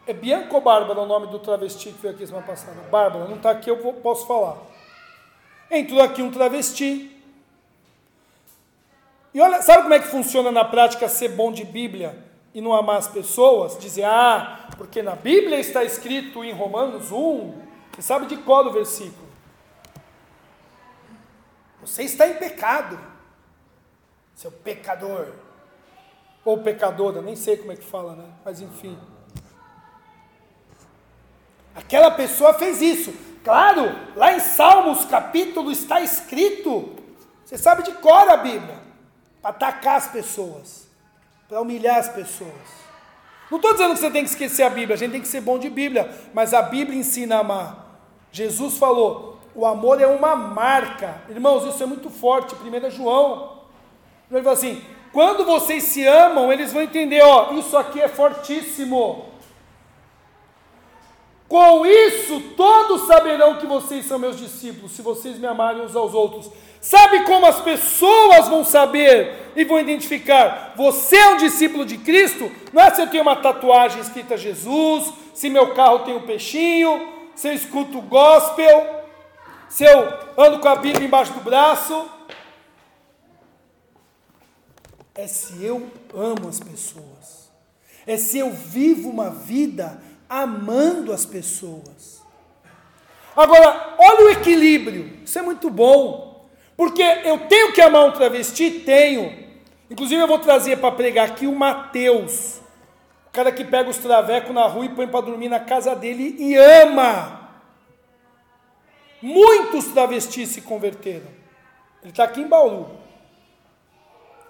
é 0.06 0.12
Bianca 0.12 0.54
ou 0.54 0.60
Bárbara 0.60 1.00
o 1.00 1.06
nome 1.06 1.28
do 1.28 1.38
travesti 1.38 1.90
que 1.90 2.02
veio 2.02 2.14
aqui 2.14 2.26
semana 2.26 2.46
passada? 2.46 2.80
Bárbara, 2.90 3.26
não 3.26 3.36
está 3.36 3.50
aqui, 3.50 3.70
eu 3.70 3.76
posso 3.76 4.26
falar. 4.26 4.58
Entrou 5.70 6.00
aqui 6.02 6.22
um 6.22 6.30
travesti. 6.30 7.10
E 9.32 9.40
olha, 9.40 9.62
sabe 9.62 9.82
como 9.82 9.94
é 9.94 9.98
que 9.98 10.06
funciona 10.06 10.52
na 10.52 10.64
prática 10.64 11.08
ser 11.08 11.28
bom 11.28 11.50
de 11.50 11.64
Bíblia 11.64 12.16
e 12.52 12.60
não 12.60 12.72
amar 12.72 12.98
as 12.98 13.08
pessoas? 13.08 13.78
Dizer, 13.78 14.04
ah, 14.04 14.68
porque 14.76 15.02
na 15.02 15.16
Bíblia 15.16 15.58
está 15.58 15.82
escrito 15.82 16.44
em 16.44 16.52
Romanos 16.52 17.10
1, 17.10 17.62
você 17.92 18.02
sabe 18.02 18.26
de 18.26 18.36
qual 18.36 18.66
o 18.66 18.72
versículo? 18.72 19.24
Você 21.80 22.02
está 22.02 22.26
em 22.26 22.34
pecado, 22.34 22.98
seu 24.34 24.50
pecador. 24.50 25.32
Ou 26.44 26.58
pecadora, 26.58 27.22
nem 27.22 27.34
sei 27.36 27.56
como 27.56 27.72
é 27.72 27.76
que 27.76 27.84
fala, 27.84 28.14
né? 28.14 28.26
Mas 28.44 28.60
enfim. 28.60 28.98
Aquela 31.74 32.10
pessoa 32.10 32.54
fez 32.54 32.80
isso. 32.80 33.12
Claro, 33.42 33.94
lá 34.16 34.32
em 34.34 34.40
Salmos 34.40 35.04
capítulo 35.04 35.70
está 35.70 36.00
escrito. 36.00 36.94
Você 37.44 37.58
sabe 37.58 37.82
de 37.82 37.92
cor 37.92 38.28
a 38.28 38.36
Bíblia. 38.36 38.78
Para 39.42 39.50
atacar 39.50 39.96
as 39.96 40.06
pessoas. 40.06 40.88
Para 41.48 41.60
humilhar 41.60 41.98
as 41.98 42.08
pessoas. 42.08 42.84
Não 43.50 43.58
estou 43.58 43.72
dizendo 43.72 43.94
que 43.94 44.00
você 44.00 44.10
tem 44.10 44.24
que 44.24 44.30
esquecer 44.30 44.62
a 44.62 44.70
Bíblia, 44.70 44.94
a 44.94 44.98
gente 44.98 45.12
tem 45.12 45.20
que 45.20 45.28
ser 45.28 45.42
bom 45.42 45.58
de 45.58 45.68
Bíblia, 45.68 46.10
mas 46.32 46.54
a 46.54 46.62
Bíblia 46.62 46.98
ensina 46.98 47.36
a 47.36 47.40
amar. 47.40 48.00
Jesus 48.32 48.78
falou: 48.78 49.38
o 49.54 49.64
amor 49.64 50.00
é 50.00 50.06
uma 50.06 50.34
marca. 50.34 51.22
Irmãos, 51.28 51.64
isso 51.64 51.82
é 51.82 51.86
muito 51.86 52.10
forte. 52.10 52.54
1 52.54 52.90
João. 52.90 53.60
Ele 54.30 54.42
falou 54.42 54.54
assim: 54.54 54.82
quando 55.12 55.44
vocês 55.44 55.84
se 55.84 56.04
amam, 56.04 56.52
eles 56.52 56.72
vão 56.72 56.82
entender, 56.82 57.22
ó, 57.22 57.52
isso 57.52 57.76
aqui 57.76 58.00
é 58.00 58.08
fortíssimo. 58.08 59.26
Com 61.48 61.84
isso, 61.84 62.40
todos 62.56 63.06
saberão 63.06 63.58
que 63.58 63.66
vocês 63.66 64.06
são 64.06 64.18
meus 64.18 64.38
discípulos, 64.38 64.92
se 64.92 65.02
vocês 65.02 65.38
me 65.38 65.46
amarem 65.46 65.82
uns 65.82 65.94
aos 65.94 66.14
outros. 66.14 66.50
Sabe 66.80 67.24
como 67.24 67.46
as 67.46 67.60
pessoas 67.60 68.48
vão 68.48 68.64
saber 68.64 69.52
e 69.56 69.64
vão 69.64 69.78
identificar? 69.78 70.74
Você 70.76 71.16
é 71.16 71.28
um 71.30 71.36
discípulo 71.36 71.84
de 71.84 71.98
Cristo? 71.98 72.50
Não 72.72 72.82
é 72.82 72.90
se 72.90 73.00
eu 73.00 73.06
tenho 73.06 73.22
uma 73.22 73.36
tatuagem 73.36 74.00
escrita 74.00 74.36
Jesus, 74.36 75.12
se 75.34 75.48
meu 75.48 75.74
carro 75.74 76.00
tem 76.00 76.16
um 76.16 76.22
peixinho, 76.22 77.08
se 77.34 77.48
eu 77.48 77.52
escuto 77.52 78.00
gospel, 78.00 79.04
se 79.68 79.84
eu 79.84 80.12
ando 80.36 80.60
com 80.60 80.68
a 80.68 80.76
Bíblia 80.76 81.06
embaixo 81.06 81.32
do 81.32 81.40
braço. 81.40 82.08
É 85.14 85.26
se 85.26 85.64
eu 85.64 85.90
amo 86.12 86.48
as 86.48 86.58
pessoas, 86.58 87.50
é 88.06 88.16
se 88.16 88.38
eu 88.38 88.50
vivo 88.50 89.08
uma 89.08 89.30
vida 89.30 90.02
amando 90.28 91.12
as 91.12 91.24
pessoas. 91.26 92.22
Agora, 93.36 93.94
olha 93.98 94.26
o 94.26 94.30
equilíbrio, 94.30 95.18
isso 95.24 95.38
é 95.38 95.42
muito 95.42 95.68
bom, 95.68 96.46
porque 96.76 97.02
eu 97.02 97.46
tenho 97.48 97.72
que 97.72 97.80
amar 97.80 98.04
um 98.04 98.12
travesti? 98.12 98.70
Tenho. 98.70 99.44
Inclusive, 99.90 100.20
eu 100.20 100.28
vou 100.28 100.38
trazer 100.38 100.76
para 100.76 100.92
pregar 100.92 101.28
aqui 101.28 101.46
o 101.46 101.54
Mateus, 101.54 102.60
o 103.26 103.30
cara 103.32 103.50
que 103.52 103.64
pega 103.64 103.90
os 103.90 103.98
travecos 103.98 104.54
na 104.54 104.66
rua 104.66 104.86
e 104.86 104.88
põe 104.88 105.06
para 105.06 105.20
dormir 105.20 105.48
na 105.48 105.60
casa 105.60 105.94
dele 105.94 106.36
e 106.38 106.54
ama. 106.56 107.50
Muitos 109.20 109.86
travestis 109.86 110.50
se 110.50 110.60
converteram. 110.60 111.26
Ele 112.02 112.10
está 112.10 112.24
aqui 112.24 112.42
em 112.42 112.46
Bauru. 112.46 112.90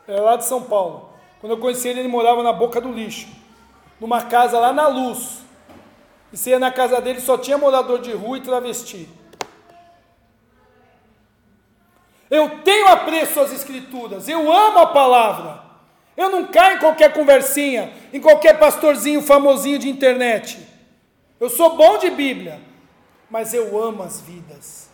É 0.09 0.21
lá 0.21 0.37
de 0.37 0.45
São 0.45 0.63
Paulo. 0.63 1.11
Quando 1.41 1.53
eu 1.53 1.59
conheci 1.59 1.89
ele, 1.89 2.01
ele 2.01 2.09
morava 2.09 2.43
na 2.43 2.53
boca 2.53 2.81
do 2.81 2.91
lixo, 2.91 3.29
numa 4.01 4.23
casa 4.23 4.59
lá 4.59 4.73
na 4.73 4.89
luz. 4.89 5.44
E 6.35 6.37
você 6.37 6.51
ia 6.51 6.59
na 6.59 6.73
casa 6.73 7.01
dele, 7.01 7.21
só 7.21 7.39
tinha 7.39 7.57
morador 7.57 8.01
de 8.01 8.11
rua 8.11 8.39
e 8.39 8.41
travesti. 8.41 9.09
Eu 12.29 12.59
tenho 12.65 12.89
apreço 12.89 13.39
às 13.39 13.53
escrituras, 13.53 14.29
eu 14.29 14.53
amo 14.53 14.79
a 14.81 14.87
palavra. 14.89 15.63
Eu 16.17 16.31
não 16.31 16.47
caio 16.49 16.79
em 16.79 16.81
qualquer 16.81 17.13
conversinha, 17.13 17.93
em 18.13 18.21
qualquer 18.21 18.59
pastorzinho 18.59 19.23
famosinho 19.23 19.79
de 19.79 19.89
internet. 19.89 20.59
Eu 21.39 21.49
sou 21.49 21.77
bom 21.77 21.99
de 21.99 22.11
Bíblia, 22.11 22.61
mas 23.31 23.55
eu 23.55 23.81
amo 23.81 24.03
as 24.03 24.21
vidas. 24.21 24.91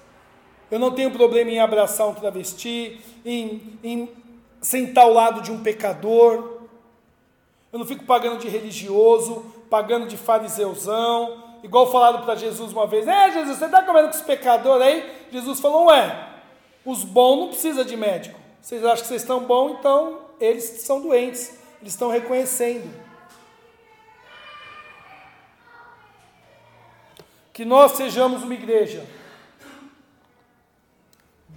Eu 0.70 0.78
não 0.78 0.90
tenho 0.90 1.10
problema 1.10 1.50
em 1.50 1.58
abraçar 1.58 2.06
um 2.06 2.12
travesti, 2.14 3.00
em, 3.24 3.78
em 3.82 4.10
sentar 4.60 5.04
ao 5.04 5.12
lado 5.14 5.40
de 5.40 5.50
um 5.50 5.62
pecador. 5.62 6.66
Eu 7.72 7.78
não 7.78 7.86
fico 7.86 8.04
pagando 8.04 8.40
de 8.40 8.48
religioso, 8.48 9.59
pagando 9.70 10.06
de 10.06 10.16
fariseuzão, 10.16 11.44
igual 11.62 11.90
falaram 11.90 12.22
para 12.22 12.34
Jesus 12.34 12.72
uma 12.72 12.86
vez: 12.86 13.06
É, 13.06 13.30
Jesus, 13.30 13.56
você 13.56 13.66
está 13.66 13.82
comendo 13.82 14.08
com 14.08 14.16
os 14.16 14.22
pecadores 14.22 14.86
aí? 14.86 15.26
Jesus 15.30 15.60
falou: 15.60 15.86
Ué, 15.86 16.28
os 16.84 17.04
bons 17.04 17.36
não 17.36 17.48
precisam 17.48 17.84
de 17.84 17.96
médico. 17.96 18.38
Vocês 18.60 18.84
acham 18.84 19.02
que 19.02 19.08
vocês 19.08 19.22
estão 19.22 19.44
bons, 19.44 19.78
então 19.78 20.18
eles 20.40 20.64
são 20.64 21.00
doentes, 21.00 21.58
eles 21.80 21.94
estão 21.94 22.10
reconhecendo. 22.10 22.90
Que 27.52 27.64
nós 27.64 27.92
sejamos 27.92 28.42
uma 28.42 28.54
igreja 28.54 29.06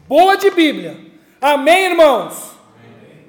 boa 0.07 0.37
de 0.37 0.49
Bíblia. 0.49 1.11
Amém, 1.41 1.85
irmãos? 1.85 2.51
Amém. 2.77 3.27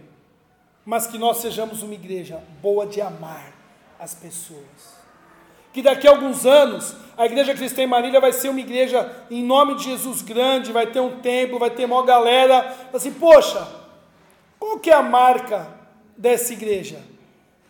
Mas 0.85 1.07
que 1.07 1.19
nós 1.19 1.39
sejamos 1.39 1.83
uma 1.83 1.95
igreja 1.95 2.43
boa 2.61 2.87
de 2.87 3.01
amar 3.01 3.54
as 4.05 4.15
pessoas. 4.15 5.03
que 5.73 5.83
daqui 5.83 6.07
a 6.07 6.11
alguns 6.13 6.47
anos 6.47 6.95
a 7.17 7.27
igreja 7.27 7.53
cristã 7.53 7.83
em 7.83 7.87
Marília 7.87 8.21
vai 8.21 8.33
ser 8.33 8.49
uma 8.49 8.61
igreja 8.61 9.11
em 9.29 9.43
nome 9.43 9.75
de 9.75 9.85
Jesus 9.85 10.23
grande, 10.23 10.71
vai 10.71 10.87
ter 10.87 11.01
um 11.01 11.21
templo, 11.21 11.59
vai 11.59 11.71
ter 11.71 11.85
uma 11.85 12.05
galera. 12.05 12.77
Assim, 12.93 13.13
poxa, 13.13 13.67
qual 14.59 14.79
que 14.79 14.91
é 14.91 14.95
a 14.95 15.03
marca 15.03 15.67
dessa 16.17 16.53
igreja? 16.53 17.01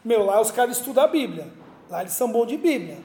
Meu, 0.04 0.26
lá 0.26 0.38
os 0.38 0.50
caras 0.50 0.76
estudam 0.76 1.04
a 1.04 1.08
Bíblia. 1.08 1.46
Lá 1.88 2.02
eles 2.02 2.12
são 2.12 2.30
bons 2.30 2.46
de 2.46 2.58
Bíblia. 2.58 2.98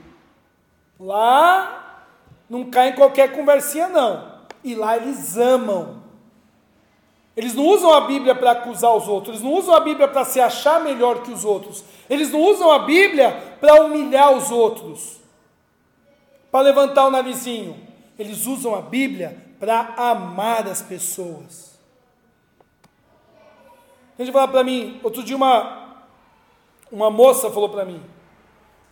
Lá 0.99 2.05
não 2.49 2.69
cai 2.69 2.89
em 2.89 2.95
qualquer 2.95 3.32
conversinha, 3.32 3.88
não. 3.88 4.39
E 4.63 4.75
lá 4.75 4.97
eles 4.97 5.38
amam. 5.38 5.99
Eles 7.39 7.53
não 7.53 7.65
usam 7.67 7.93
a 7.93 8.01
Bíblia 8.01 8.35
para 8.35 8.51
acusar 8.51 8.93
os 8.93 9.07
outros, 9.07 9.37
eles 9.37 9.41
não 9.41 9.57
usam 9.57 9.73
a 9.73 9.79
Bíblia 9.79 10.09
para 10.09 10.25
se 10.25 10.41
achar 10.41 10.81
melhor 10.81 11.23
que 11.23 11.31
os 11.31 11.45
outros, 11.45 11.85
eles 12.09 12.29
não 12.33 12.41
usam 12.41 12.69
a 12.69 12.79
Bíblia 12.79 13.31
para 13.61 13.81
humilhar 13.81 14.33
os 14.33 14.51
outros, 14.51 15.21
para 16.51 16.59
levantar 16.59 17.07
o 17.07 17.09
narizinho. 17.09 17.77
Eles 18.17 18.45
usam 18.45 18.75
a 18.75 18.81
Bíblia 18.81 19.41
para 19.57 19.93
amar 19.95 20.67
as 20.67 20.81
pessoas. 20.81 21.79
A 24.17 24.21
gente 24.21 24.33
fala 24.33 24.49
para 24.49 24.61
mim, 24.61 24.99
outro 25.01 25.23
dia 25.23 25.37
uma, 25.37 25.95
uma 26.91 27.09
moça 27.09 27.49
falou 27.49 27.69
para 27.69 27.85
mim, 27.85 28.03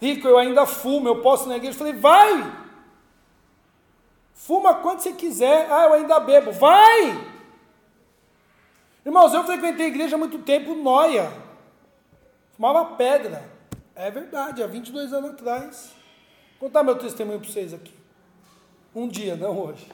Rico, 0.01 0.25
eu 0.25 0.37
ainda 0.37 0.65
fumo, 0.65 1.09
eu 1.09 1.21
posso 1.21 1.49
na 1.49 1.57
igreja? 1.57 1.73
Eu 1.73 1.79
falei, 1.79 1.93
vai! 1.99 2.49
Fuma 4.33 4.75
quanto 4.75 5.03
você 5.03 5.11
quiser. 5.11 5.69
Ah, 5.69 5.87
eu 5.87 5.93
ainda 5.95 6.17
bebo. 6.21 6.53
Vai! 6.53 7.35
Irmãos, 9.07 9.33
eu 9.33 9.45
frequentei 9.45 9.85
a 9.85 9.87
igreja 9.87 10.17
há 10.17 10.19
muito 10.19 10.39
tempo, 10.39 10.75
noia. 10.75 11.31
Fumava 12.57 12.83
pedra. 12.97 13.41
É 13.95 14.11
verdade, 14.11 14.61
há 14.61 14.67
22 14.67 15.13
anos 15.13 15.31
atrás. 15.31 15.93
Vou 16.59 16.67
contar 16.67 16.83
meu 16.83 16.97
testemunho 16.97 17.39
para 17.39 17.49
vocês 17.49 17.73
aqui. 17.73 17.93
Um 18.93 19.07
dia, 19.07 19.37
não 19.37 19.57
hoje. 19.57 19.87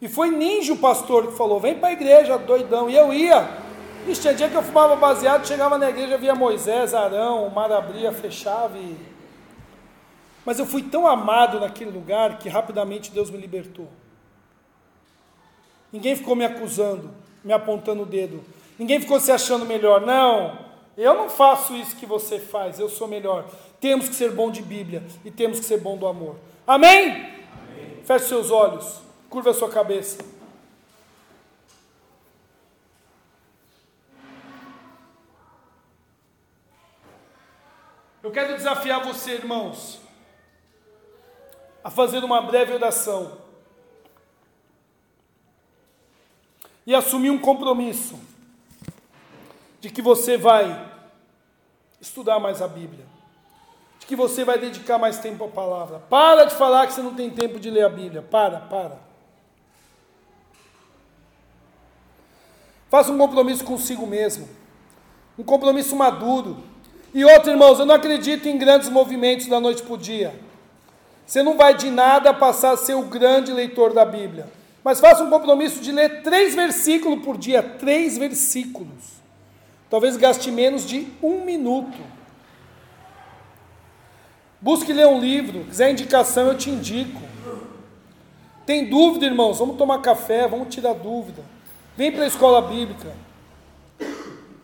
E 0.00 0.08
foi 0.08 0.30
ninja 0.30 0.72
o 0.72 0.78
pastor 0.78 1.26
que 1.26 1.36
falou: 1.36 1.60
vem 1.60 1.78
para 1.78 1.90
a 1.90 1.92
igreja, 1.92 2.38
doidão. 2.38 2.88
E 2.88 2.96
eu 2.96 3.12
ia. 3.12 3.46
Ixi, 4.08 4.22
tinha 4.22 4.32
dia 4.32 4.48
que 4.48 4.56
eu 4.56 4.62
fumava 4.62 4.96
baseado, 4.96 5.46
chegava 5.46 5.76
na 5.76 5.90
igreja, 5.90 6.16
via 6.16 6.34
Moisés, 6.34 6.94
Arão, 6.94 7.46
o 7.46 7.54
mar 7.54 7.70
abria, 7.70 8.10
fechava 8.10 8.78
e. 8.78 8.96
Mas 10.46 10.58
eu 10.58 10.64
fui 10.64 10.82
tão 10.82 11.06
amado 11.06 11.60
naquele 11.60 11.90
lugar 11.90 12.38
que 12.38 12.48
rapidamente 12.48 13.10
Deus 13.10 13.28
me 13.28 13.36
libertou. 13.36 13.88
Ninguém 15.92 16.16
ficou 16.16 16.34
me 16.34 16.46
acusando 16.46 17.20
me 17.44 17.52
apontando 17.52 18.02
o 18.02 18.06
dedo. 18.06 18.42
Ninguém 18.78 19.00
ficou 19.00 19.20
se 19.20 19.30
achando 19.30 19.64
melhor. 19.64 20.00
Não, 20.00 20.58
eu 20.96 21.14
não 21.14 21.28
faço 21.30 21.74
isso 21.74 21.96
que 21.96 22.06
você 22.06 22.38
faz, 22.38 22.78
eu 22.78 22.88
sou 22.88 23.08
melhor. 23.08 23.46
Temos 23.80 24.08
que 24.08 24.14
ser 24.14 24.30
bom 24.30 24.50
de 24.50 24.62
Bíblia 24.62 25.02
e 25.24 25.30
temos 25.30 25.58
que 25.58 25.64
ser 25.64 25.78
bom 25.78 25.96
do 25.96 26.06
amor. 26.06 26.36
Amém? 26.66 27.10
Amém. 27.10 28.02
Feche 28.04 28.26
seus 28.26 28.50
olhos, 28.50 29.00
curva 29.28 29.50
a 29.50 29.54
sua 29.54 29.68
cabeça. 29.68 30.24
Eu 38.22 38.30
quero 38.30 38.54
desafiar 38.54 39.04
você, 39.04 39.32
irmãos, 39.32 40.00
a 41.82 41.90
fazer 41.90 42.22
uma 42.22 42.40
breve 42.40 42.72
oração 42.72 43.41
e 46.86 46.94
assumir 46.94 47.30
um 47.30 47.38
compromisso 47.38 48.18
de 49.80 49.90
que 49.90 50.02
você 50.02 50.36
vai 50.36 50.90
estudar 52.00 52.38
mais 52.38 52.60
a 52.60 52.68
Bíblia, 52.68 53.04
de 53.98 54.06
que 54.06 54.16
você 54.16 54.44
vai 54.44 54.58
dedicar 54.58 54.98
mais 54.98 55.18
tempo 55.18 55.44
à 55.44 55.48
palavra. 55.48 56.00
Para 56.10 56.44
de 56.44 56.54
falar 56.54 56.86
que 56.86 56.92
você 56.92 57.02
não 57.02 57.14
tem 57.14 57.30
tempo 57.30 57.58
de 57.60 57.70
ler 57.70 57.84
a 57.84 57.88
Bíblia. 57.88 58.22
Para, 58.22 58.60
para. 58.60 58.98
Faça 62.90 63.10
um 63.10 63.18
compromisso 63.18 63.64
consigo 63.64 64.06
mesmo, 64.06 64.48
um 65.38 65.42
compromisso 65.42 65.96
maduro. 65.96 66.62
E 67.14 67.24
outro, 67.24 67.50
irmãos, 67.50 67.78
eu 67.78 67.86
não 67.86 67.94
acredito 67.94 68.46
em 68.48 68.58
grandes 68.58 68.88
movimentos 68.88 69.46
da 69.46 69.60
noite 69.60 69.82
para 69.82 69.94
o 69.94 69.98
dia. 69.98 70.38
Você 71.26 71.42
não 71.42 71.56
vai 71.56 71.74
de 71.74 71.90
nada 71.90 72.34
passar 72.34 72.72
a 72.72 72.76
ser 72.76 72.94
o 72.94 73.02
grande 73.02 73.52
leitor 73.52 73.92
da 73.92 74.04
Bíblia. 74.04 74.46
Mas 74.84 75.00
faça 75.00 75.22
um 75.22 75.30
compromisso 75.30 75.80
de 75.80 75.92
ler 75.92 76.22
três 76.22 76.54
versículos 76.54 77.24
por 77.24 77.38
dia, 77.38 77.62
três 77.62 78.18
versículos. 78.18 79.22
Talvez 79.88 80.16
gaste 80.16 80.50
menos 80.50 80.86
de 80.86 81.06
um 81.22 81.44
minuto. 81.44 81.98
Busque 84.60 84.92
ler 84.92 85.06
um 85.06 85.20
livro, 85.20 85.64
quiser 85.64 85.90
indicação, 85.90 86.48
eu 86.48 86.56
te 86.56 86.70
indico. 86.70 87.20
Tem 88.64 88.88
dúvida, 88.88 89.26
irmãos? 89.26 89.58
Vamos 89.58 89.76
tomar 89.76 90.00
café, 90.00 90.46
vamos 90.48 90.72
tirar 90.72 90.94
dúvida. 90.94 91.42
Vem 91.96 92.12
para 92.12 92.24
a 92.24 92.28
escola 92.28 92.62
bíblica. 92.62 93.12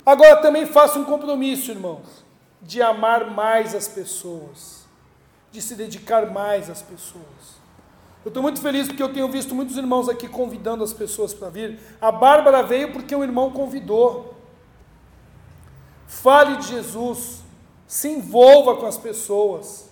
Agora 0.06 0.36
também 0.36 0.66
faça 0.66 0.98
um 0.98 1.04
compromisso, 1.04 1.70
irmãos, 1.70 2.24
de 2.62 2.80
amar 2.80 3.30
mais 3.30 3.74
as 3.74 3.86
pessoas, 3.86 4.86
de 5.52 5.60
se 5.60 5.74
dedicar 5.74 6.30
mais 6.30 6.70
às 6.70 6.80
pessoas. 6.80 7.58
Eu 8.28 8.30
estou 8.30 8.42
muito 8.42 8.60
feliz 8.60 8.86
porque 8.86 9.02
eu 9.02 9.10
tenho 9.10 9.26
visto 9.26 9.54
muitos 9.54 9.78
irmãos 9.78 10.06
aqui 10.06 10.28
convidando 10.28 10.84
as 10.84 10.92
pessoas 10.92 11.32
para 11.32 11.48
vir. 11.48 11.80
A 11.98 12.12
Bárbara 12.12 12.62
veio 12.62 12.92
porque 12.92 13.16
um 13.16 13.24
irmão 13.24 13.50
convidou. 13.50 14.34
Fale 16.06 16.58
de 16.58 16.68
Jesus, 16.68 17.40
se 17.86 18.06
envolva 18.06 18.76
com 18.76 18.84
as 18.84 18.98
pessoas, 18.98 19.88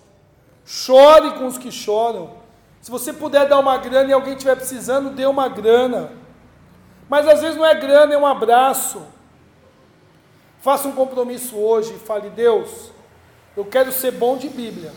chore 0.66 1.38
com 1.38 1.46
os 1.46 1.56
que 1.56 1.72
choram. 1.72 2.34
Se 2.82 2.90
você 2.90 3.10
puder 3.10 3.48
dar 3.48 3.58
uma 3.58 3.78
grana 3.78 4.10
e 4.10 4.12
alguém 4.12 4.34
estiver 4.34 4.56
precisando, 4.56 5.08
dê 5.08 5.24
uma 5.24 5.48
grana. 5.48 6.12
Mas 7.08 7.26
às 7.26 7.40
vezes 7.40 7.56
não 7.56 7.64
é 7.64 7.74
grana, 7.74 8.12
é 8.12 8.18
um 8.18 8.26
abraço. 8.26 9.00
Faça 10.60 10.86
um 10.86 10.92
compromisso 10.92 11.56
hoje 11.56 11.94
e 11.94 11.98
fale: 11.98 12.28
Deus, 12.28 12.90
eu 13.56 13.64
quero 13.64 13.90
ser 13.90 14.10
bom 14.10 14.36
de 14.36 14.50
Bíblia 14.50 14.92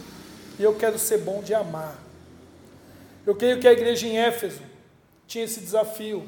e 0.60 0.64
eu 0.64 0.76
quero 0.76 1.00
ser 1.00 1.20
bom 1.20 1.42
de 1.42 1.54
amar. 1.54 2.09
Eu 3.30 3.36
creio 3.36 3.59
que 3.59 3.67
a 3.67 3.71
igreja 3.71 4.07
em 4.07 4.17
Éfeso 4.17 4.63
tinha 5.27 5.45
esse 5.45 5.59
desafio. 5.59 6.27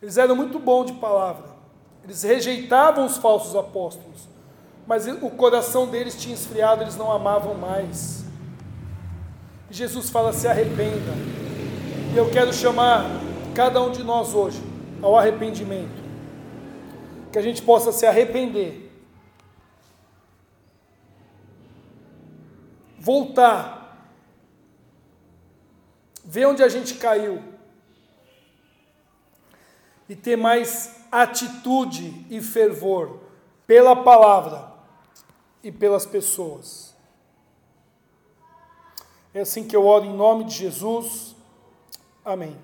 Eles 0.00 0.16
eram 0.16 0.36
muito 0.36 0.60
bons 0.60 0.86
de 0.86 0.92
palavra. 0.92 1.46
Eles 2.04 2.22
rejeitavam 2.22 3.04
os 3.04 3.16
falsos 3.16 3.56
apóstolos. 3.56 4.28
Mas 4.86 5.08
o 5.08 5.28
coração 5.30 5.88
deles 5.88 6.14
tinha 6.14 6.36
esfriado, 6.36 6.84
eles 6.84 6.94
não 6.94 7.10
amavam 7.10 7.54
mais. 7.54 8.24
E 9.68 9.74
Jesus 9.74 10.08
fala: 10.08 10.32
se 10.32 10.46
arrependa. 10.46 11.12
E 12.14 12.16
eu 12.16 12.30
quero 12.30 12.52
chamar 12.52 13.04
cada 13.52 13.82
um 13.82 13.90
de 13.90 14.04
nós 14.04 14.34
hoje 14.34 14.62
ao 15.02 15.18
arrependimento. 15.18 16.00
Que 17.32 17.40
a 17.40 17.42
gente 17.42 17.60
possa 17.60 17.90
se 17.90 18.06
arrepender. 18.06 18.88
Voltar 23.00 23.77
ver 26.30 26.44
onde 26.44 26.62
a 26.62 26.68
gente 26.68 26.96
caiu 26.96 27.42
e 30.06 30.14
ter 30.14 30.36
mais 30.36 31.06
atitude 31.10 32.26
e 32.28 32.42
fervor 32.42 33.20
pela 33.66 33.96
palavra 33.96 34.70
e 35.64 35.72
pelas 35.72 36.04
pessoas. 36.04 36.94
É 39.32 39.40
assim 39.40 39.66
que 39.66 39.74
eu 39.74 39.86
oro 39.86 40.04
em 40.04 40.14
nome 40.14 40.44
de 40.44 40.54
Jesus. 40.54 41.34
Amém. 42.22 42.58